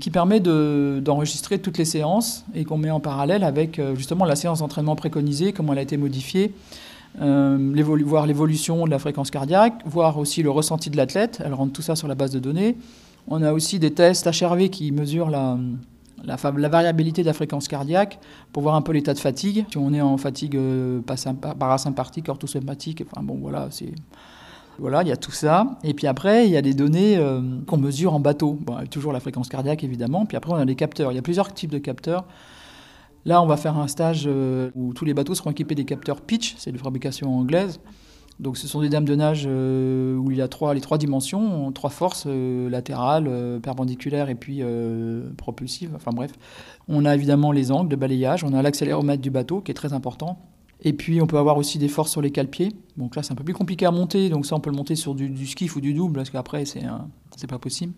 qui 0.00 0.10
permet 0.10 0.40
d'enregistrer 0.40 1.60
toutes 1.60 1.78
les 1.78 1.84
séances 1.84 2.44
et 2.54 2.64
qu'on 2.64 2.78
met 2.78 2.90
en 2.90 3.00
parallèle 3.00 3.44
avec 3.44 3.78
euh, 3.78 3.94
justement 3.94 4.24
la 4.24 4.34
séance 4.34 4.60
d'entraînement 4.60 4.96
préconisée, 4.96 5.52
comment 5.52 5.72
elle 5.72 5.78
a 5.78 5.82
été 5.82 5.96
modifiée, 5.96 6.54
euh, 7.20 7.98
voir 8.04 8.26
l'évolution 8.26 8.86
de 8.86 8.90
la 8.90 8.98
fréquence 8.98 9.30
cardiaque, 9.30 9.74
voir 9.84 10.18
aussi 10.18 10.42
le 10.42 10.50
ressenti 10.50 10.90
de 10.90 10.96
l'athlète, 10.96 11.42
elle 11.44 11.54
rentre 11.54 11.72
tout 11.72 11.82
ça 11.82 11.94
sur 11.94 12.08
la 12.08 12.14
base 12.14 12.30
de 12.30 12.38
données. 12.38 12.76
On 13.28 13.42
a 13.42 13.52
aussi 13.52 13.78
des 13.78 13.92
tests 13.92 14.26
HRV 14.26 14.70
qui 14.70 14.90
mesurent 14.90 15.30
la, 15.30 15.58
la, 16.24 16.36
variabilité 16.68 17.22
de 17.22 17.26
la 17.26 17.32
fréquence 17.32 17.68
cardiaque 17.68 18.18
pour 18.52 18.62
voir 18.62 18.74
un 18.74 18.82
peu 18.82 18.92
l'état 18.92 19.14
de 19.14 19.18
fatigue. 19.18 19.64
Si 19.70 19.78
on 19.78 19.92
est 19.92 20.00
en 20.00 20.16
fatigue 20.16 20.56
euh, 20.56 21.00
parasympathique, 21.58 22.28
orthosympathique, 22.28 23.02
enfin 23.06 23.22
bon 23.22 23.38
voilà, 23.40 23.68
c'est 23.70 23.92
voilà, 24.78 25.02
il 25.02 25.08
y 25.08 25.12
a 25.12 25.16
tout 25.16 25.30
ça. 25.30 25.78
Et 25.84 25.92
puis 25.92 26.06
après, 26.06 26.46
il 26.46 26.52
y 26.52 26.56
a 26.56 26.62
des 26.62 26.72
données 26.72 27.18
euh, 27.18 27.42
qu'on 27.66 27.76
mesure 27.76 28.14
en 28.14 28.20
bateau. 28.20 28.58
toujours 28.90 29.12
la 29.12 29.20
fréquence 29.20 29.48
cardiaque, 29.48 29.84
évidemment. 29.84 30.24
Puis 30.24 30.38
après, 30.38 30.52
on 30.52 30.56
a 30.56 30.64
des 30.64 30.74
capteurs. 30.74 31.12
Il 31.12 31.16
y 31.16 31.18
a 31.18 31.22
plusieurs 31.22 31.52
types 31.52 31.70
de 31.70 31.78
capteurs. 31.78 32.24
Là, 33.26 33.42
on 33.42 33.46
va 33.46 33.58
faire 33.58 33.76
un 33.76 33.88
stage 33.88 34.24
euh, 34.26 34.70
où 34.74 34.94
tous 34.94 35.04
les 35.04 35.12
bateaux 35.12 35.34
seront 35.34 35.50
équipés 35.50 35.74
des 35.74 35.84
capteurs 35.84 36.22
pitch, 36.22 36.54
c'est 36.56 36.72
de 36.72 36.78
fabrication 36.78 37.36
anglaise. 37.36 37.80
Donc 38.40 38.56
ce 38.56 38.66
sont 38.66 38.80
des 38.80 38.88
dames 38.88 39.04
de 39.04 39.14
nage 39.14 39.44
euh, 39.46 40.16
où 40.16 40.30
il 40.30 40.38
y 40.38 40.42
a 40.42 40.48
les 40.74 40.80
trois 40.80 40.98
dimensions, 40.98 41.70
trois 41.72 41.90
forces, 41.90 42.26
latérales, 42.26 43.60
perpendiculaires 43.62 44.30
et 44.30 44.34
puis 44.34 44.62
propulsives. 45.36 45.92
Enfin 45.94 46.10
bref. 46.12 46.32
On 46.88 47.04
a 47.04 47.14
évidemment 47.14 47.52
les 47.52 47.70
angles 47.70 47.88
de 47.88 47.96
balayage, 47.96 48.42
on 48.42 48.52
a 48.54 48.62
l'accéléromètre 48.62 49.22
du 49.22 49.30
bateau 49.30 49.60
qui 49.60 49.70
est 49.70 49.74
très 49.74 49.92
important. 49.92 50.38
Et 50.82 50.92
puis 50.92 51.20
on 51.20 51.26
peut 51.26 51.38
avoir 51.38 51.58
aussi 51.58 51.78
des 51.78 51.88
forces 51.88 52.10
sur 52.10 52.22
les 52.22 52.30
cale-pieds. 52.30 52.72
Donc 52.96 53.16
là 53.16 53.22
c'est 53.22 53.32
un 53.32 53.36
peu 53.36 53.44
plus 53.44 53.54
compliqué 53.54 53.86
à 53.86 53.90
monter, 53.90 54.30
donc 54.30 54.46
ça 54.46 54.56
on 54.56 54.60
peut 54.60 54.70
le 54.70 54.76
monter 54.76 54.96
sur 54.96 55.14
du, 55.14 55.46
skiff 55.46 55.76
ou 55.76 55.80
du 55.80 55.92
double, 55.92 56.14
parce 56.14 56.30
qu'après 56.30 56.64
c'est 56.64 57.46
pas 57.48 57.58
possible. 57.58 57.92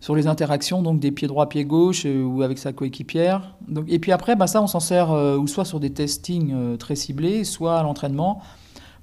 Sur 0.00 0.14
les 0.14 0.26
interactions, 0.26 0.82
donc 0.82 1.00
des 1.00 1.10
pieds 1.10 1.28
droits, 1.28 1.48
pieds 1.48 1.64
gauche, 1.64 2.04
euh, 2.04 2.22
ou 2.22 2.42
avec 2.42 2.58
sa 2.58 2.74
coéquipière. 2.74 3.56
et 3.88 3.98
puis 3.98 4.12
après, 4.12 4.36
bah, 4.36 4.46
ça 4.46 4.60
on 4.60 4.66
s'en 4.66 4.80
sert 4.80 5.10
euh, 5.10 5.38
ou 5.38 5.46
soit 5.46 5.64
sur 5.64 5.80
des 5.80 5.90
testings 5.90 6.52
euh, 6.54 6.76
très 6.76 6.96
ciblés, 6.96 7.44
soit 7.44 7.78
à 7.78 7.82
l'entraînement 7.82 8.42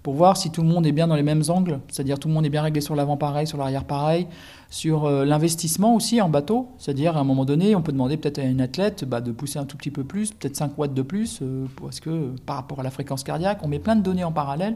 pour 0.03 0.15
voir 0.15 0.35
si 0.35 0.51
tout 0.51 0.61
le 0.61 0.67
monde 0.67 0.85
est 0.85 0.91
bien 0.91 1.07
dans 1.07 1.15
les 1.15 1.23
mêmes 1.23 1.43
angles, 1.47 1.79
c'est-à-dire 1.87 2.19
tout 2.19 2.27
le 2.27 2.33
monde 2.33 2.45
est 2.45 2.49
bien 2.49 2.61
réglé 2.61 2.81
sur 2.81 2.93
l'avant 2.93 3.15
pareil, 3.15 3.47
sur 3.47 3.57
l'arrière 3.57 3.85
pareil, 3.85 4.27
sur 4.69 5.05
euh, 5.05 5.23
l'investissement 5.23 5.95
aussi 5.95 6.21
en 6.21 6.27
bateau, 6.27 6.67
c'est-à-dire 6.77 7.15
à 7.15 7.21
un 7.21 7.23
moment 7.23 7.45
donné, 7.45 7.73
on 7.73 7.81
peut 7.81 7.93
demander 7.93 8.17
peut-être 8.17 8.39
à 8.39 8.43
une 8.43 8.59
athlète 8.59 9.05
bah, 9.05 9.21
de 9.21 9.31
pousser 9.31 9.59
un 9.59 9.65
tout 9.65 9.77
petit 9.77 9.91
peu 9.91 10.03
plus, 10.03 10.31
peut-être 10.31 10.57
5 10.57 10.77
watts 10.77 10.93
de 10.93 11.01
plus, 11.01 11.39
euh, 11.41 11.67
parce 11.81 12.01
que 12.01 12.35
par 12.45 12.57
rapport 12.57 12.81
à 12.81 12.83
la 12.83 12.91
fréquence 12.91 13.23
cardiaque, 13.23 13.59
on 13.63 13.69
met 13.69 13.79
plein 13.79 13.95
de 13.95 14.01
données 14.01 14.25
en 14.25 14.33
parallèle, 14.33 14.75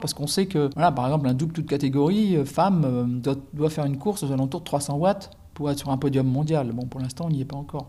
parce 0.00 0.14
qu'on 0.14 0.26
sait 0.26 0.46
que, 0.46 0.70
voilà, 0.74 0.90
par 0.90 1.04
exemple, 1.04 1.28
un 1.28 1.34
double 1.34 1.52
toute 1.52 1.66
catégorie, 1.66 2.36
euh, 2.36 2.46
femme, 2.46 3.20
doit, 3.22 3.36
doit, 3.52 3.70
faire 3.70 3.84
une 3.84 3.98
course 3.98 4.22
aux 4.22 4.32
alentours 4.32 4.60
de 4.60 4.64
300 4.64 4.96
watts 4.96 5.30
pour 5.52 5.70
être 5.70 5.78
sur 5.78 5.90
un 5.90 5.98
podium 5.98 6.26
mondial. 6.26 6.72
Bon, 6.72 6.86
pour 6.86 7.00
l'instant, 7.00 7.26
on 7.26 7.30
n'y 7.30 7.42
est 7.42 7.44
pas 7.46 7.56
encore. 7.56 7.88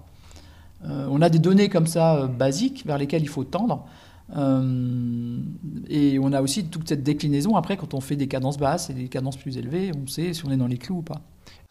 on 0.83 1.21
a 1.21 1.29
des 1.29 1.39
données 1.39 1.69
comme 1.69 1.87
ça 1.87 2.27
basiques 2.27 2.85
vers 2.85 2.97
lesquelles 2.97 3.21
il 3.21 3.29
faut 3.29 3.45
tendre. 3.45 3.85
Euh, 4.35 5.39
et 5.89 6.17
on 6.19 6.31
a 6.31 6.41
aussi 6.41 6.65
toute 6.65 6.87
cette 6.87 7.03
déclinaison 7.03 7.55
après 7.55 7.77
quand 7.77 7.93
on 7.93 7.99
fait 7.99 8.15
des 8.15 8.27
cadences 8.27 8.57
basses 8.57 8.89
et 8.89 8.93
des 8.93 9.09
cadences 9.09 9.37
plus 9.37 9.57
élevées, 9.57 9.91
on 10.01 10.07
sait 10.07 10.33
si 10.33 10.45
on 10.45 10.51
est 10.51 10.57
dans 10.57 10.67
les 10.67 10.77
clous 10.77 10.97
ou 10.97 11.01
pas. 11.01 11.21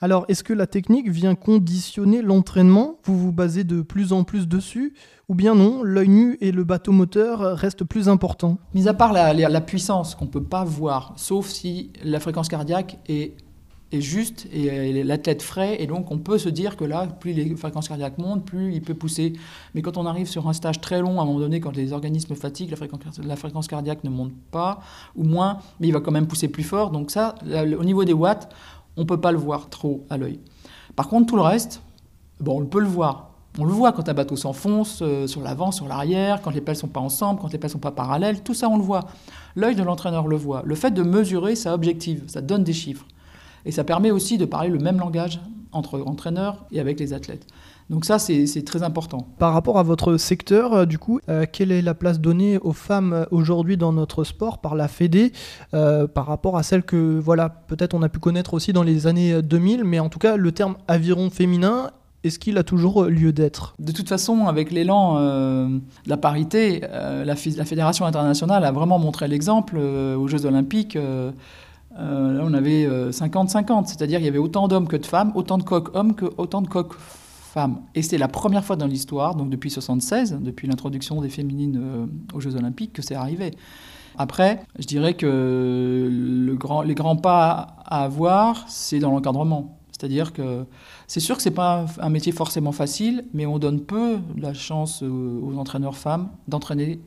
Alors, 0.00 0.24
est-ce 0.28 0.42
que 0.42 0.52
la 0.52 0.66
technique 0.66 1.08
vient 1.08 1.34
conditionner 1.36 2.22
l'entraînement? 2.22 2.98
Vous 3.04 3.16
vous 3.16 3.32
basez 3.32 3.62
de 3.62 3.82
plus 3.82 4.12
en 4.12 4.24
plus 4.24 4.48
dessus 4.48 4.94
Ou 5.28 5.34
bien 5.34 5.54
non, 5.54 5.82
l'œil 5.82 6.08
nu 6.08 6.38
et 6.40 6.50
le 6.50 6.64
bateau 6.64 6.90
moteur 6.90 7.56
restent 7.56 7.84
plus 7.84 8.08
importants? 8.08 8.58
Mis 8.74 8.88
à 8.88 8.94
part 8.94 9.12
la, 9.12 9.32
la 9.32 9.60
puissance 9.60 10.16
qu'on 10.16 10.24
ne 10.24 10.30
peut 10.30 10.42
pas 10.42 10.64
voir, 10.64 11.14
sauf 11.16 11.46
si 11.46 11.92
la 12.02 12.18
fréquence 12.18 12.48
cardiaque 12.48 12.98
est 13.08 13.36
est 13.92 14.00
juste 14.00 14.46
et 14.52 15.04
l'athlète 15.04 15.42
frais. 15.42 15.80
Et 15.80 15.86
donc, 15.86 16.10
on 16.10 16.18
peut 16.18 16.38
se 16.38 16.48
dire 16.48 16.76
que 16.76 16.84
là, 16.84 17.06
plus 17.06 17.32
les 17.32 17.54
fréquences 17.56 17.88
cardiaques 17.88 18.18
montent, 18.18 18.44
plus 18.44 18.74
il 18.74 18.82
peut 18.82 18.94
pousser. 18.94 19.34
Mais 19.74 19.82
quand 19.82 19.96
on 19.96 20.06
arrive 20.06 20.26
sur 20.26 20.48
un 20.48 20.52
stage 20.52 20.80
très 20.80 21.00
long, 21.00 21.20
à 21.20 21.22
un 21.22 21.26
moment 21.26 21.40
donné, 21.40 21.60
quand 21.60 21.76
les 21.76 21.92
organismes 21.92 22.34
fatiguent, 22.34 22.70
la 22.70 22.76
fréquence, 22.76 23.00
la 23.22 23.36
fréquence 23.36 23.68
cardiaque 23.68 24.02
ne 24.04 24.10
monte 24.10 24.32
pas, 24.50 24.80
ou 25.14 25.24
moins, 25.24 25.58
mais 25.78 25.88
il 25.88 25.92
va 25.92 26.00
quand 26.00 26.12
même 26.12 26.26
pousser 26.26 26.48
plus 26.48 26.64
fort. 26.64 26.90
Donc 26.90 27.10
ça, 27.10 27.34
au 27.78 27.84
niveau 27.84 28.04
des 28.04 28.12
watts, 28.14 28.48
on 28.96 29.02
ne 29.02 29.06
peut 29.06 29.20
pas 29.20 29.32
le 29.32 29.38
voir 29.38 29.68
trop 29.68 30.04
à 30.10 30.16
l'œil. 30.16 30.40
Par 30.96 31.08
contre, 31.08 31.26
tout 31.26 31.36
le 31.36 31.42
reste, 31.42 31.82
bon, 32.40 32.60
on 32.60 32.66
peut 32.66 32.80
le 32.80 32.88
voir. 32.88 33.30
On 33.58 33.64
le 33.64 33.72
voit 33.72 33.92
quand 33.92 34.08
un 34.08 34.14
bateau 34.14 34.34
s'enfonce 34.36 35.00
euh, 35.02 35.26
sur 35.26 35.42
l'avant, 35.42 35.72
sur 35.72 35.86
l'arrière, 35.86 36.40
quand 36.40 36.50
les 36.50 36.62
pelles 36.62 36.76
sont 36.76 36.88
pas 36.88 37.00
ensemble, 37.00 37.38
quand 37.38 37.52
les 37.52 37.58
pelles 37.58 37.70
sont 37.70 37.78
pas 37.78 37.90
parallèles, 37.90 38.42
tout 38.42 38.54
ça 38.54 38.66
on 38.68 38.78
le 38.78 38.82
voit. 38.82 39.04
L'œil 39.56 39.74
de 39.74 39.82
l'entraîneur 39.82 40.26
le 40.26 40.36
voit. 40.36 40.62
Le 40.64 40.74
fait 40.74 40.90
de 40.90 41.02
mesurer, 41.02 41.54
ça 41.54 41.74
objective, 41.74 42.24
ça 42.28 42.40
donne 42.40 42.64
des 42.64 42.72
chiffres. 42.72 43.04
Et 43.64 43.72
ça 43.72 43.84
permet 43.84 44.10
aussi 44.10 44.38
de 44.38 44.44
parler 44.44 44.68
le 44.68 44.78
même 44.78 44.98
langage 44.98 45.40
entre 45.72 46.00
entraîneurs 46.06 46.66
et 46.70 46.80
avec 46.80 47.00
les 47.00 47.12
athlètes. 47.12 47.46
Donc 47.90 48.04
ça, 48.04 48.18
c'est 48.18 48.64
très 48.64 48.82
important. 48.82 49.26
Par 49.38 49.52
rapport 49.52 49.78
à 49.78 49.82
votre 49.82 50.16
secteur, 50.16 50.72
euh, 50.72 50.86
du 50.86 50.98
coup, 50.98 51.20
euh, 51.28 51.44
quelle 51.50 51.72
est 51.72 51.82
la 51.82 51.94
place 51.94 52.20
donnée 52.20 52.58
aux 52.58 52.72
femmes 52.72 53.12
euh, 53.12 53.24
aujourd'hui 53.30 53.76
dans 53.76 53.92
notre 53.92 54.24
sport 54.24 54.62
par 54.62 54.74
la 54.74 54.88
Fédé, 54.88 55.32
par 55.70 56.26
rapport 56.26 56.56
à 56.56 56.62
celle 56.62 56.82
que, 56.82 57.18
voilà, 57.18 57.48
peut-être 57.48 57.94
on 57.94 58.02
a 58.02 58.08
pu 58.08 58.18
connaître 58.18 58.54
aussi 58.54 58.72
dans 58.72 58.82
les 58.82 59.06
années 59.06 59.42
2000, 59.42 59.84
mais 59.84 59.98
en 59.98 60.08
tout 60.08 60.18
cas, 60.18 60.36
le 60.36 60.52
terme 60.52 60.76
aviron 60.88 61.30
féminin 61.30 61.90
est-ce 62.24 62.38
qu'il 62.38 62.56
a 62.56 62.62
toujours 62.62 63.06
lieu 63.06 63.32
d'être? 63.32 63.74
De 63.80 63.90
toute 63.90 64.08
façon, 64.08 64.46
avec 64.46 64.70
l'élan 64.70 65.18
de 65.18 65.80
la 66.06 66.16
parité, 66.16 66.80
la, 66.80 67.24
la, 67.24 67.34
Fédération 67.34 68.06
internationale 68.06 68.64
a 68.64 68.70
vraiment 68.70 69.00
montré 69.00 69.26
l'exemple 69.26 69.76
aux 69.76 70.28
Jeux 70.28 70.46
olympiques. 70.46 70.96
Euh, 71.98 72.32
là, 72.34 72.42
on 72.44 72.54
avait 72.54 72.86
50-50, 72.86 73.70
euh, 73.70 73.82
c'est-à-dire 73.86 74.18
qu'il 74.18 74.26
y 74.26 74.28
avait 74.28 74.38
autant 74.38 74.68
d'hommes 74.68 74.88
que 74.88 74.96
de 74.96 75.06
femmes, 75.06 75.32
autant 75.34 75.58
de 75.58 75.62
coqs 75.62 75.94
hommes 75.94 76.14
que 76.14 76.26
autant 76.38 76.62
de 76.62 76.68
coqs 76.68 76.94
femmes. 76.94 77.82
Et 77.94 78.02
c'est 78.02 78.18
la 78.18 78.28
première 78.28 78.64
fois 78.64 78.76
dans 78.76 78.86
l'histoire, 78.86 79.34
donc 79.34 79.50
depuis 79.50 79.70
76, 79.70 80.38
depuis 80.40 80.66
l'introduction 80.66 81.20
des 81.20 81.28
féminines 81.28 81.78
euh, 81.82 82.06
aux 82.34 82.40
Jeux 82.40 82.56
Olympiques, 82.56 82.92
que 82.94 83.02
c'est 83.02 83.14
arrivé. 83.14 83.52
Après, 84.16 84.62
je 84.78 84.86
dirais 84.86 85.14
que 85.14 86.08
le 86.10 86.54
grand, 86.54 86.82
les 86.82 86.94
grands 86.94 87.16
pas 87.16 87.76
à 87.84 88.04
avoir, 88.04 88.64
c'est 88.68 88.98
dans 88.98 89.10
l'encadrement. 89.10 89.78
C'est-à-dire 89.90 90.32
que 90.32 90.64
c'est 91.06 91.20
sûr 91.20 91.36
que 91.36 91.42
ce 91.42 91.48
n'est 91.48 91.54
pas 91.54 91.86
un 91.98 92.08
métier 92.08 92.32
forcément 92.32 92.72
facile, 92.72 93.24
mais 93.32 93.46
on 93.46 93.58
donne 93.58 93.80
peu 93.80 94.18
la 94.36 94.52
chance 94.52 95.02
aux 95.02 95.56
entraîneurs 95.56 95.96
femmes 95.96 96.28
d'entraîner 96.48 97.00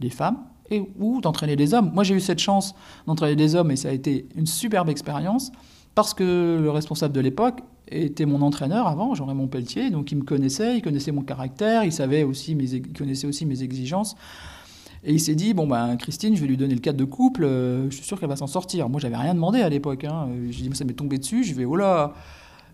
des 0.00 0.10
femmes 0.10 0.38
et, 0.70 0.82
ou 0.98 1.20
d'entraîner 1.20 1.56
des 1.56 1.74
hommes. 1.74 1.90
Moi, 1.92 2.04
j'ai 2.04 2.14
eu 2.14 2.20
cette 2.20 2.38
chance 2.38 2.74
d'entraîner 3.06 3.36
des 3.36 3.54
hommes 3.54 3.70
et 3.70 3.76
ça 3.76 3.88
a 3.88 3.92
été 3.92 4.26
une 4.36 4.46
superbe 4.46 4.88
expérience 4.88 5.52
parce 5.94 6.14
que 6.14 6.58
le 6.60 6.70
responsable 6.70 7.14
de 7.14 7.20
l'époque 7.20 7.60
était 7.88 8.26
mon 8.26 8.42
entraîneur 8.42 8.86
avant, 8.86 9.14
Jean-Raymond 9.14 9.48
Pelletier, 9.48 9.90
donc 9.90 10.12
il 10.12 10.18
me 10.18 10.24
connaissait, 10.24 10.76
il 10.76 10.82
connaissait 10.82 11.12
mon 11.12 11.22
caractère, 11.22 11.84
il, 11.84 11.92
savait 11.92 12.24
aussi 12.24 12.54
mes, 12.54 12.82
connaissait 12.82 13.26
aussi 13.26 13.46
mes 13.46 13.62
exigences. 13.62 14.16
Et 15.04 15.12
il 15.12 15.20
s'est 15.20 15.36
dit, 15.36 15.54
bon, 15.54 15.68
ben, 15.68 15.96
Christine, 15.96 16.34
je 16.34 16.40
vais 16.40 16.48
lui 16.48 16.56
donner 16.56 16.74
le 16.74 16.80
cadre 16.80 16.98
de 16.98 17.04
couple, 17.04 17.44
euh, 17.44 17.88
je 17.90 17.96
suis 17.96 18.04
sûr 18.04 18.18
qu'elle 18.18 18.28
va 18.28 18.36
s'en 18.36 18.48
sortir. 18.48 18.88
Moi, 18.88 19.00
j'avais 19.00 19.16
rien 19.16 19.34
demandé 19.34 19.60
à 19.60 19.68
l'époque. 19.68 20.04
Hein. 20.04 20.28
J'ai 20.50 20.68
dit, 20.68 20.76
ça 20.76 20.84
m'est 20.84 20.94
tombé 20.94 21.18
dessus, 21.18 21.44
je 21.44 21.54
vais, 21.54 21.64
oh 21.64 21.76
là 21.76 22.12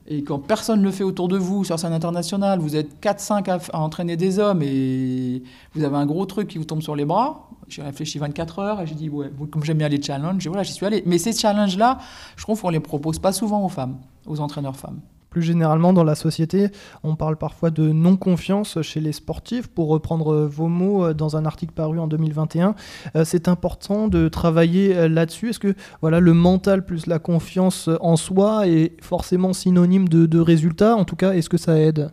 Et 0.07 0.25
quand 0.25 0.39
personne 0.39 0.81
ne 0.81 0.85
le 0.85 0.91
fait 0.91 1.05
autour 1.05 1.29
de 1.29 1.37
vous, 1.37 1.65
sur 1.65 1.79
scène 1.79 1.93
internationale, 1.93 2.59
vous 2.59 2.75
êtes 2.75 3.01
4-5 3.03 3.71
à, 3.73 3.79
entraîner 3.79 4.17
des 4.17 4.39
hommes 4.39 4.63
et 4.63 5.43
vous 5.75 5.85
avez 5.85 5.97
un 5.97 6.07
gros 6.07 6.27
truc 6.27 6.49
qui 6.49 6.59
vous 6.59 6.65
tombe 6.65 6.83
sur 6.83 6.97
les 6.97 7.05
bras, 7.05 7.49
j'ai 7.69 7.83
réfléchi 7.83 8.19
24 8.19 8.59
heures 8.59 8.81
et 8.81 8.87
j'ai 8.87 8.95
dit, 8.95 9.09
ouais, 9.09 9.31
comme 9.51 9.63
j'aime 9.63 9.79
bien 9.79 9.89
les 9.89 10.03
challenges, 10.03 10.47
voilà, 10.47 10.65
j'y 10.65 10.73
suis 10.73 10.87
allé. 10.87 11.03
Mais 11.07 11.19
ces 11.19 11.33
challenges-là, 11.33 11.99
je 12.37 12.43
trouve 12.43 12.61
qu'on 12.61 12.69
ne 12.69 12.75
les 12.75 12.81
propose 12.81 13.19
pas 13.19 13.33
souvent 13.33 13.65
aux 13.65 13.69
femmes, 13.69 13.99
aux 14.27 14.41
entraîneurs 14.41 14.77
femmes. 14.77 15.01
Plus 15.33 15.41
généralement, 15.41 15.95
dans 15.95 16.05
la 16.05 16.15
société, 16.15 16.69
on 17.03 17.17
parle 17.17 17.39
parfois 17.39 17.71
de 17.71 17.91
non-confiance 17.91 18.83
chez 18.83 19.01
les 19.01 19.13
sportifs. 19.13 19.67
Pour 19.67 19.89
reprendre 19.89 20.45
vos 20.45 20.69
mots 20.69 21.07
euh, 21.07 21.15
dans 21.15 21.39
un 21.39 21.47
article 21.47 21.73
paru 21.73 21.99
en 21.99 22.07
2021, 22.07 22.75
euh, 23.17 23.25
c'est 23.25 23.49
important 23.49 24.09
de 24.09 24.29
travailler 24.29 24.95
euh, 24.95 25.09
là-dessus. 25.09 25.49
Est-ce 25.49 25.59
que 25.59 25.75
voilà, 26.03 26.21
le 26.21 26.35
mental 26.35 26.85
plus 26.85 27.07
la 27.07 27.19
confiance 27.19 27.89
en 28.03 28.17
soi 28.17 28.69
est 28.69 28.93
forcément 29.01 29.55
synonyme 29.55 30.07
de, 30.07 30.27
de 30.27 30.39
résultat 30.39 30.97
En 30.97 31.07
tout 31.07 31.17
cas, 31.17 31.33
est-ce 31.33 31.49
que 31.49 31.57
ça 31.57 31.81
aide? 31.81 32.11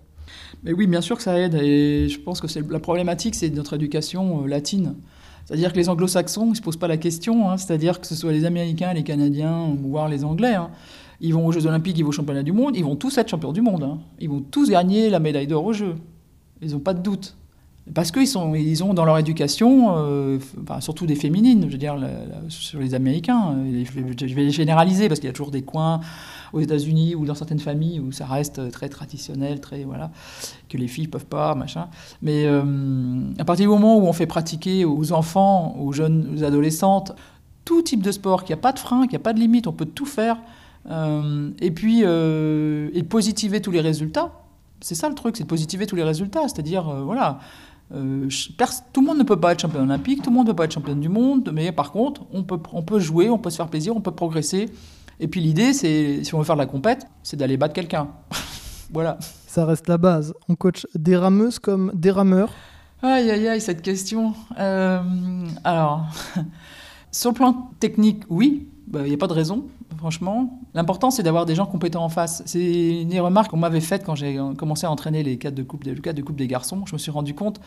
Mais 0.63 0.71
oui, 0.71 0.87
bien 0.87 1.01
sûr 1.01 1.17
que 1.17 1.23
ça 1.23 1.37
aide. 1.37 1.55
Et 1.55 2.07
je 2.07 2.19
pense 2.21 2.39
que 2.39 2.47
la 2.71 2.79
problématique, 2.79 3.35
c'est 3.35 3.49
notre 3.49 3.73
éducation 3.73 4.45
latine. 4.45 4.95
C'est-à-dire 5.43 5.73
que 5.73 5.77
les 5.77 5.89
anglo-saxons, 5.89 6.45
ils 6.45 6.51
ne 6.51 6.55
se 6.55 6.61
posent 6.61 6.77
pas 6.77 6.87
la 6.87 6.95
question, 6.95 7.49
hein. 7.49 7.57
c'est-à-dire 7.57 7.99
que 7.99 8.07
ce 8.07 8.15
soit 8.15 8.31
les 8.31 8.45
Américains, 8.45 8.93
les 8.93 9.03
Canadiens, 9.03 9.75
voire 9.83 10.07
les 10.07 10.23
Anglais, 10.23 10.53
hein. 10.53 10.69
Ils 11.21 11.33
vont 11.33 11.45
aux 11.45 11.51
Jeux 11.51 11.65
Olympiques, 11.67 11.97
ils 11.97 12.03
vont 12.03 12.09
au 12.09 12.13
Championnat 12.13 12.43
du 12.43 12.51
Monde, 12.51 12.75
ils 12.75 12.83
vont 12.83 12.95
tous 12.95 13.17
être 13.17 13.29
champions 13.29 13.51
du 13.51 13.61
monde. 13.61 13.83
Hein. 13.83 13.99
Ils 14.19 14.29
vont 14.29 14.41
tous 14.41 14.69
gagner 14.69 15.09
la 15.09 15.19
médaille 15.19 15.47
d'or 15.47 15.65
aux 15.65 15.73
Jeux. 15.73 15.95
Ils 16.61 16.71
n'ont 16.71 16.79
pas 16.79 16.93
de 16.93 17.01
doute. 17.01 17.35
Parce 17.93 18.11
qu'ils 18.11 18.27
ils 18.55 18.83
ont 18.83 18.93
dans 18.93 19.05
leur 19.05 19.17
éducation, 19.17 19.95
euh, 19.97 20.37
surtout 20.79 21.07
des 21.07 21.15
féminines, 21.15 21.65
je 21.67 21.71
veux 21.71 21.77
dire, 21.77 21.97
sur 22.47 22.79
les 22.79 22.93
Américains, 22.93 23.55
euh, 23.55 23.83
je 23.83 24.35
vais 24.35 24.51
généraliser 24.51 25.07
parce 25.07 25.19
qu'il 25.19 25.27
y 25.27 25.31
a 25.31 25.33
toujours 25.33 25.49
des 25.49 25.63
coins 25.63 25.99
aux 26.53 26.59
États-Unis 26.59 27.15
ou 27.15 27.25
dans 27.25 27.33
certaines 27.33 27.59
familles 27.59 27.99
où 27.99 28.11
ça 28.11 28.27
reste 28.27 28.69
très 28.71 28.89
traditionnel, 28.89 29.59
très 29.59 29.85
voilà, 29.85 30.11
que 30.67 30.77
les 30.77 30.87
filles 30.87 31.07
peuvent 31.07 31.25
pas, 31.25 31.55
machin. 31.55 31.87
Mais 32.21 32.45
euh, 32.45 33.21
à 33.39 33.45
partir 33.45 33.65
du 33.65 33.69
moment 33.69 33.97
où 33.97 34.01
on 34.01 34.13
fait 34.13 34.27
pratiquer 34.27 34.85
aux 34.85 35.11
enfants, 35.11 35.75
aux 35.79 35.91
jeunes, 35.91 36.35
aux 36.35 36.43
adolescentes, 36.43 37.13
tout 37.65 37.81
type 37.81 38.03
de 38.03 38.11
sport, 38.11 38.43
qu'il 38.43 38.53
n'y 38.53 38.59
a 38.59 38.61
pas 38.61 38.71
de 38.71 38.79
frein, 38.79 39.01
qu'il 39.03 39.11
n'y 39.11 39.17
a 39.17 39.23
pas 39.23 39.33
de 39.33 39.39
limite, 39.39 39.65
on 39.65 39.73
peut 39.73 39.85
tout 39.85 40.05
faire, 40.05 40.37
et 40.87 41.71
puis 41.71 42.01
et 42.01 43.03
positiver 43.03 43.61
tous 43.61 43.71
les 43.71 43.81
résultats. 43.81 44.31
C'est 44.81 44.95
ça 44.95 45.09
le 45.09 45.15
truc, 45.15 45.35
c'est 45.35 45.43
de 45.43 45.49
positiver 45.49 45.85
tous 45.85 45.95
les 45.95 46.03
résultats, 46.03 46.47
c'est-à-dire 46.47 46.83
voilà 47.03 47.39
euh, 47.91 48.29
tout 48.93 49.01
le 49.01 49.07
monde 49.07 49.17
ne 49.17 49.23
peut 49.23 49.39
pas 49.39 49.53
être 49.53 49.61
champion 49.61 49.81
olympique, 49.81 50.21
tout 50.21 50.29
le 50.29 50.35
monde 50.35 50.47
ne 50.47 50.51
peut 50.51 50.55
pas 50.55 50.65
être 50.65 50.73
champion 50.73 50.95
du 50.95 51.09
monde, 51.09 51.49
mais 51.53 51.71
par 51.71 51.91
contre, 51.91 52.21
on 52.31 52.43
peut, 52.43 52.59
on 52.71 52.83
peut 52.83 52.99
jouer, 52.99 53.29
on 53.29 53.39
peut 53.39 53.49
se 53.49 53.57
faire 53.57 53.67
plaisir, 53.67 53.95
on 53.95 54.01
peut 54.01 54.11
progresser. 54.11 54.69
Et 55.19 55.27
puis 55.27 55.41
l'idée, 55.41 55.73
c'est, 55.73 56.23
si 56.23 56.33
on 56.35 56.39
veut 56.39 56.43
faire 56.43 56.55
de 56.55 56.61
la 56.61 56.67
compète, 56.67 57.07
c'est 57.23 57.35
d'aller 57.35 57.57
battre 57.57 57.73
quelqu'un. 57.73 58.09
voilà. 58.93 59.17
Ça 59.47 59.65
reste 59.65 59.87
la 59.87 59.97
base. 59.97 60.33
On 60.47 60.55
coach 60.55 60.85
des 60.93 61.17
rameuses 61.17 61.59
comme 61.59 61.91
des 61.95 62.11
rameurs. 62.11 62.53
Aïe, 63.01 63.29
aïe, 63.31 63.47
aïe, 63.47 63.61
cette 63.61 63.81
question. 63.81 64.33
Euh, 64.59 65.01
alors, 65.63 66.05
sur 67.11 67.31
le 67.31 67.35
plan 67.35 67.71
technique, 67.79 68.23
oui, 68.29 68.67
il 68.89 68.93
bah, 68.93 69.03
n'y 69.03 69.13
a 69.13 69.17
pas 69.17 69.27
de 69.27 69.33
raison, 69.33 69.67
franchement. 69.97 70.59
L'important, 70.73 71.11
c'est 71.11 71.21
d'avoir 71.21 71.45
des 71.45 71.53
gens 71.53 71.67
compétents 71.67 72.03
en 72.03 72.09
face. 72.09 72.41
C'est 72.47 73.01
une 73.01 73.19
remarque 73.19 73.51
qu'on 73.51 73.57
m'avait 73.57 73.81
faite 73.81 74.03
quand 74.03 74.15
j'ai 74.15 74.39
commencé 74.57 74.87
à 74.87 74.91
entraîner 74.91 75.21
les 75.21 75.37
cadres 75.37 75.57
de 75.57 75.61
coupe, 75.61 75.83
le 75.83 75.93
cadre 75.93 76.17
de 76.17 76.23
coupe 76.23 76.37
des 76.37 76.47
garçons. 76.47 76.83
Je 76.87 76.93
me 76.93 76.97
suis 76.97 77.11
rendu 77.11 77.35
compte 77.35 77.61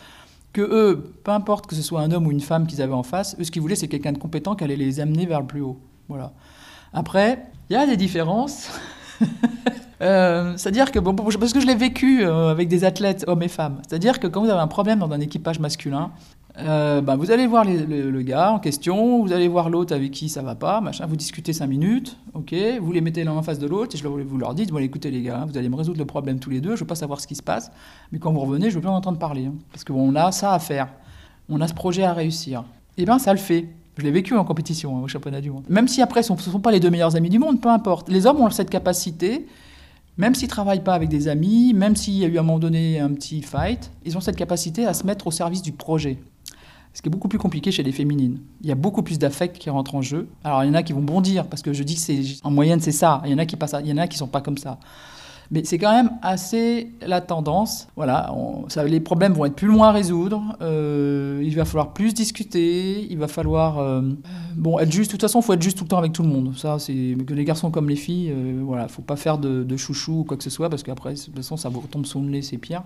que 0.52 0.62
eux, 0.62 1.14
peu 1.22 1.30
importe 1.30 1.68
que 1.68 1.76
ce 1.76 1.82
soit 1.82 2.00
un 2.00 2.10
homme 2.10 2.26
ou 2.26 2.32
une 2.32 2.40
femme 2.40 2.66
qu'ils 2.66 2.82
avaient 2.82 2.92
en 2.92 3.04
face, 3.04 3.36
eux, 3.38 3.44
ce 3.44 3.52
qu'ils 3.52 3.62
voulaient, 3.62 3.76
c'est 3.76 3.86
quelqu'un 3.86 4.10
de 4.10 4.18
compétent 4.18 4.56
qui 4.56 4.64
allait 4.64 4.74
les 4.74 4.98
amener 4.98 5.24
vers 5.26 5.40
le 5.40 5.46
plus 5.46 5.60
haut. 5.60 5.78
Voilà. 6.08 6.32
Après, 6.92 7.46
il 7.70 7.74
y 7.74 7.76
a 7.76 7.86
des 7.86 7.96
différences. 7.96 8.68
Euh, 10.02 10.54
c'est-à-dire 10.56 10.90
que, 10.90 10.98
parce 10.98 11.52
que 11.52 11.60
je 11.60 11.66
l'ai 11.66 11.74
vécu 11.74 12.24
euh, 12.24 12.50
avec 12.50 12.68
des 12.68 12.84
athlètes, 12.84 13.24
hommes 13.28 13.42
et 13.42 13.48
femmes, 13.48 13.80
c'est-à-dire 13.86 14.18
que 14.18 14.26
quand 14.26 14.42
vous 14.42 14.50
avez 14.50 14.60
un 14.60 14.66
problème 14.66 14.98
dans 14.98 15.10
un 15.10 15.20
équipage 15.20 15.60
masculin, 15.60 16.10
bah, 16.54 17.16
vous 17.16 17.30
allez 17.30 17.46
voir 17.46 17.64
le, 17.64 18.22
gars 18.22 18.52
en 18.52 18.58
question, 18.58 19.22
vous 19.22 19.32
allez 19.32 19.48
voir 19.48 19.70
l'autre 19.70 19.94
avec 19.94 20.10
qui 20.10 20.28
ça 20.28 20.42
va 20.42 20.54
pas, 20.54 20.82
machin, 20.82 21.06
vous 21.06 21.16
discutez 21.16 21.54
cinq 21.54 21.66
minutes, 21.68 22.18
ok, 22.34 22.54
vous 22.80 22.92
les 22.92 23.00
mettez 23.00 23.24
l'un 23.24 23.32
en 23.32 23.42
face 23.42 23.58
de 23.58 23.66
l'autre 23.66 23.94
et 23.94 23.98
je, 23.98 24.06
vous 24.06 24.38
leur 24.38 24.54
dites, 24.54 24.70
bon 24.70 24.78
écoutez 24.78 25.10
les 25.10 25.22
gars, 25.22 25.46
vous 25.48 25.56
allez 25.56 25.70
me 25.70 25.76
résoudre 25.76 25.98
le 25.98 26.04
problème 26.04 26.40
tous 26.40 26.50
les 26.50 26.60
deux, 26.60 26.76
je 26.76 26.80
veux 26.80 26.86
pas 26.86 26.94
savoir 26.94 27.20
ce 27.20 27.26
qui 27.26 27.36
se 27.36 27.42
passe, 27.42 27.72
mais 28.10 28.18
quand 28.18 28.32
vous 28.32 28.40
revenez, 28.40 28.68
je 28.68 28.74
veux 28.74 28.82
bien 28.82 28.90
en 28.90 28.96
entendre 28.96 29.18
parler, 29.18 29.46
hein, 29.46 29.54
parce 29.72 29.84
qu'on 29.84 30.14
a 30.14 30.30
ça 30.30 30.52
à 30.52 30.58
faire, 30.58 30.88
on 31.48 31.60
a 31.62 31.68
ce 31.68 31.74
projet 31.74 32.02
à 32.02 32.12
réussir. 32.12 32.64
Et 32.98 33.02
eh 33.02 33.04
bien 33.06 33.18
ça 33.18 33.32
le 33.32 33.38
fait. 33.38 33.68
Je 33.96 34.02
l'ai 34.02 34.10
vécu 34.10 34.34
en 34.34 34.44
compétition 34.44 34.96
hein, 34.96 35.00
au 35.02 35.08
championnat 35.08 35.40
du 35.40 35.50
monde. 35.50 35.64
Même 35.68 35.86
si 35.86 36.00
après, 36.00 36.22
ce 36.22 36.32
ne 36.32 36.38
sont 36.38 36.60
pas 36.60 36.70
les 36.70 36.80
deux 36.80 36.90
meilleurs 36.90 37.14
amis 37.14 37.28
du 37.28 37.38
monde, 37.38 37.60
peu 37.60 37.68
importe. 37.68 38.08
Les 38.08 38.26
hommes 38.26 38.40
ont 38.40 38.50
cette 38.50 38.70
capacité, 38.70 39.46
même 40.16 40.34
s'ils 40.34 40.46
ne 40.46 40.50
travaillent 40.50 40.84
pas 40.84 40.94
avec 40.94 41.08
des 41.08 41.28
amis, 41.28 41.72
même 41.74 41.96
s'il 41.96 42.14
y 42.14 42.24
a 42.24 42.28
eu 42.28 42.36
à 42.36 42.40
un 42.40 42.44
moment 42.44 42.58
donné 42.58 43.00
un 43.00 43.12
petit 43.12 43.42
fight, 43.42 43.90
ils 44.04 44.16
ont 44.16 44.20
cette 44.20 44.36
capacité 44.36 44.86
à 44.86 44.94
se 44.94 45.06
mettre 45.06 45.26
au 45.26 45.30
service 45.30 45.62
du 45.62 45.72
projet. 45.72 46.18
Ce 46.94 47.00
qui 47.00 47.08
est 47.08 47.10
beaucoup 47.10 47.28
plus 47.28 47.38
compliqué 47.38 47.72
chez 47.72 47.82
les 47.82 47.92
féminines. 47.92 48.40
Il 48.60 48.68
y 48.68 48.72
a 48.72 48.74
beaucoup 48.74 49.02
plus 49.02 49.18
d'affect 49.18 49.56
qui 49.56 49.70
rentre 49.70 49.94
en 49.94 50.02
jeu. 50.02 50.28
Alors 50.44 50.62
il 50.62 50.66
y 50.66 50.70
en 50.70 50.74
a 50.74 50.82
qui 50.82 50.92
vont 50.92 51.00
bondir 51.00 51.46
parce 51.46 51.62
que 51.62 51.72
je 51.72 51.82
dis 51.82 51.96
c'est 51.96 52.20
en 52.42 52.50
moyenne 52.50 52.80
c'est 52.80 52.92
ça. 52.92 53.22
Il 53.24 53.30
y 53.30 53.34
en 53.34 53.38
a 53.38 53.46
qui 53.46 53.56
passent, 53.56 53.74
qui 54.10 54.18
sont 54.18 54.26
pas 54.26 54.42
comme 54.42 54.58
ça. 54.58 54.78
Mais 55.52 55.62
c'est 55.64 55.76
quand 55.76 55.92
même 55.92 56.10
assez 56.22 56.88
la 57.06 57.20
tendance. 57.20 57.86
Voilà, 57.94 58.34
les 58.86 59.00
problèmes 59.00 59.34
vont 59.34 59.44
être 59.44 59.54
plus 59.54 59.68
loin 59.68 59.88
à 59.88 59.92
résoudre. 59.92 60.56
Euh, 60.62 61.42
il 61.44 61.54
va 61.54 61.66
falloir 61.66 61.92
plus 61.92 62.14
discuter. 62.14 63.06
Il 63.10 63.18
va 63.18 63.28
falloir 63.28 63.78
euh, 63.78 64.00
bon 64.56 64.78
être 64.78 64.90
juste. 64.90 65.10
De 65.10 65.12
toute 65.12 65.20
façon, 65.20 65.40
il 65.40 65.42
faut 65.42 65.52
être 65.52 65.60
juste 65.60 65.76
tout 65.76 65.84
le 65.84 65.88
temps 65.88 65.98
avec 65.98 66.14
tout 66.14 66.22
le 66.22 66.30
monde. 66.30 66.56
Ça, 66.56 66.78
c'est 66.78 66.94
que 67.26 67.34
les 67.34 67.44
garçons 67.44 67.70
comme 67.70 67.90
les 67.90 67.96
filles. 67.96 68.30
Euh, 68.30 68.62
voilà, 68.64 68.88
faut 68.88 69.02
pas 69.02 69.16
faire 69.16 69.36
de, 69.36 69.76
chouchou 69.76 70.20
ou 70.20 70.24
quoi 70.24 70.38
que 70.38 70.44
ce 70.44 70.48
soit 70.48 70.70
parce 70.70 70.82
qu'après, 70.82 71.12
de 71.12 71.20
toute 71.20 71.36
façon, 71.36 71.58
ça 71.58 71.68
vous 71.68 71.82
tombe 71.82 72.06
sous 72.06 72.20
le 72.20 72.28
nez, 72.28 72.40
c'est 72.40 72.56
pire. 72.56 72.82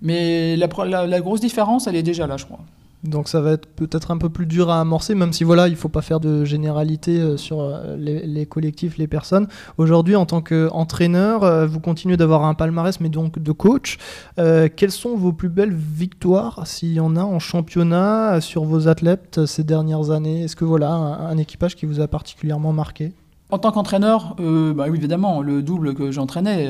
Mais 0.00 0.56
la 0.56 1.20
grosse 1.20 1.40
différence, 1.40 1.88
elle 1.88 1.96
est 1.96 2.04
déjà 2.04 2.28
là, 2.28 2.36
je 2.36 2.44
crois. 2.44 2.60
Donc 3.04 3.28
ça 3.28 3.42
va 3.42 3.52
être 3.52 3.66
peut-être 3.66 4.10
un 4.10 4.16
peu 4.16 4.30
plus 4.30 4.46
dur 4.46 4.70
à 4.70 4.80
amorcer, 4.80 5.14
même 5.14 5.34
si 5.34 5.44
voilà, 5.44 5.68
il 5.68 5.72
ne 5.72 5.76
faut 5.76 5.90
pas 5.90 6.00
faire 6.00 6.20
de 6.20 6.46
généralité 6.46 7.20
euh, 7.20 7.36
sur 7.36 7.60
euh, 7.60 7.96
les, 7.98 8.46
collectifs, 8.46 8.96
les 8.96 9.06
personnes. 9.06 9.46
Aujourd'hui, 9.76 10.16
en 10.16 10.24
tant 10.24 10.40
qu'entraîneur, 10.40 11.44
euh, 11.44 11.66
vous 11.66 11.80
continuez 11.80 12.16
d'avoir 12.16 12.44
un 12.44 12.54
palmarès, 12.54 12.98
mais 13.00 13.10
donc 13.10 13.38
de 13.38 13.52
coach. 13.52 13.98
quelles 14.36 14.90
sont 14.90 15.16
vos 15.16 15.32
plus 15.32 15.50
belles 15.50 15.74
victoires, 15.74 16.66
s'il 16.66 16.92
y 16.92 17.00
en 17.00 17.16
a, 17.16 17.22
en 17.22 17.38
championnat, 17.38 18.40
sur 18.40 18.64
vos 18.64 18.88
athlètes 18.88 19.44
ces 19.44 19.64
dernières 19.64 20.10
années? 20.10 20.44
Est-ce 20.44 20.56
que 20.56 20.64
voilà, 20.64 20.90
un, 20.92 21.36
équipage 21.36 21.76
qui 21.76 21.84
vous 21.84 22.00
a 22.00 22.08
particulièrement 22.08 22.72
marqué? 22.72 23.12
En 23.50 23.58
tant 23.58 23.70
qu'entraîneur, 23.70 24.34
bah 24.38 24.86
oui, 24.88 24.96
évidemment, 24.96 25.42
le 25.42 25.62
double 25.62 25.94
que 25.94 26.10
j'entraînais, 26.10 26.64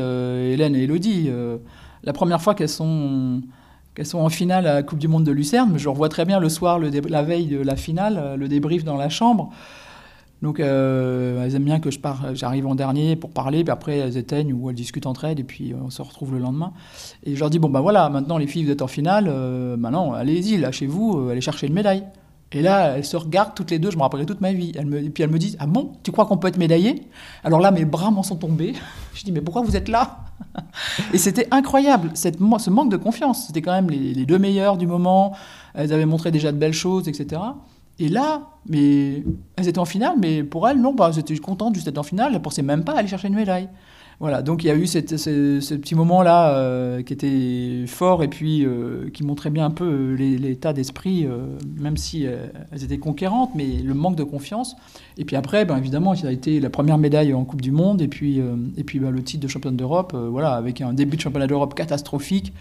Hélène 0.52 0.74
et 0.74 0.84
Elodie, 0.84 1.30
la 2.02 2.12
première 2.12 2.42
fois 2.42 2.54
qu'elles 2.54 2.68
sont 2.68 3.42
qu'elles 3.94 4.06
sont 4.06 4.18
en 4.18 4.28
finale 4.28 4.66
à 4.66 4.74
la 4.74 4.82
Coupe 4.82 4.98
du 4.98 5.08
Monde 5.08 5.24
de 5.24 5.32
Lucerne, 5.32 5.70
mais 5.72 5.78
je 5.78 5.88
revois 5.88 6.08
très 6.08 6.24
bien 6.24 6.40
le 6.40 6.48
soir, 6.48 6.78
la 6.78 7.22
veille 7.22 7.46
de 7.46 7.58
la 7.58 7.76
finale, 7.76 8.18
euh, 8.18 8.36
le 8.36 8.48
débrief 8.48 8.84
dans 8.84 8.96
la 8.96 9.08
chambre. 9.08 9.50
Donc 10.42 10.60
euh, 10.60 11.42
elles 11.44 11.54
aiment 11.54 11.64
bien 11.64 11.80
que 11.80 11.90
je 11.90 11.98
j'arrive 12.34 12.66
en 12.66 12.74
dernier 12.74 13.16
pour 13.16 13.30
parler, 13.30 13.64
puis 13.64 13.70
après 13.70 13.98
elles 13.98 14.16
éteignent 14.18 14.52
ou 14.52 14.68
elles 14.68 14.76
discutent 14.76 15.06
entre 15.06 15.24
elles, 15.24 15.40
et 15.40 15.44
puis 15.44 15.72
euh, 15.72 15.76
on 15.82 15.90
se 15.90 16.02
retrouve 16.02 16.32
le 16.32 16.38
lendemain. 16.38 16.72
Et 17.22 17.34
je 17.34 17.40
leur 17.40 17.50
dis, 17.50 17.58
bon 17.58 17.70
ben 17.70 17.80
voilà, 17.80 18.10
maintenant 18.10 18.36
les 18.36 18.46
filles, 18.46 18.64
vous 18.64 18.72
êtes 18.72 18.82
en 18.82 18.88
finale, 18.88 19.32
maintenant 19.78 20.12
allez-y, 20.12 20.58
lâchez-vous, 20.58 21.28
allez 21.30 21.40
chercher 21.40 21.68
une 21.68 21.74
médaille. 21.74 22.04
Et 22.54 22.62
là, 22.62 22.96
elles 22.96 23.04
se 23.04 23.16
regardent 23.16 23.54
toutes 23.54 23.72
les 23.72 23.80
deux, 23.80 23.90
je 23.90 23.96
me 23.96 24.02
rappellerai 24.02 24.26
toute 24.26 24.40
ma 24.40 24.52
vie. 24.52 24.72
et 24.76 25.10
puis 25.10 25.24
elles 25.24 25.30
me 25.30 25.38
disent 25.38 25.56
Ah 25.58 25.66
bon, 25.66 25.92
tu 26.04 26.12
crois 26.12 26.24
qu'on 26.24 26.38
peut 26.38 26.46
être 26.46 26.56
médaillé? 26.56 27.08
Alors 27.42 27.58
là, 27.58 27.72
mes 27.72 27.84
bras 27.84 28.12
m'en 28.12 28.22
sont 28.22 28.36
tombés. 28.36 28.74
Je 29.14 29.24
dis 29.24 29.32
Mais 29.32 29.40
pourquoi 29.40 29.62
vous 29.62 29.76
êtes 29.76 29.88
là? 29.88 30.20
Et 31.12 31.18
c'était 31.18 31.48
incroyable, 31.50 32.10
ce 32.14 32.70
manque 32.70 32.90
de 32.90 32.96
confiance. 32.96 33.48
C'était 33.48 33.60
quand 33.60 33.72
même 33.72 33.90
les, 33.90 34.24
deux 34.24 34.38
meilleures 34.38 34.76
du 34.76 34.86
moment. 34.86 35.36
Elles 35.74 35.92
avaient 35.92 36.06
montré 36.06 36.30
déjà 36.30 36.52
de 36.52 36.56
belles 36.56 36.72
choses, 36.72 37.08
etc. 37.08 37.40
Et 37.98 38.08
là, 38.08 38.42
mais 38.68 39.24
elles 39.56 39.68
étaient 39.68 39.78
en 39.78 39.84
finale, 39.84 40.14
mais 40.20 40.42
pour 40.42 40.68
elles, 40.68 40.80
non, 40.80 40.94
bah, 40.94 41.10
elles 41.12 41.18
étaient 41.18 41.36
contentes 41.38 41.82
d'être 41.82 41.98
en 41.98 42.02
finale. 42.04 42.28
Elles 42.28 42.34
ne 42.34 42.38
pensaient 42.38 42.62
même 42.62 42.84
pas 42.84 42.92
aller 42.92 43.08
chercher 43.08 43.28
une 43.28 43.34
médaille. 43.34 43.68
Voilà, 44.20 44.42
donc 44.42 44.62
il 44.62 44.68
y 44.68 44.70
a 44.70 44.76
eu 44.76 44.86
ce, 44.86 44.98
petit 45.00 45.94
moment-là 45.94 46.56
euh, 46.56 47.02
qui 47.02 47.12
était 47.12 47.84
fort 47.86 48.22
et 48.22 48.28
puis 48.28 48.64
euh, 48.64 49.10
qui 49.12 49.24
montrait 49.24 49.50
bien 49.50 49.66
un 49.66 49.70
peu 49.70 49.84
euh, 49.84 50.14
l'état 50.16 50.72
d'esprit, 50.72 51.26
même 51.78 51.96
si 51.96 52.24
elles 52.24 52.84
étaient 52.84 52.98
conquérantes, 52.98 53.50
mais 53.54 53.66
le 53.82 53.94
manque 53.94 54.16
de 54.16 54.24
confiance. 54.24 54.76
Et 55.18 55.24
puis 55.24 55.36
après, 55.36 55.64
ben, 55.64 55.76
évidemment, 55.76 56.14
ça 56.14 56.28
a 56.28 56.30
été 56.30 56.60
la 56.60 56.70
première 56.70 56.98
médaille 56.98 57.34
en 57.34 57.44
Coupe 57.44 57.60
du 57.62 57.72
Monde 57.72 58.02
et 58.02 58.08
puis, 58.08 58.40
et 58.76 58.84
puis 58.84 58.98
ben, 58.98 59.10
le 59.10 59.22
titre 59.22 59.42
de 59.42 59.48
championne 59.48 59.76
d'Europe, 59.76 60.14
voilà, 60.14 60.54
avec 60.54 60.80
un 60.80 60.92
début 60.92 61.16
de 61.16 61.22
championnat 61.22 61.46
d'Europe 61.46 61.74
catastrophique 61.74 62.52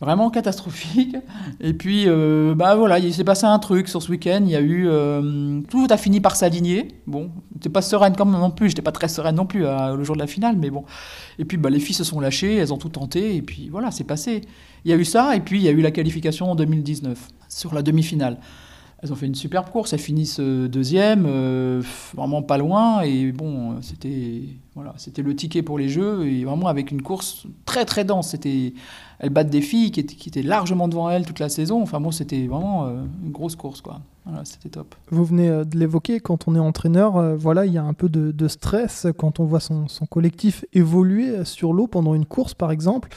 vraiment 0.00 0.30
catastrophique. 0.30 1.16
Et 1.60 1.72
puis, 1.72 2.04
euh, 2.06 2.54
bah 2.54 2.74
voilà, 2.76 2.98
il 2.98 3.12
s'est 3.12 3.24
passé 3.24 3.46
un 3.46 3.58
truc 3.58 3.88
sur 3.88 4.02
ce 4.02 4.10
week-end. 4.10 4.40
Il 4.44 4.50
y 4.50 4.56
a 4.56 4.60
eu. 4.60 4.88
Euh, 4.88 5.60
tout 5.68 5.86
a 5.90 5.96
fini 5.96 6.20
par 6.20 6.36
s'aligner. 6.36 6.88
Bon, 7.06 7.30
j'étais 7.54 7.68
pas 7.68 7.82
sereine 7.82 8.14
quand 8.16 8.24
même 8.24 8.40
non 8.40 8.50
plus. 8.50 8.68
J'étais 8.68 8.82
pas 8.82 8.92
très 8.92 9.08
sereine 9.08 9.36
non 9.36 9.46
plus 9.46 9.60
le 9.62 10.04
jour 10.04 10.14
de 10.14 10.20
la 10.20 10.26
finale, 10.26 10.56
mais 10.56 10.70
bon. 10.70 10.84
Et 11.38 11.44
puis, 11.44 11.56
bah, 11.56 11.70
les 11.70 11.80
filles 11.80 11.94
se 11.94 12.04
sont 12.04 12.20
lâchées, 12.20 12.56
elles 12.56 12.72
ont 12.72 12.78
tout 12.78 12.88
tenté, 12.88 13.36
et 13.36 13.42
puis 13.42 13.68
voilà, 13.68 13.90
c'est 13.90 14.04
passé. 14.04 14.42
Il 14.84 14.90
y 14.90 14.94
a 14.94 14.96
eu 14.96 15.04
ça, 15.04 15.34
et 15.36 15.40
puis 15.40 15.58
il 15.58 15.64
y 15.64 15.68
a 15.68 15.72
eu 15.72 15.80
la 15.80 15.90
qualification 15.90 16.50
en 16.50 16.54
2019, 16.54 17.28
sur 17.48 17.74
la 17.74 17.82
demi-finale. 17.82 18.38
Elles 19.00 19.12
ont 19.12 19.16
fait 19.16 19.26
une 19.26 19.34
superbe 19.34 19.70
course, 19.70 19.92
elles 19.92 20.00
finissent 20.00 20.40
euh, 20.40 20.66
deuxième, 20.66 21.28
vraiment 22.16 22.42
pas 22.42 22.58
loin, 22.58 23.02
et 23.02 23.30
bon, 23.30 23.80
c'était 23.80 24.42
voilà, 24.78 24.94
c'était 24.96 25.22
le 25.22 25.34
ticket 25.34 25.62
pour 25.62 25.76
les 25.76 25.88
Jeux, 25.88 26.24
et 26.28 26.44
vraiment 26.44 26.68
avec 26.68 26.92
une 26.92 27.02
course 27.02 27.48
très 27.64 27.84
très 27.84 28.04
dense. 28.04 28.30
C'était 28.30 28.74
elles 29.18 29.30
battent 29.30 29.50
des 29.50 29.60
filles 29.60 29.90
qui 29.90 30.00
étaient, 30.00 30.42
largement 30.42 30.86
devant 30.86 31.10
elles 31.10 31.26
toute 31.26 31.40
la 31.40 31.48
saison. 31.48 31.82
Enfin 31.82 32.00
c'était 32.12 32.46
vraiment 32.46 32.86
euh, 32.86 33.02
une 33.24 33.32
grosse 33.32 33.56
course, 33.56 33.82
c'était 34.44 34.68
top. 34.68 34.94
Vous 35.10 35.24
venez 35.24 35.48
euh, 35.48 35.64
de 35.64 35.76
l'évoquer, 35.76 36.20
quand 36.20 36.46
on 36.46 36.54
est 36.54 36.60
entraîneur, 36.60 37.16
euh, 37.16 37.34
voilà, 37.34 37.66
il 37.66 37.72
y 37.72 37.78
a 37.78 37.82
un 37.82 37.92
peu 37.92 38.08
de, 38.08 38.46
stress 38.46 39.08
quand 39.18 39.40
on 39.40 39.46
voit 39.46 39.58
son, 39.58 39.86
collectif 40.08 40.64
évoluer 40.72 41.44
sur 41.44 41.72
l'eau 41.72 41.88
pendant 41.88 42.14
une 42.14 42.24
course, 42.24 42.54
par 42.54 42.70
exemple. 42.70 43.08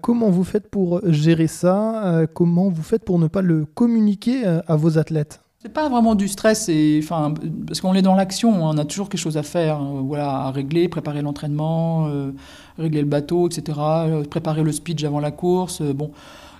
comment 0.00 0.30
vous 0.30 0.44
faites 0.44 0.70
pour 0.70 1.02
gérer 1.04 1.46
ça? 1.46 2.22
Comment 2.32 2.70
vous 2.70 2.82
faites 2.82 3.04
pour 3.04 3.18
ne 3.18 3.26
pas 3.26 3.42
le 3.42 3.66
communiquer 3.66 4.46
à 4.46 4.76
vos 4.76 4.96
athlètes? 4.96 5.42
C'est 5.62 5.68
pas 5.68 5.88
vraiment 5.88 6.16
du 6.16 6.26
stress, 6.26 6.68
enfin, 6.98 7.34
parce 7.68 7.80
qu'on 7.80 7.94
est 7.94 8.02
dans 8.02 8.16
l'action, 8.16 8.66
hein, 8.66 8.72
on 8.74 8.78
a 8.78 8.84
toujours 8.84 9.08
quelque 9.08 9.20
chose 9.20 9.36
à 9.36 9.44
faire, 9.44 9.76
hein, 9.76 10.02
voilà, 10.04 10.28
à 10.28 10.50
régler, 10.50 10.88
préparer 10.88 11.22
l'entraînement, 11.22 12.08
euh, 12.08 12.32
régler 12.78 13.00
le 13.00 13.06
bateau, 13.06 13.46
etc., 13.46 13.78
euh, 13.78 14.24
préparer 14.24 14.64
le 14.64 14.72
speech 14.72 15.04
avant 15.04 15.20
la 15.20 15.30
course. 15.30 15.80
Euh, 15.80 15.92
bon, 15.92 16.10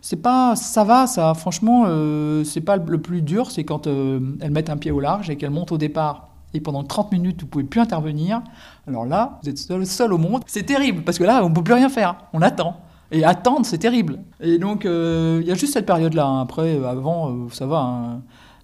c'est 0.03 0.22
pas, 0.22 0.55
ça 0.55 0.84
va, 0.84 1.09
ça. 1.09 1.34
Franchement, 1.34 1.86
c'est 2.44 2.61
pas 2.61 2.76
le 2.76 3.00
plus 3.00 3.22
dur, 3.22 3.50
c'est 3.50 3.64
quand 3.64 3.86
elles 3.86 4.50
mettent 4.50 4.70
un 4.70 4.76
pied 4.76 4.90
au 4.90 4.98
large 4.98 5.30
et 5.30 5.36
qu'elles 5.36 5.50
montent 5.50 5.72
au 5.72 5.78
départ. 5.78 6.28
Et 6.55 6.61
pendant 6.61 6.82
30 6.82 7.12
minutes, 7.12 7.40
vous 7.40 7.46
pouvez 7.46 7.64
plus 7.64 7.80
intervenir. 7.80 8.42
Alors 8.88 9.07
là, 9.07 9.38
vous 9.42 9.48
êtes 9.48 9.59
seul, 9.59 10.12
au 10.12 10.18
monde. 10.18 10.42
C'est 10.46 10.64
terrible 10.64 11.03
parce 11.03 11.18
que 11.18 11.24
là, 11.24 11.44
on 11.44 11.53
peut 11.53 11.62
plus 11.62 11.74
rien 11.74 11.88
faire. 11.88 12.16
On 12.32 12.42
attend. 12.42 12.78
Et 13.12 13.24
attendre, 13.24 13.64
c'est 13.64 13.78
terrible. 13.78 14.18
Et 14.40 14.59
donc, 14.59 14.82
il 14.84 15.46
y 15.46 15.53
a 15.53 15.55
juste 15.55 15.72
cette 15.72 15.86
période-là. 15.86 16.26
Hein. 16.26 16.40
Après, 16.40 16.84
avant, 16.84 17.48
ça 17.50 17.66
va. 17.66 18.18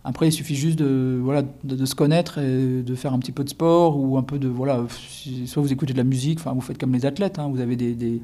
Après, 0.08 0.26
il 0.26 0.32
suffit 0.32 0.54
juste 0.54 0.78
de, 0.78 1.20
voilà, 1.22 1.42
de, 1.64 1.84
se 1.84 1.94
connaître 1.94 2.38
et 2.38 2.80
de 2.82 2.94
faire 2.94 3.12
un 3.12 3.18
petit 3.18 3.30
peu 3.30 3.44
de 3.44 3.50
sport 3.50 3.98
ou 4.00 4.16
un 4.16 4.22
peu 4.22 4.38
de. 4.38 4.48
Voilà, 4.48 4.86
soit 5.44 5.60
vous 5.60 5.70
écoutez 5.70 5.92
de 5.92 5.98
la 5.98 6.04
musique, 6.04 6.38
enfin, 6.38 6.54
vous 6.54 6.62
faites 6.62 6.78
comme 6.78 6.94
les 6.94 7.04
athlètes, 7.04 7.38
hein, 7.38 7.50
vous 7.52 7.60
avez 7.60 7.76
des, 7.76 8.22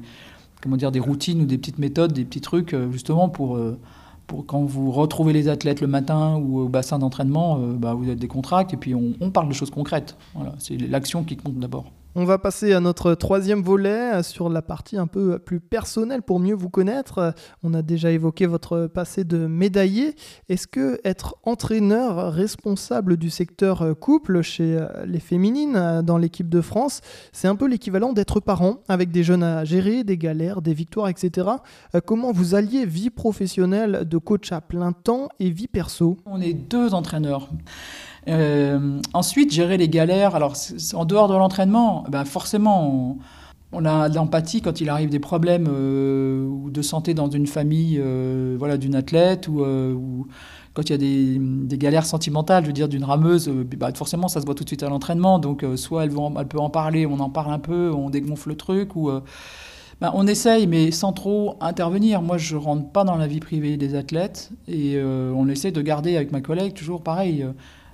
comment 0.63 0.77
dire, 0.77 0.91
des 0.91 0.99
routines 0.99 1.41
ou 1.41 1.45
des 1.45 1.59
petites 1.59 1.77
méthodes, 1.77 2.11
des 2.11 2.25
petits 2.25 2.41
trucs, 2.41 2.73
euh, 2.73 2.91
justement, 2.91 3.29
pour, 3.29 3.55
euh, 3.55 3.77
pour 4.25 4.47
quand 4.47 4.63
vous 4.63 4.91
retrouvez 4.91 5.31
les 5.31 5.47
athlètes 5.47 5.79
le 5.79 5.85
matin 5.85 6.37
ou 6.37 6.61
au 6.61 6.69
bassin 6.69 6.97
d'entraînement, 6.97 7.59
euh, 7.59 7.73
bah, 7.73 7.93
vous 7.93 8.09
êtes 8.09 8.17
des 8.17 8.27
contracts 8.27 8.73
et 8.73 8.77
puis 8.77 8.95
on, 8.95 9.13
on 9.21 9.29
parle 9.29 9.47
de 9.47 9.53
choses 9.53 9.69
concrètes. 9.69 10.17
Voilà, 10.33 10.55
c'est 10.57 10.77
l'action 10.77 11.23
qui 11.23 11.37
compte 11.37 11.59
d'abord. 11.59 11.91
On 12.17 12.23
va 12.23 12.37
passer 12.37 12.71
à 12.71 12.79
notre 12.79 13.13
troisième 13.13 13.61
volet 13.61 14.13
euh, 14.13 14.23
sur 14.23 14.47
la 14.47 14.61
partie 14.61 14.95
un 14.95 15.05
peu 15.05 15.37
plus 15.37 15.59
personnelle 15.59 16.21
pour 16.21 16.39
mieux 16.39 16.53
vous 16.53 16.69
connaître. 16.69 17.35
On 17.61 17.73
a 17.73 17.81
déjà 17.81 18.09
évoqué 18.09 18.45
votre 18.45 18.87
passé 18.87 19.25
de 19.25 19.47
médaillé. 19.47 20.15
Est-ce 20.47 20.65
que 20.65 21.01
être 21.03 21.35
entraîneur 21.43 22.31
responsable 22.31 23.17
du 23.17 23.29
secteur 23.29 23.81
euh, 23.81 23.93
couple 23.95 24.43
chez 24.43 24.77
euh, 24.77 25.05
les 25.05 25.19
féminines 25.19 26.01
dans 26.03 26.17
l'équipe 26.17 26.47
de 26.47 26.61
France, 26.61 27.01
c'est 27.33 27.49
un 27.49 27.57
peu 27.57 27.67
l'équivalent 27.67 28.13
d'être 28.13 28.39
parent 28.39 28.77
avec 28.87 29.11
des 29.11 29.23
jeunes 29.23 29.43
à 29.43 29.65
gérer, 29.65 30.05
des 30.05 30.17
galères, 30.17 30.61
des 30.61 30.73
victoires, 30.73 31.09
etc. 31.09 31.49
Comment 32.05 32.31
vous 32.31 32.55
alliez 32.55 32.85
vie 32.85 33.09
professionnelle 33.09 34.07
de 34.07 34.17
coach 34.17 34.53
à 34.53 34.61
plein 34.61 34.93
temps 34.93 35.27
et 35.39 35.49
vie 35.49 35.67
perso? 35.67 36.17
On 36.25 36.39
est 36.39 36.53
deux 36.53 36.93
entraîneurs. 36.93 37.49
Euh, 38.27 38.99
ensuite, 39.13 39.51
gérer 39.51 39.77
les 39.77 39.89
galères. 39.89 40.35
Alors, 40.35 40.55
en 40.93 41.05
dehors 41.05 41.27
de 41.27 41.35
l'entraînement, 41.35 42.03
ben 42.09 42.25
forcément, 42.25 43.17
on, 43.71 43.85
a 43.85 44.09
de 44.09 44.15
l'empathie 44.15 44.61
quand 44.61 44.81
il 44.81 44.89
arrive 44.89 45.09
des 45.09 45.19
problèmes 45.19 45.67
euh, 45.69 46.47
de 46.69 46.81
santé 46.81 47.13
dans 47.13 47.29
une 47.29 47.47
famille, 47.47 47.99
euh, 48.01 48.55
voilà, 48.57 48.77
d'une 48.77 48.95
athlète 48.95 49.47
ou, 49.47 50.27
quand 50.73 50.89
il 50.89 50.91
y 50.91 50.95
a 50.95 50.97
des, 51.67 51.77
galères 51.77 52.05
sentimentales, 52.05 52.63
je 52.63 52.67
veux 52.67 52.73
dire, 52.73 52.89
d'une 52.89 53.03
rameuse, 53.03 53.49
bah, 53.49 53.91
forcément, 53.93 54.27
ça 54.27 54.41
se 54.41 54.45
voit 54.45 54.55
tout 54.55 54.63
de 54.63 54.69
suite 54.69 54.83
à 54.83 54.89
l'entraînement. 54.89 55.39
Donc, 55.39 55.65
soit 55.75 56.03
elle, 56.03 56.11
peut 56.11 56.59
en 56.59 56.69
parler, 56.69 57.05
on 57.05 57.19
en 57.19 57.29
parle 57.29 57.53
un 57.53 57.59
peu, 57.59 57.91
on 57.93 58.09
dégonfle 58.09 58.49
le 58.49 58.55
truc, 58.55 58.95
ou 58.95 59.09
ben, 60.01 60.11
on 60.13 60.27
essaye, 60.27 60.67
mais 60.67 60.91
sans 60.91 61.13
trop 61.13 61.57
intervenir. 61.61 62.21
Moi, 62.21 62.37
je 62.37 62.57
rentre 62.57 62.89
pas 62.89 63.05
dans 63.05 63.15
la 63.15 63.27
vie 63.27 63.39
privée 63.39 63.77
des 63.77 63.95
athlètes 63.95 64.49
et 64.67 64.99
on 65.01 65.47
essaie 65.47 65.71
de 65.71 65.81
garder 65.81 66.17
avec 66.17 66.31
ma 66.33 66.41
collègue 66.41 66.73
toujours 66.73 67.01
pareil 67.03 67.45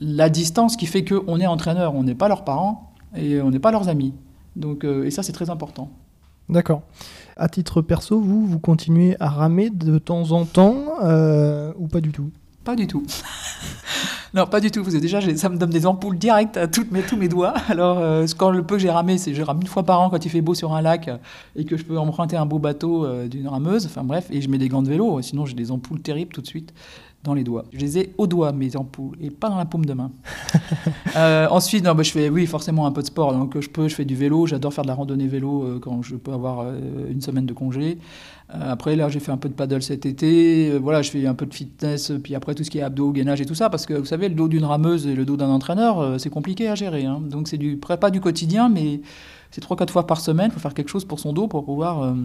la 0.01 0.29
distance 0.29 0.75
qui 0.75 0.87
fait 0.87 1.05
qu'on 1.05 1.39
est 1.39 1.47
entraîneur, 1.47 1.95
on 1.95 2.03
n'est 2.03 2.15
pas 2.15 2.27
leurs 2.27 2.43
parents 2.43 2.91
et 3.15 3.39
on 3.39 3.51
n'est 3.51 3.59
pas 3.59 3.71
leurs 3.71 3.87
amis. 3.87 4.13
Donc, 4.55 4.83
euh, 4.83 5.05
et 5.05 5.11
ça, 5.11 5.23
c'est 5.23 5.31
très 5.31 5.49
important. 5.49 5.89
D'accord. 6.49 6.81
À 7.37 7.47
titre 7.47 7.81
perso, 7.81 8.19
vous, 8.19 8.45
vous 8.45 8.59
continuez 8.59 9.15
à 9.19 9.29
ramer 9.29 9.69
de 9.69 9.99
temps 9.99 10.31
en 10.31 10.45
temps 10.45 10.75
euh, 11.03 11.71
ou 11.77 11.87
pas 11.87 12.01
du 12.01 12.11
tout? 12.11 12.31
Pas 12.63 12.75
du 12.75 12.87
tout. 12.87 13.03
Non, 14.33 14.47
pas 14.47 14.61
du 14.61 14.71
tout. 14.71 14.81
Vous 14.81 14.97
déjà, 14.97 15.19
ça 15.35 15.49
me 15.49 15.57
donne 15.57 15.71
des 15.71 15.85
ampoules 15.85 16.17
directes 16.17 16.55
à 16.55 16.67
toutes 16.67 16.91
mes, 16.91 17.01
tous 17.01 17.17
mes 17.17 17.27
doigts. 17.27 17.53
Alors, 17.69 17.99
euh, 17.99 18.25
quand 18.37 18.49
le 18.49 18.63
peu 18.63 18.75
que 18.75 18.81
j'ai 18.81 18.89
ramé, 18.89 19.17
c'est 19.17 19.33
je 19.33 19.41
rame 19.41 19.59
une 19.59 19.67
fois 19.67 19.83
par 19.83 19.99
an 19.99 20.09
quand 20.09 20.23
il 20.25 20.29
fait 20.29 20.39
beau 20.41 20.53
sur 20.53 20.73
un 20.73 20.81
lac 20.81 21.09
et 21.57 21.65
que 21.65 21.75
je 21.75 21.83
peux 21.83 21.97
emprunter 21.97 22.37
un 22.37 22.45
beau 22.45 22.57
bateau 22.57 23.05
euh, 23.05 23.27
d'une 23.27 23.49
rameuse. 23.49 23.85
Enfin 23.85 24.03
bref, 24.03 24.27
et 24.31 24.41
je 24.41 24.47
mets 24.47 24.57
des 24.57 24.69
gants 24.69 24.83
de 24.83 24.87
vélo. 24.87 25.21
Sinon, 25.21 25.45
j'ai 25.45 25.53
des 25.53 25.69
ampoules 25.69 26.01
terribles 26.01 26.31
tout 26.31 26.41
de 26.41 26.47
suite 26.47 26.73
dans 27.23 27.33
les 27.33 27.43
doigts. 27.43 27.65
Je 27.71 27.79
les 27.79 27.99
ai 27.99 28.13
au 28.17 28.25
doigt, 28.25 28.51
mes 28.51 28.75
ampoules, 28.75 29.15
et 29.21 29.29
pas 29.29 29.49
dans 29.49 29.57
la 29.57 29.65
paume 29.65 29.85
de 29.85 29.93
main. 29.93 30.11
Euh, 31.17 31.47
ensuite, 31.49 31.83
non, 31.83 31.93
bah, 31.93 32.03
je 32.03 32.11
fais, 32.11 32.29
oui, 32.29 32.45
forcément 32.45 32.85
un 32.85 32.91
peu 32.91 33.01
de 33.01 33.07
sport. 33.07 33.33
Donc, 33.33 33.59
je 33.59 33.69
peux, 33.69 33.89
je 33.89 33.95
fais 33.95 34.05
du 34.05 34.15
vélo. 34.15 34.45
J'adore 34.45 34.73
faire 34.73 34.85
de 34.85 34.87
la 34.87 34.93
randonnée 34.93 35.27
vélo 35.27 35.63
euh, 35.63 35.79
quand 35.79 36.01
je 36.01 36.15
peux 36.15 36.31
avoir 36.31 36.61
euh, 36.61 37.11
une 37.11 37.19
semaine 37.19 37.45
de 37.45 37.51
congé. 37.51 37.97
après, 38.49 38.95
là, 38.95 39.09
j'ai 39.09 39.19
fait 39.19 39.31
un 39.31 39.37
peu 39.37 39.49
de 39.49 39.53
paddle 39.53 39.81
cet 39.81 40.05
été. 40.05 40.77
voilà, 40.77 41.01
je 41.01 41.11
fais 41.11 41.27
un 41.27 41.33
peu 41.33 41.45
de 41.45 41.53
fitness. 41.53 42.13
Puis 42.23 42.33
après, 42.33 42.55
tout 42.55 42.63
ce 42.63 42.69
qui 42.69 42.77
est 42.77 42.81
abdos, 42.81 43.11
gainage 43.11 43.41
et 43.41 43.45
tout 43.45 43.55
ça. 43.55 43.69
Parce 43.69 43.85
que, 43.85 43.93
vous 43.93 44.05
savez, 44.05 44.29
le 44.29 44.35
dos 44.35 44.47
d'une 44.47 44.63
rameuse 44.63 45.05
et 45.05 45.15
le 45.15 45.25
dos 45.25 45.35
d'un 45.35 45.49
entraîneur, 45.49 46.17
c'est 46.17 46.29
compliqué 46.29 46.69
à 46.69 46.75
gérer. 46.75 47.03
Hein. 47.05 47.21
Donc, 47.21 47.49
c'est 47.49 47.57
du, 47.57 47.75
pas 47.77 48.09
du 48.09 48.21
quotidien, 48.21 48.69
mais 48.69 49.01
c'est 49.51 49.61
3-4 49.61 49.89
fois 49.89 50.07
par 50.07 50.21
semaine. 50.21 50.47
Il 50.49 50.53
faut 50.53 50.61
faire 50.61 50.73
quelque 50.73 50.89
chose 50.89 51.03
pour 51.03 51.19
son 51.19 51.33
dos 51.33 51.49
pour 51.49 51.65
pouvoir 51.65 52.15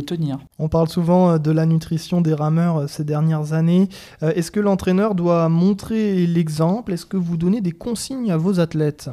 tenir. 0.00 0.38
On 0.58 0.68
parle 0.68 0.88
souvent 0.88 1.32
euh, 1.32 1.38
de 1.38 1.50
la 1.50 1.66
nutrition 1.66 2.20
des 2.20 2.34
rameurs 2.34 2.78
euh, 2.78 2.86
ces 2.86 3.04
dernières 3.04 3.52
années. 3.52 3.88
Euh, 4.22 4.32
est-ce 4.34 4.50
que 4.50 4.60
l'entraîneur 4.60 5.14
doit 5.14 5.48
montrer 5.48 6.26
l'exemple? 6.26 6.92
Est-ce 6.92 7.06
que 7.06 7.16
vous 7.16 7.36
donnez 7.36 7.60
des 7.60 7.72
consignes 7.72 8.30
à 8.30 8.36
vos 8.36 8.60
athlètes? 8.60 9.10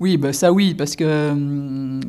Oui, 0.00 0.16
bah 0.16 0.32
ça 0.32 0.50
oui, 0.50 0.72
parce 0.74 0.96
que 0.96 1.30
hum, 1.30 2.00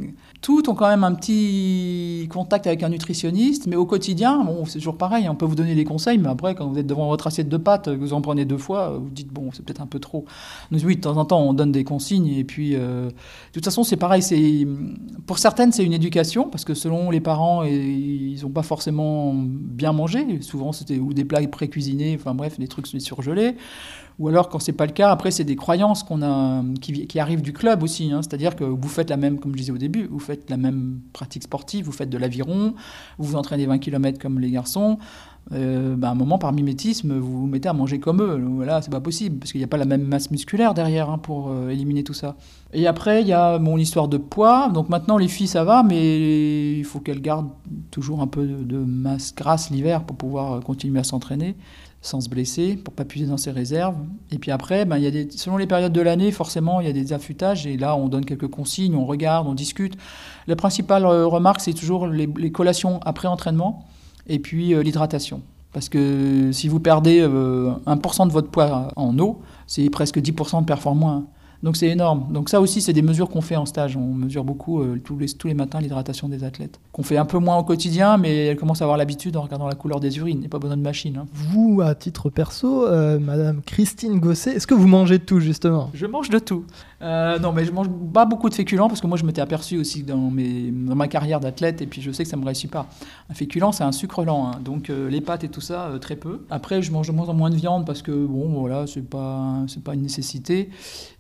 toutes 0.42 0.70
ont 0.70 0.76
quand 0.76 0.88
même 0.88 1.04
un 1.04 1.14
petit 1.14 2.26
contact 2.32 2.66
avec 2.66 2.84
un 2.84 2.90
nutritionniste, 2.90 3.68
mais 3.68 3.76
au 3.76 3.86
quotidien, 3.86 4.44
bon, 4.46 4.64
c'est 4.66 4.80
toujours 4.80 4.98
pareil, 4.98 5.28
on 5.28 5.36
peut 5.36 5.46
vous 5.46 5.56
donner 5.56 5.76
des 5.76 5.84
conseils, 5.84 6.18
mais 6.18 6.30
après, 6.30 6.56
quand 6.56 6.68
vous 6.68 6.80
êtes 6.80 6.88
devant 6.88 7.10
votre 7.10 7.28
assiette 7.28 7.50
de 7.50 7.58
pâtes, 7.58 7.90
vous 7.90 8.14
en 8.14 8.22
prenez 8.22 8.46
deux 8.46 8.58
fois, 8.58 8.98
vous 8.98 9.10
dites, 9.10 9.28
bon, 9.32 9.50
c'est 9.52 9.64
peut-être 9.66 9.82
un 9.82 9.88
peu 9.88 10.00
trop. 10.00 10.24
Donc, 10.72 10.82
oui, 10.86 10.96
de 10.96 11.02
temps 11.02 11.18
en 11.18 11.26
temps, 11.26 11.42
on 11.42 11.54
donne 11.54 11.74
des 11.74 11.84
consignes, 11.84 12.30
et 12.30 12.46
puis, 12.46 12.76
euh, 12.76 13.08
de 13.10 13.14
toute 13.54 13.66
façon, 13.66 13.84
c'est 13.84 13.98
pareil, 13.98 14.22
c'est, 14.22 14.66
pour 15.28 15.38
certaines, 15.38 15.74
c'est 15.74 15.84
une 15.84 15.94
éducation, 15.94 16.50
parce 16.50 16.64
que 16.64 16.74
selon 16.74 17.12
les 17.12 17.20
parents, 17.20 17.64
ils 17.64 18.40
n'ont 18.42 18.50
pas 18.50 18.64
forcément 18.64 19.34
bien 19.36 19.92
mangé, 19.92 20.42
souvent, 20.42 20.72
c'était 20.72 20.98
ou 20.98 21.14
des 21.14 21.26
plats 21.26 21.46
pré-cuisinés, 21.46 22.18
enfin 22.18 22.34
bref, 22.34 22.58
des 22.58 22.70
trucs 22.70 22.88
surgelés. 22.88 23.56
Ou 24.20 24.28
alors, 24.28 24.50
quand 24.50 24.60
c'est 24.60 24.72
pas 24.74 24.86
le 24.86 24.92
cas, 24.92 25.10
après, 25.10 25.32
c'est 25.32 25.44
des 25.44 25.56
croyances 25.56 26.04
qu'on 26.04 26.22
a, 26.22 26.64
qui, 26.82 27.20
arrivent 27.20 27.42
du 27.42 27.54
club 27.54 27.84
aussi. 27.84 28.12
Hein. 28.12 28.22
C'est-à-dire 28.22 28.56
que 28.56 28.64
vous 28.64 28.88
faites 28.88 29.10
la 29.10 29.18
même, 29.18 29.40
comme 29.40 29.54
je 29.54 29.58
disais 29.58 29.72
au 29.72 29.78
début, 29.78 30.08
vous 30.10 30.20
faites 30.20 30.50
la 30.50 30.58
même 30.58 31.00
pratique 31.14 31.44
sportive, 31.44 31.86
vous 31.86 31.92
faites 31.92 32.10
de 32.10 32.18
l'aviron, 32.18 32.74
vous 33.18 33.26
vous 33.32 33.36
entraînez 33.36 33.66
20 33.66 33.80
km 33.80 34.20
comme 34.20 34.40
les 34.40 34.52
garçons. 34.52 35.00
Euh, 35.54 35.96
bah, 35.96 36.10
à 36.10 36.12
un 36.12 36.16
moment, 36.16 36.38
par 36.38 36.54
mimétisme, 36.54 37.18
vous 37.18 37.42
vous 37.42 37.48
mettez 37.48 37.68
à 37.68 37.74
manger 37.74 38.00
comme 38.00 38.22
eux. 38.22 38.40
Voilà, 38.56 38.82
c'est 38.82 38.92
pas 38.92 39.02
possible, 39.02 39.40
parce 39.40 39.52
qu'il 39.52 39.60
n'y 39.60 39.66
a 39.66 39.68
pas 39.68 39.78
la 39.78 39.86
même 39.86 40.04
masse 40.04 40.32
musculaire 40.32 40.74
derrière 40.74 41.10
hein, 41.10 41.18
pour 41.18 41.50
euh, 41.50 41.70
éliminer 41.70 42.04
tout 42.04 42.14
ça. 42.14 42.36
Et 42.74 42.88
après, 42.88 43.22
il 43.22 43.28
y 43.28 43.34
a 43.34 43.60
mon 43.60 43.78
histoire 43.78 44.08
de 44.08 44.18
poids. 44.18 44.70
Donc 44.70 44.90
maintenant, 44.90 45.18
les 45.18 45.28
filles, 45.28 45.48
ça 45.48 45.64
va, 45.64 45.84
mais 45.84 46.78
il 46.78 46.86
faut 46.86 47.00
qu'elles 47.00 47.22
gardent 47.22 47.50
toujours 47.90 48.22
un 48.22 48.28
peu 48.28 48.46
de 48.46 48.78
masse 48.78 49.34
grasse 49.36 49.72
l'hiver 49.72 50.04
pour 50.04 50.16
pouvoir 50.16 50.54
euh, 50.54 50.60
continuer 50.62 51.00
à 51.00 51.04
s'entraîner 51.04 51.56
sans 52.02 52.20
se 52.20 52.30
blesser, 52.30 52.76
pour 52.78 52.94
pas 52.94 53.06
puiser 53.06 53.28
dans 53.28 53.38
ses 53.38 53.52
réserves. 53.52 53.96
Et 54.32 54.40
puis 54.40 54.52
après, 54.52 54.86
ben, 54.86 54.98
y 54.98 55.06
a 55.06 55.12
des, 55.12 55.30
selon 55.30 55.58
les 55.58 55.68
périodes 55.68 55.94
de 55.94 56.02
l'année, 56.02 56.32
forcément, 56.32 56.82
il 56.82 56.88
y 56.88 56.90
a 56.90 56.94
des 56.94 57.14
affûtages, 57.14 57.68
et 57.68 57.78
là, 57.78 57.96
on 57.96 58.08
donne 58.08 58.26
quelques 58.26 58.48
consignes, 58.48 58.96
on 58.96 59.06
regarde, 59.06 59.48
on 59.48 59.54
discute. 59.54 59.96
La 60.48 60.56
principale 60.56 61.06
euh, 61.06 61.28
remarque, 61.28 61.62
c'est 61.62 61.74
toujours 61.74 62.08
les, 62.08 62.52
collations 62.52 63.00
après 63.06 63.28
entraînement, 63.28 63.88
et 64.28 64.40
puis 64.40 64.74
euh, 64.74 64.82
l'hydratation. 64.82 65.42
Parce 65.74 65.90
que 65.90 66.52
si 66.52 66.68
vous 66.68 66.80
perdez 66.80 67.22
1% 67.22 67.28
euh, 67.30 68.26
de 68.26 68.32
votre 68.32 68.50
poids 68.50 68.92
en 68.96 69.18
eau, 69.20 69.42
c'est 69.68 69.90
presque 69.90 70.18
10% 70.18 70.62
de 70.62 70.66
performance. 70.66 71.24
Donc 71.64 71.78
c'est 71.78 71.88
énorme. 71.88 72.28
Donc 72.32 72.50
ça 72.50 72.60
aussi, 72.60 72.82
c'est 72.82 72.94
des 72.94 73.02
mesures 73.02 73.30
qu'on 73.30 73.42
fait 73.42 73.56
en 73.56 73.66
stage. 73.66 73.96
On 73.96 74.14
mesure 74.14 74.44
beaucoup 74.44 74.82
euh, 74.82 75.00
tous, 75.04 75.18
les, 75.18 75.28
tous 75.28 75.48
les 75.48 75.54
matins 75.54 75.80
l'hydratation 75.80 76.28
des 76.28 76.44
athlètes. 76.44 76.80
Qu'on 76.92 77.04
fait 77.04 77.18
un 77.18 77.26
peu 77.26 77.38
moins 77.38 77.58
au 77.58 77.64
quotidien, 77.64 78.18
mais 78.18 78.48
elles 78.48 78.58
commencent 78.58 78.82
à 78.82 78.86
avoir 78.86 78.98
l'habitude 78.98 79.38
en 79.38 79.42
regardant 79.42 79.68
la 79.68 79.76
couleur 79.76 80.00
des 80.00 80.18
urines. 80.18 80.40
Il 80.40 80.42
n'est 80.42 80.48
pas 80.48 80.60
besoin 80.60 80.78
de 80.78 80.82
machine. 80.82 81.18
Hein. 81.18 81.26
Vous, 81.34 81.82
à 81.82 81.94
titre 81.94 82.30
perso, 82.30 82.88
euh, 82.88 83.20
Madame 83.20 83.62
Christine 83.62 84.20
Gosset, 84.20 84.56
est-ce 84.56 84.68
que 84.68 84.74
vous 84.74 84.88
mangez 84.88 85.20
de 85.20 85.24
tout 85.24 85.40
justement? 85.40 85.92
Je 85.94 86.06
mange 86.06 86.30
de 86.30 86.40
tout. 86.40 86.66
Euh, 87.02 87.38
non, 87.40 87.52
mais 87.52 87.66
je 87.66 87.72
mange 87.72 87.90
pas 88.14 88.26
beaucoup 88.26 88.50
de 88.50 88.56
féculents 88.56 88.88
parce 88.88 89.02
que 89.02 89.08
moi 89.08 89.18
je 89.18 89.26
m'étais 89.26 89.42
aperçu 89.42 89.78
aussi 89.78 90.04
dans, 90.04 90.30
mes, 90.30 90.72
dans 90.72 90.96
ma 90.96 91.08
carrière 91.08 91.40
d'athlète 91.40 91.82
et 91.82 91.88
puis 91.88 92.02
je 92.02 92.12
sais 92.12 92.24
que 92.24 92.30
ça 92.30 92.38
me 92.38 92.46
réussit 92.46 92.70
pas. 92.70 92.88
Un 93.30 93.34
féculent 93.34 93.72
c'est 93.72 93.84
un 93.84 93.92
sucre 93.92 94.24
lent, 94.24 94.48
hein. 94.48 94.60
donc 94.64 94.90
les 94.90 95.22
pâtes 95.22 95.44
et 95.44 95.50
tout 95.50 95.62
ça 95.62 95.92
très 96.00 96.16
peu. 96.16 96.46
Après 96.52 96.84
je 96.84 96.92
mange 96.92 97.08
de 97.08 97.12
moins 97.12 97.28
en 97.30 97.34
moins 97.34 97.50
de 97.50 97.56
viande 97.56 97.88
parce 97.88 98.04
que 98.04 98.12
bon 98.12 98.50
voilà 98.60 98.86
c'est 98.86 99.08
pas 99.08 99.64
c'est 99.68 99.84
pas 99.84 99.96
une 99.96 100.04
nécessité. 100.04 100.70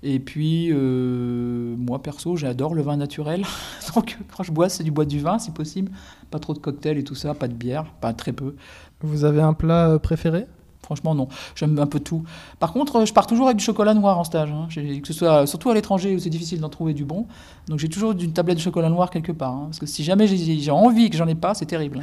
Et 0.04 0.20
puis, 0.20 0.31
euh, 0.40 1.76
moi 1.78 2.02
perso, 2.02 2.36
j'adore 2.36 2.74
le 2.74 2.82
vin 2.82 2.98
naturel. 2.98 3.46
Donc, 3.96 4.18
quand 4.36 4.44
je 4.44 4.52
bois, 4.52 4.70
c'est 4.70 4.84
du 4.84 4.92
bois 4.92 5.06
du 5.06 5.20
vin, 5.20 5.40
si 5.40 5.52
possible. 5.52 5.92
Pas 6.30 6.40
trop 6.40 6.54
de 6.54 6.60
cocktails 6.60 6.98
et 6.98 7.04
tout 7.04 7.16
ça, 7.16 7.34
pas 7.34 7.48
de 7.48 7.54
bière, 7.54 7.86
pas 8.02 8.14
très 8.14 8.32
peu. 8.32 8.56
Vous 9.02 9.26
avez 9.26 9.42
un 9.42 9.54
plat 9.54 9.90
euh, 9.90 10.00
préféré? 10.00 10.46
Franchement, 10.84 11.16
non. 11.16 11.28
J'aime 11.56 11.78
un 11.80 11.86
peu 11.86 12.00
tout. 12.00 12.24
Par 12.60 12.74
contre, 12.74 13.06
je 13.06 13.14
pars 13.14 13.28
toujours 13.28 13.46
avec 13.46 13.58
du 13.58 13.64
chocolat 13.64 13.94
noir 13.94 14.18
en 14.18 14.24
stage. 14.24 14.52
Hein. 14.52 14.68
Que 14.74 15.08
ce 15.08 15.14
soit, 15.14 15.46
surtout 15.48 15.70
à 15.70 15.74
l'étranger 15.74 16.16
où 16.16 16.20
c'est 16.20 16.30
difficile 16.30 16.60
d'en 16.60 16.70
trouver 16.70 16.94
du 16.94 17.06
bon. 17.06 17.28
Donc 17.68 17.80
j'ai 17.80 17.90
toujours 17.90 18.12
une 18.12 18.34
tablette 18.34 18.58
de 18.58 18.62
chocolat 18.62 18.90
noir 18.90 19.10
quelque 19.10 19.32
part. 19.32 19.54
Hein. 19.54 19.66
Parce 19.66 19.80
que 19.80 19.86
si 19.86 20.04
jamais 20.04 20.28
j'ai 20.28 20.72
envie 20.72 21.06
et 21.06 21.10
que 21.10 21.18
j'en 21.18 21.28
ai 21.28 21.36
pas, 21.36 21.54
c'est 21.54 21.66
terrible. 21.66 22.02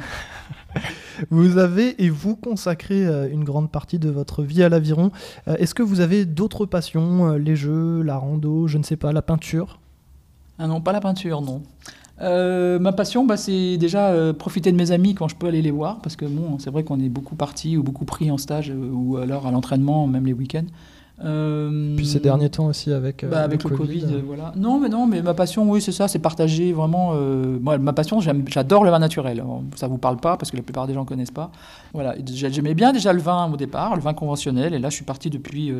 vous 1.29 1.57
avez 1.57 2.01
et 2.03 2.09
vous 2.09 2.35
consacrez 2.35 3.05
euh, 3.05 3.29
une 3.31 3.43
grande 3.43 3.69
partie 3.71 3.99
de 3.99 4.09
votre 4.09 4.43
vie 4.43 4.63
à 4.63 4.69
l'aviron. 4.69 5.11
Euh, 5.47 5.55
est-ce 5.57 5.75
que 5.75 5.83
vous 5.83 5.99
avez 5.99 6.25
d'autres 6.25 6.65
passions, 6.65 7.31
euh, 7.31 7.37
les 7.37 7.55
jeux, 7.55 8.01
la 8.01 8.17
rando, 8.17 8.67
je 8.67 8.77
ne 8.77 8.83
sais 8.83 8.97
pas, 8.97 9.11
la 9.11 9.21
peinture? 9.21 9.79
Ah 10.57 10.67
non, 10.67 10.81
pas 10.81 10.91
la 10.91 11.01
peinture, 11.01 11.41
non. 11.41 11.63
Ma 12.21 12.91
passion, 12.91 13.25
bah, 13.25 13.37
c'est 13.37 13.77
déjà 13.77 14.13
profiter 14.33 14.71
de 14.71 14.77
mes 14.77 14.91
amis 14.91 15.15
quand 15.15 15.27
je 15.27 15.35
peux 15.35 15.47
aller 15.47 15.61
les 15.61 15.71
voir, 15.71 15.99
parce 16.01 16.15
que 16.15 16.25
bon, 16.25 16.59
c'est 16.59 16.69
vrai 16.69 16.83
qu'on 16.83 16.99
est 16.99 17.09
beaucoup 17.09 17.35
partis 17.35 17.77
ou 17.77 17.83
beaucoup 17.83 18.05
pris 18.05 18.29
en 18.31 18.37
stage 18.37 18.73
ou 18.75 19.17
alors 19.17 19.47
à 19.47 19.51
l'entraînement, 19.51 20.07
même 20.07 20.25
les 20.25 20.33
week-ends. 20.33 20.65
Euh, 21.25 21.95
Puis 21.97 22.07
ces 22.07 22.19
derniers 22.19 22.49
temps 22.49 22.67
aussi 22.67 22.93
avec, 22.93 23.23
euh, 23.23 23.29
bah, 23.29 23.41
avec 23.41 23.63
le, 23.63 23.75
Covid. 23.75 24.05
voilà. 24.25 24.53
Non, 24.55 24.79
mais 24.79 24.89
non, 24.89 25.05
mais 25.05 25.21
ma 25.21 25.33
passion, 25.33 25.69
oui, 25.69 25.81
c'est 25.81 25.91
ça, 25.91 26.07
c'est 26.07 26.19
partager 26.19 26.71
vraiment. 26.71 27.11
Euh, 27.13 27.57
moi, 27.59 27.77
ma 27.77 27.93
passion, 27.93 28.19
j'adore 28.21 28.83
le 28.83 28.89
vin 28.89 28.99
naturel. 28.99 29.43
ça 29.75 29.87
vous 29.87 29.97
parle 29.97 30.17
pas 30.17 30.37
parce 30.37 30.51
que 30.51 30.57
la 30.57 30.63
plupart 30.63 30.87
des 30.87 30.93
gens 30.93 31.05
connaissent 31.05 31.31
pas. 31.31 31.51
Voilà, 31.93 32.15
j'aimais 32.25 32.73
bien 32.73 32.93
déjà 32.93 33.11
le 33.11 33.19
vin 33.19 33.51
au 33.51 33.57
départ, 33.57 33.95
le 33.95 34.01
vin 34.01 34.13
conventionnel, 34.13 34.73
et 34.73 34.79
là, 34.79 34.89
je 34.89 34.95
suis 34.95 35.05
parti 35.05 35.29
depuis 35.29 35.73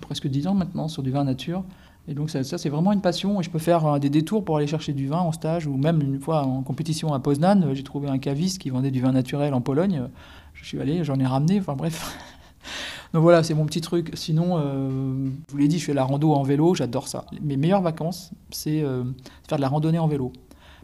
presque 0.00 0.26
10 0.26 0.48
ans 0.48 0.54
maintenant 0.54 0.88
sur 0.88 1.02
du 1.02 1.10
vin 1.10 1.24
nature. 1.24 1.62
Et 2.08 2.14
donc 2.14 2.30
ça, 2.30 2.42
c'est 2.42 2.68
vraiment 2.68 2.92
une 2.92 3.00
passion 3.00 3.40
et 3.40 3.44
je 3.44 3.50
peux 3.50 3.60
faire 3.60 4.00
des 4.00 4.10
détours 4.10 4.44
pour 4.44 4.56
aller 4.56 4.66
chercher 4.66 4.92
du 4.92 5.06
vin 5.06 5.20
en 5.20 5.30
stage 5.30 5.66
ou 5.66 5.76
même 5.76 6.02
une 6.02 6.18
fois 6.18 6.42
en 6.42 6.62
compétition 6.62 7.14
à 7.14 7.20
Poznan, 7.20 7.74
j'ai 7.74 7.84
trouvé 7.84 8.08
un 8.08 8.18
caviste 8.18 8.58
qui 8.58 8.70
vendait 8.70 8.90
du 8.90 9.00
vin 9.00 9.12
naturel 9.12 9.54
en 9.54 9.60
Pologne. 9.60 10.08
Je 10.54 10.64
suis 10.64 10.80
allé, 10.80 11.04
j'en 11.04 11.18
ai 11.20 11.26
ramené, 11.26 11.60
enfin 11.60 11.74
bref. 11.74 12.18
Donc 13.12 13.22
voilà, 13.22 13.42
c'est 13.42 13.54
mon 13.54 13.66
petit 13.66 13.80
truc. 13.80 14.10
Sinon, 14.14 14.58
euh, 14.58 15.28
je 15.46 15.52
vous 15.52 15.58
l'ai 15.58 15.68
dit, 15.68 15.78
je 15.78 15.84
fais 15.84 15.94
la 15.94 16.04
rando 16.04 16.32
en 16.32 16.42
vélo, 16.42 16.74
j'adore 16.74 17.08
ça. 17.08 17.26
Mes 17.42 17.56
meilleures 17.56 17.82
vacances, 17.82 18.30
c'est 18.50 18.82
euh, 18.82 19.04
faire 19.48 19.58
de 19.58 19.62
la 19.62 19.68
randonnée 19.68 19.98
en 19.98 20.08
vélo. 20.08 20.32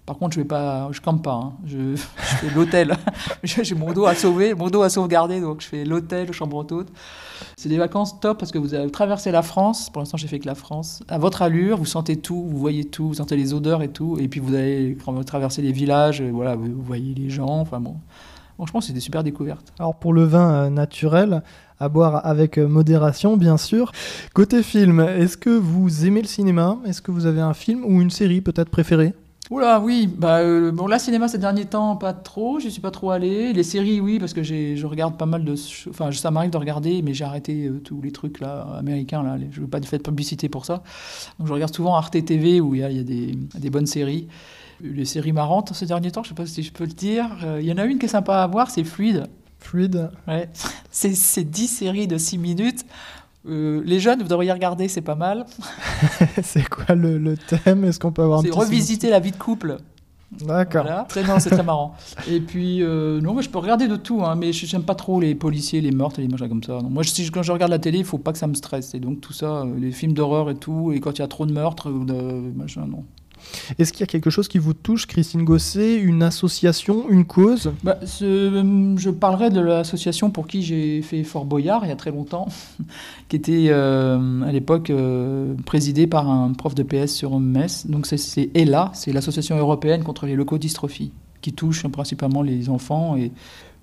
Par 0.09 0.17
contre, 0.17 0.37
je 0.37 0.41
vais 0.41 0.47
pas, 0.47 0.89
je 0.91 1.03
campe 1.03 1.23
pas. 1.23 1.35
Hein. 1.35 1.53
Je, 1.67 1.95
fais 2.17 2.49
l'hôtel. 2.55 2.97
J'ai 3.45 3.75
mon 3.75 3.93
dos 3.93 4.07
à 4.07 4.15
sauver, 4.15 4.55
mon 4.55 4.71
dos 4.71 4.81
à 4.81 4.89
sauvegarder, 4.89 5.39
donc 5.39 5.61
je 5.61 5.67
fais 5.67 5.85
l'hôtel, 5.85 6.33
chambre 6.33 6.65
haute. 6.73 6.89
C'est 7.59 7.69
des 7.69 7.77
vacances 7.77 8.19
top 8.19 8.39
parce 8.39 8.51
que 8.51 8.57
vous 8.57 8.73
avez 8.73 8.91
traversé 8.91 9.31
la 9.31 9.43
France. 9.43 9.91
Pour 9.91 10.01
l'instant, 10.01 10.17
j'ai 10.17 10.27
fait 10.27 10.39
que 10.39 10.47
la 10.47 10.55
France. 10.55 11.03
À 11.09 11.19
votre 11.19 11.43
allure, 11.43 11.77
vous 11.77 11.85
sentez 11.85 12.17
tout, 12.17 12.43
vous 12.49 12.57
voyez 12.57 12.87
tout, 12.87 13.09
vous 13.09 13.15
sentez 13.15 13.37
les 13.37 13.53
odeurs 13.53 13.83
et 13.83 13.89
tout. 13.89 14.17
Et 14.19 14.29
puis 14.29 14.41
vous 14.41 14.55
allez 14.55 14.97
traversez 15.27 15.61
les 15.61 15.73
villages, 15.73 16.23
voilà, 16.23 16.57
vous 16.57 16.73
voyez 16.83 17.13
les 17.13 17.29
gens. 17.29 17.61
Enfin 17.61 17.79
bon, 17.79 17.97
franchement, 18.57 18.81
c'est 18.81 18.95
des 18.95 19.01
super 19.01 19.23
découvertes. 19.23 19.75
Alors 19.79 19.95
pour 19.97 20.15
le 20.15 20.25
vin 20.25 20.51
euh, 20.51 20.71
naturel, 20.71 21.43
à 21.81 21.91
boire 21.91 22.25
avec 22.25 22.57
euh, 22.57 22.67
modération, 22.67 23.37
bien 23.37 23.59
sûr. 23.59 23.93
Côté 24.33 24.63
film, 24.63 25.01
est-ce 25.01 25.37
que 25.37 25.51
vous 25.51 26.07
aimez 26.07 26.23
le 26.23 26.29
cinéma? 26.29 26.79
Est-ce 26.87 27.03
que 27.03 27.11
vous 27.11 27.27
avez 27.27 27.43
un 27.43 27.53
film 27.53 27.85
ou 27.85 28.01
une 28.01 28.11
série 28.11 28.41
peut-être 28.41 28.71
préférée? 28.71 29.13
Oula, 29.51 29.81
oui. 29.81 30.07
Bah, 30.07 30.39
euh, 30.39 30.73
bon, 30.73 30.87
là, 30.87 30.99
cinéma 30.99 31.27
ces 31.27 31.39
derniers 31.39 31.65
temps, 31.65 31.97
pas 31.97 32.13
trop. 32.13 32.61
Je 32.61 32.69
suis 32.69 32.83
pas 32.83 32.91
trop 32.91 33.11
allé. 33.11 33.55
Les 33.55 33.63
séries, 33.63 34.01
oui, 34.01 34.19
parce 34.19 34.35
que 34.35 34.43
je 34.43 34.87
regarde 34.87 35.17
pas 35.17 35.25
mal 35.25 35.45
de. 35.45 35.55
Enfin, 35.89 36.13
ça 36.13 36.31
m'arrive 36.31 36.51
de 36.51 36.59
regarder, 36.59 37.01
mais 37.01 37.15
j'ai 37.15 37.25
arrêté 37.25 37.67
euh, 37.67 37.81
tous 37.81 38.03
les 38.03 38.13
trucs 38.13 38.41
là 38.41 38.67
américains. 38.79 39.23
Là, 39.23 39.39
je 39.51 39.61
veux 39.61 39.67
pas 39.67 39.81
de 39.81 39.87
faire 39.87 40.01
de 40.01 40.05
publicité 40.05 40.51
pour 40.51 40.67
ça. 40.67 40.83
Donc, 41.39 41.49
je 41.49 41.53
regarde 41.53 41.75
souvent 41.75 41.95
Arte 41.95 42.23
TV 42.25 42.61
où 42.61 42.75
il 42.75 42.81
y 42.81 42.85
a, 42.85 42.89
des, 43.03 43.35
des, 43.35 43.71
bonnes 43.71 43.87
séries. 43.87 44.29
Les 44.83 45.07
séries 45.07 45.33
marrantes 45.33 45.73
ces 45.73 45.87
derniers 45.87 46.11
temps, 46.11 46.23
je 46.23 46.29
sais 46.29 46.35
pas 46.35 46.47
si 46.47 46.63
je 46.63 46.73
peux 46.73 46.85
le 46.85 46.93
dire. 46.93 47.31
Il 47.59 47.65
y 47.65 47.73
en 47.73 47.79
a 47.79 47.85
une 47.85 47.99
qui 47.99 48.05
est 48.05 48.11
sympa 48.11 48.43
à 48.43 48.47
voir, 48.47 48.71
c'est 48.71 48.85
Fluide. 48.85 49.29
Fluide. 49.59 50.11
Ouais. 50.27 50.49
C'est 50.91 51.45
10 51.45 51.69
séries 51.69 52.07
de 52.07 52.19
6 52.19 52.39
minutes. 52.39 52.85
Euh, 53.47 53.82
les 53.84 54.01
jeunes, 54.01 54.20
vous 54.22 54.28
devriez 54.28 54.53
regarder, 54.53 54.89
c'est 54.89 55.01
pas 55.01 55.14
mal. 55.14 55.47
c'est 56.43 56.68
quoi 56.68 56.95
le, 56.95 57.36
thème? 57.36 57.84
Est-ce 57.84 57.99
qu'on 58.01 58.12
peut 58.12 58.22
avoir 58.22 58.43
C'est 58.43 58.51
revisiter 58.51 59.11
la 59.11 59.20
vie 59.20 59.30
de 59.30 59.36
couple. 59.36 59.78
D'accord. 60.30 60.82
Voilà. 60.82 61.07
Très, 61.09 61.24
non, 61.24 61.39
c'est 61.39 61.49
très 61.51 61.62
marrant. 61.62 61.95
Et 62.30 62.41
puis, 62.41 62.82
euh, 62.82 63.20
non, 63.20 63.32
moi, 63.32 63.41
je 63.43 63.49
peux 63.49 63.59
regarder 63.59 63.89
de 63.89 63.97
tout, 63.97 64.22
hein, 64.22 64.34
mais 64.34 64.53
j'aime 64.53 64.82
pas 64.82 64.95
trop 64.95 65.20
les 65.20 65.34
policiers, 65.34 65.80
les 65.80 65.91
meurtres, 65.91 66.20
les 66.20 66.28
machins 66.28 66.49
comme 66.49 66.62
ça. 66.62 66.74
Non, 66.82 66.91
moi, 66.91 67.03
je- 67.03 67.11
si- 67.11 67.30
quand 67.30 67.43
je 67.43 67.53
regarde 67.53 67.70
la 67.70 67.78
télé, 67.78 67.99
il 67.99 68.05
faut 68.05 68.18
pas 68.18 68.32
que 68.32 68.39
ça 68.39 68.47
me 68.47 68.55
stresse. 68.55 68.95
Et 68.95 69.01
donc, 69.01 69.20
tout 69.22 69.32
ça, 69.32 69.62
euh, 69.62 69.74
les 69.78 69.91
films 69.93 70.12
d'horreur 70.12 70.51
et 70.51 70.55
tout, 70.57 70.93
et 70.93 71.01
quand 71.01 71.12
il 71.18 71.20
y 71.20 71.24
a 71.24 71.28
trop 71.28 71.47
de 71.47 71.53
meurtres, 71.53 71.91
ou 71.91 72.05
de 72.05 72.14
machin, 72.55 72.86
non. 72.86 73.05
Est-ce 73.79 73.93
qu'il 73.93 74.01
y 74.01 74.05
a 74.05 74.07
quelque 74.07 74.31
chose 74.31 74.49
qui 74.49 74.59
vous 74.59 74.75
touche, 74.75 75.07
Christine 75.07 75.45
Gosset 75.45 75.97
Une 75.97 76.23
association 76.23 77.09
Une 77.09 77.25
cause? 77.25 77.73
Bah, 77.83 77.99
ce- 78.05 78.95
je 78.99 79.11
parlerai 79.11 79.51
de 79.51 79.61
l'association 79.61 80.31
pour 80.31 80.47
qui 80.47 80.63
j'ai 80.63 81.03
fait 81.03 81.23
Fort 81.25 81.45
Boyard 81.45 81.85
il 81.85 81.89
y 81.89 81.93
a 81.93 81.97
très 81.97 82.11
longtemps, 82.11 82.49
qui 83.29 83.37
était 83.37 83.67
euh, 83.69 84.43
à 84.43 84.53
l'époque 84.53 84.91
euh, 84.91 85.55
présidée 85.67 86.07
par 86.07 86.29
un 86.31 86.53
prof 86.53 86.75
de 86.75 86.83
PS 86.83 87.13
sur 87.15 87.39
Metz. 87.41 87.87
Donc 87.87 88.07
c'est- 88.07 88.17
c'est 88.17 88.51
ELA, 88.55 88.91
c'est 88.95 89.13
l'association 89.13 89.57
européenne 89.57 90.03
contre 90.05 90.27
les 90.27 90.35
leucodystrophies, 90.35 91.13
qui 91.41 91.53
touche 91.53 91.87
principalement 91.89 92.43
les 92.43 92.69
enfants 92.69 93.17
et 93.17 93.31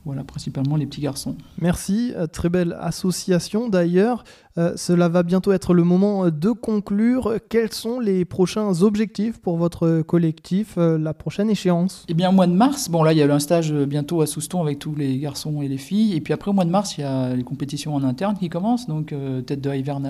voilà, 0.06 0.24
principalement 0.24 0.76
les 0.76 0.86
petits 0.86 1.02
garçons. 1.02 1.36
Merci, 1.60 2.14
euh, 2.16 2.28
très 2.28 2.50
belle 2.50 2.78
association 2.80 3.70
d'ailleurs. 3.70 4.24
Euh, 4.58 4.74
cela 4.78 5.10
va 5.10 5.24
bientôt 5.24 5.52
être 5.52 5.74
le 5.74 5.84
moment 5.84 6.26
euh, 6.26 6.32
de 6.32 6.52
conclure. 6.52 7.34
Quels 7.50 7.74
sont 7.74 8.00
les 8.00 8.24
prochains 8.24 8.82
objectifs 8.84 9.40
pour 9.40 9.58
votre 9.58 10.02
collectif, 10.02 10.76
euh, 10.78 10.98
la 10.98 11.14
prochaine 11.14 11.50
échéance? 11.50 12.06
Eh 12.08 12.14
bien, 12.14 12.30
au 12.30 12.32
mois 12.32 12.48
de 12.48 12.54
mars, 12.54 12.88
bon 12.88 13.04
là, 13.04 13.12
il 13.12 13.18
y 13.18 13.24
a 13.24 13.34
un 13.34 13.40
stage 13.40 13.74
bientôt 13.74 14.22
à 14.22 14.28
Souston 14.28 14.62
avec 14.62 14.80
tous 14.80 14.96
les 14.96 15.18
garçons 15.20 15.62
et 15.62 15.68
les 15.68 15.78
filles. 15.78 16.16
Et 16.16 16.22
puis 16.22 16.34
après, 16.34 16.52
au 16.52 16.54
mois 16.54 16.66
de 16.66 16.70
mars, 16.70 16.98
il 16.98 17.02
y 17.02 17.04
a 17.04 17.36
les 17.36 17.44
compétitions 17.44 17.96
en 17.96 18.04
interne 18.04 18.38
qui 18.38 18.48
commencent. 18.48 18.88
Donc, 18.88 19.12
euh, 19.12 19.42
tête 19.42 19.60
de 19.60 19.74
hiverne 19.74 20.10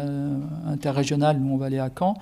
interrégionale, 0.67 1.39
nous, 1.39 1.53
on 1.53 1.57
va 1.57 1.67
aller 1.67 1.79
à 1.79 1.89
Caen. 1.97 2.15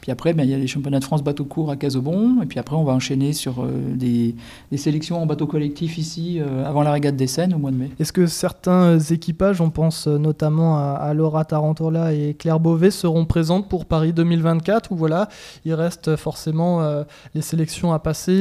Puis 0.00 0.10
après, 0.12 0.32
ben, 0.32 0.44
il 0.44 0.50
y 0.50 0.54
a 0.54 0.58
les 0.58 0.66
championnats 0.66 0.98
de 0.98 1.04
France 1.04 1.22
bateau 1.22 1.44
court 1.44 1.70
à 1.70 1.76
Casobon. 1.76 2.42
Et 2.42 2.46
puis 2.46 2.58
après, 2.58 2.76
on 2.76 2.84
va 2.84 2.92
enchaîner 2.92 3.32
sur 3.32 3.62
euh, 3.62 3.68
des, 3.94 4.34
des 4.70 4.76
sélections 4.78 5.22
en 5.22 5.26
bateau 5.26 5.46
collectif 5.46 5.98
ici, 5.98 6.38
euh, 6.40 6.64
avant 6.64 6.82
la 6.82 6.92
régate 6.92 7.16
des 7.16 7.26
Seines, 7.26 7.52
au 7.54 7.58
mois 7.58 7.70
de 7.70 7.76
mai. 7.76 7.90
Est-ce 8.00 8.12
que 8.12 8.26
certains 8.26 8.98
équipages, 8.98 9.60
on 9.60 9.70
pense 9.70 10.06
euh, 10.06 10.18
notamment 10.18 10.76
à, 10.78 10.92
à 10.92 11.12
Laura 11.14 11.44
Tarantola 11.44 12.12
et 12.14 12.34
Claire 12.38 12.60
Beauvais, 12.60 12.90
seront 12.90 13.24
présentes 13.26 13.68
pour 13.68 13.84
Paris 13.84 14.12
2024 14.12 14.92
ou 14.92 14.96
voilà, 14.96 15.28
il 15.64 15.74
reste 15.74 16.16
forcément 16.16 16.80
euh, 16.82 17.04
les 17.34 17.42
sélections 17.42 17.92
à 17.92 17.98
passer 17.98 18.32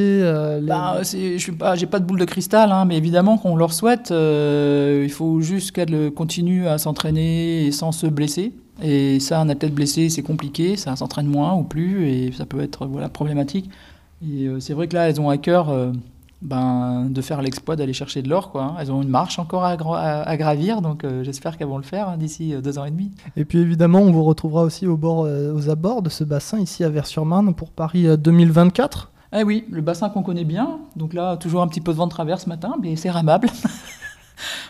les- 0.62 0.68
Bah, 0.68 0.98
je 1.04 1.38
suis 1.38 1.52
pas, 1.52 1.76
j'ai 1.76 1.86
pas 1.88 2.00
de 2.00 2.06
boule 2.06 2.20
de 2.20 2.26
cristal, 2.26 2.72
hein, 2.72 2.86
mais 2.86 2.98
évidemment 2.98 3.38
qu'on 3.38 3.56
leur 3.56 3.74
souhaite. 3.74 4.10
il 4.12 5.10
faut 5.12 5.42
juste 5.42 5.72
qu'elles 5.72 6.12
continuent 6.12 6.68
à 6.68 6.78
s'entraîner 6.78 7.66
et 7.66 7.72
sans 7.72 7.92
se 7.92 8.08
blesser. 8.08 8.54
Et 8.82 9.20
ça, 9.20 9.40
un 9.42 9.50
athlète 9.50 9.74
blessé, 9.74 10.10
c'est 10.10 10.22
compliqué, 10.24 10.76
ça 10.78 10.96
s'entraîne 10.96 11.28
moins 11.28 11.54
ou 11.56 11.64
plus, 11.64 12.08
et 12.08 12.32
ça 12.32 12.46
peut 12.46 12.62
être 12.62 12.86
voilà 12.86 13.10
problématique. 13.10 13.70
Et 14.24 14.46
euh, 14.48 14.60
c'est 14.60 14.74
vrai 14.74 14.88
que 14.88 14.96
là, 14.96 15.10
elles 15.10 15.20
ont 15.22 15.30
à 15.30 15.38
cœur 15.38 15.70
euh, 15.70 15.92
ben, 16.42 17.08
de 17.10 17.22
faire 17.22 17.42
l'exploit 17.42 17.76
d'aller 17.76 17.94
chercher 17.94 18.22
de 18.22 18.30
l'or. 18.30 18.52
Quoi, 18.52 18.64
hein. 18.64 18.76
Elles 18.80 18.92
ont 18.92 19.02
une 19.02 19.10
marche 19.10 19.40
encore 19.40 19.64
à, 19.66 19.76
gra- 19.76 19.98
à- 19.98 20.22
à 20.24 20.38
gravir, 20.38 20.82
donc 20.82 21.04
euh, 21.04 21.24
j'espère 21.24 21.58
qu'elles 21.58 21.68
vont 21.68 21.78
le 21.78 21.84
faire 21.84 22.10
hein, 22.10 22.18
d'ici 22.18 22.54
deux 22.64 22.78
ans 22.80 22.86
et 22.86 22.92
demi. 22.92 23.12
Et 23.38 23.46
puis 23.46 23.60
évidemment, 23.60 24.00
on 24.00 24.12
vous 24.12 24.24
retrouvera 24.24 24.64
aussi 24.64 24.88
au 24.88 24.98
bord, 24.98 25.20
aux 25.28 25.70
abords 25.70 26.02
de 26.02 26.10
ce 26.10 26.24
bassin 26.24 26.60
ici 26.60 26.84
à 26.84 26.90
Vers-sur-Marne 26.90 27.54
pour 27.54 27.72
Paris 27.72 28.08
euh, 28.08 28.18
2024. 28.18 29.12
Eh 29.38 29.44
oui, 29.44 29.66
le 29.70 29.82
bassin 29.82 30.10
qu'on 30.10 30.24
connaît 30.24 30.44
bien. 30.44 30.80
Donc 30.96 31.14
là, 31.14 31.38
toujours 31.38 31.62
un 31.62 31.68
petit 31.68 31.82
peu 31.82 31.92
de 31.92 31.98
vent 31.98 32.08
de 32.08 32.12
travers 32.12 32.40
ce 32.40 32.50
matin, 32.50 32.74
mais 32.82 32.96
c'est 32.96 33.12
ramable. 33.12 33.48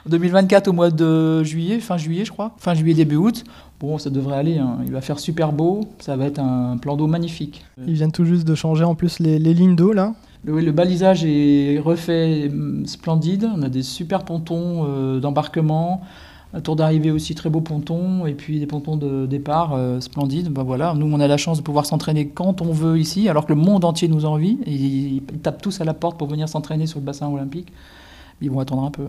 2024 0.08 0.68
au 0.68 0.74
mois 0.74 0.90
de 0.90 1.44
juillet, 1.44 1.80
fin 1.80 1.98
juillet, 1.98 2.26
je 2.26 2.32
crois. 2.32 2.52
Fin 2.58 2.74
juillet, 2.74 2.94
début 2.94 3.16
août. 3.18 3.44
Bon, 3.80 3.98
ça 3.98 4.10
devrait 4.10 4.38
aller. 4.38 4.58
hein. 4.58 4.78
Il 4.86 4.92
va 4.92 5.02
faire 5.02 5.20
super 5.20 5.52
beau. 5.54 5.82
Ça 6.00 6.16
va 6.18 6.26
être 6.26 6.40
un 6.40 6.78
plan 6.78 6.98
d'eau 6.98 7.08
magnifique. 7.08 7.64
Ils 7.88 7.94
viennent 7.94 8.12
tout 8.12 8.26
juste 8.26 8.46
de 8.48 8.56
changer 8.56 8.84
en 8.84 8.96
plus 8.96 9.20
les, 9.20 9.40
les 9.40 9.54
lignes 9.54 9.76
d'eau 9.76 9.94
là. 9.94 10.14
Le, 10.46 10.60
le 10.62 10.72
balisage 10.72 11.24
est 11.26 11.80
refait 11.84 12.48
hum, 12.52 12.86
splendide. 12.86 13.50
On 13.56 13.62
a 13.62 13.70
des 13.70 13.84
super 13.84 14.24
pontons 14.24 14.86
euh, 14.88 15.20
d'embarquement. 15.20 16.02
Un 16.52 16.62
tour 16.62 16.76
d'arrivée 16.76 17.12
aussi, 17.12 17.36
très 17.36 17.50
beau 17.50 17.62
ponton. 17.62 18.26
Et 18.26 18.34
puis 18.34 18.60
des 18.60 18.66
pontons 18.66 18.98
de 18.98 19.26
départ 19.26 19.74
euh, 19.76 20.02
splendides. 20.02 20.50
Ben 20.50 20.64
voilà. 20.64 20.94
Nous, 20.96 21.06
on 21.06 21.20
a 21.20 21.28
la 21.28 21.38
chance 21.38 21.58
de 21.60 21.64
pouvoir 21.64 21.86
s'entraîner 21.86 22.28
quand 22.28 22.62
on 22.62 22.72
veut 22.72 22.98
ici, 23.00 23.30
alors 23.30 23.46
que 23.46 23.54
le 23.54 23.60
monde 23.60 23.86
entier 23.86 24.08
nous 24.08 24.26
envie. 24.26 24.58
Et 24.66 24.74
ils, 24.74 25.16
ils 25.18 25.22
tapent 25.42 25.62
tous 25.62 25.80
à 25.80 25.86
la 25.86 25.94
porte 25.94 26.18
pour 26.18 26.28
venir 26.28 26.50
s'entraîner 26.50 26.88
sur 26.88 27.00
le 27.00 27.06
bassin 27.06 27.28
olympique. 27.28 27.72
Ils 28.42 28.50
vont 28.50 28.60
attendre 28.60 28.84
un 28.84 28.92
peu. 28.92 29.06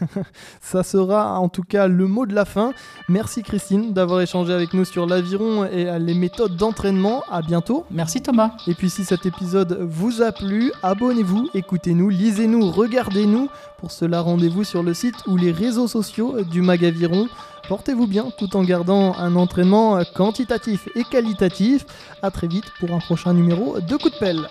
Ça 0.60 0.82
sera 0.82 1.38
en 1.38 1.48
tout 1.48 1.62
cas 1.62 1.86
le 1.86 2.06
mot 2.06 2.26
de 2.26 2.34
la 2.34 2.44
fin. 2.44 2.72
Merci 3.08 3.42
Christine 3.42 3.92
d'avoir 3.92 4.20
échangé 4.20 4.52
avec 4.52 4.74
nous 4.74 4.84
sur 4.84 5.06
l'aviron 5.06 5.64
et 5.64 5.98
les 5.98 6.14
méthodes 6.14 6.56
d'entraînement. 6.56 7.22
À 7.30 7.40
bientôt. 7.42 7.84
Merci 7.90 8.20
Thomas. 8.20 8.52
Et 8.66 8.74
puis 8.74 8.90
si 8.90 9.04
cet 9.04 9.26
épisode 9.26 9.78
vous 9.80 10.22
a 10.22 10.32
plu, 10.32 10.72
abonnez-vous, 10.82 11.50
écoutez-nous, 11.54 12.08
lisez-nous, 12.08 12.70
regardez-nous. 12.70 13.48
Pour 13.78 13.92
cela, 13.92 14.20
rendez-vous 14.20 14.64
sur 14.64 14.82
le 14.82 14.94
site 14.94 15.16
ou 15.26 15.36
les 15.36 15.52
réseaux 15.52 15.88
sociaux 15.88 16.42
du 16.42 16.62
Magaviron. 16.62 17.28
Portez-vous 17.68 18.06
bien 18.06 18.26
tout 18.36 18.56
en 18.56 18.64
gardant 18.64 19.14
un 19.16 19.36
entraînement 19.36 20.00
quantitatif 20.14 20.88
et 20.94 21.04
qualitatif. 21.04 21.86
A 22.22 22.30
très 22.30 22.48
vite 22.48 22.66
pour 22.80 22.92
un 22.92 22.98
prochain 22.98 23.32
numéro 23.34 23.80
de 23.80 23.96
coup 23.96 24.10
de 24.10 24.18
pelle. 24.18 24.46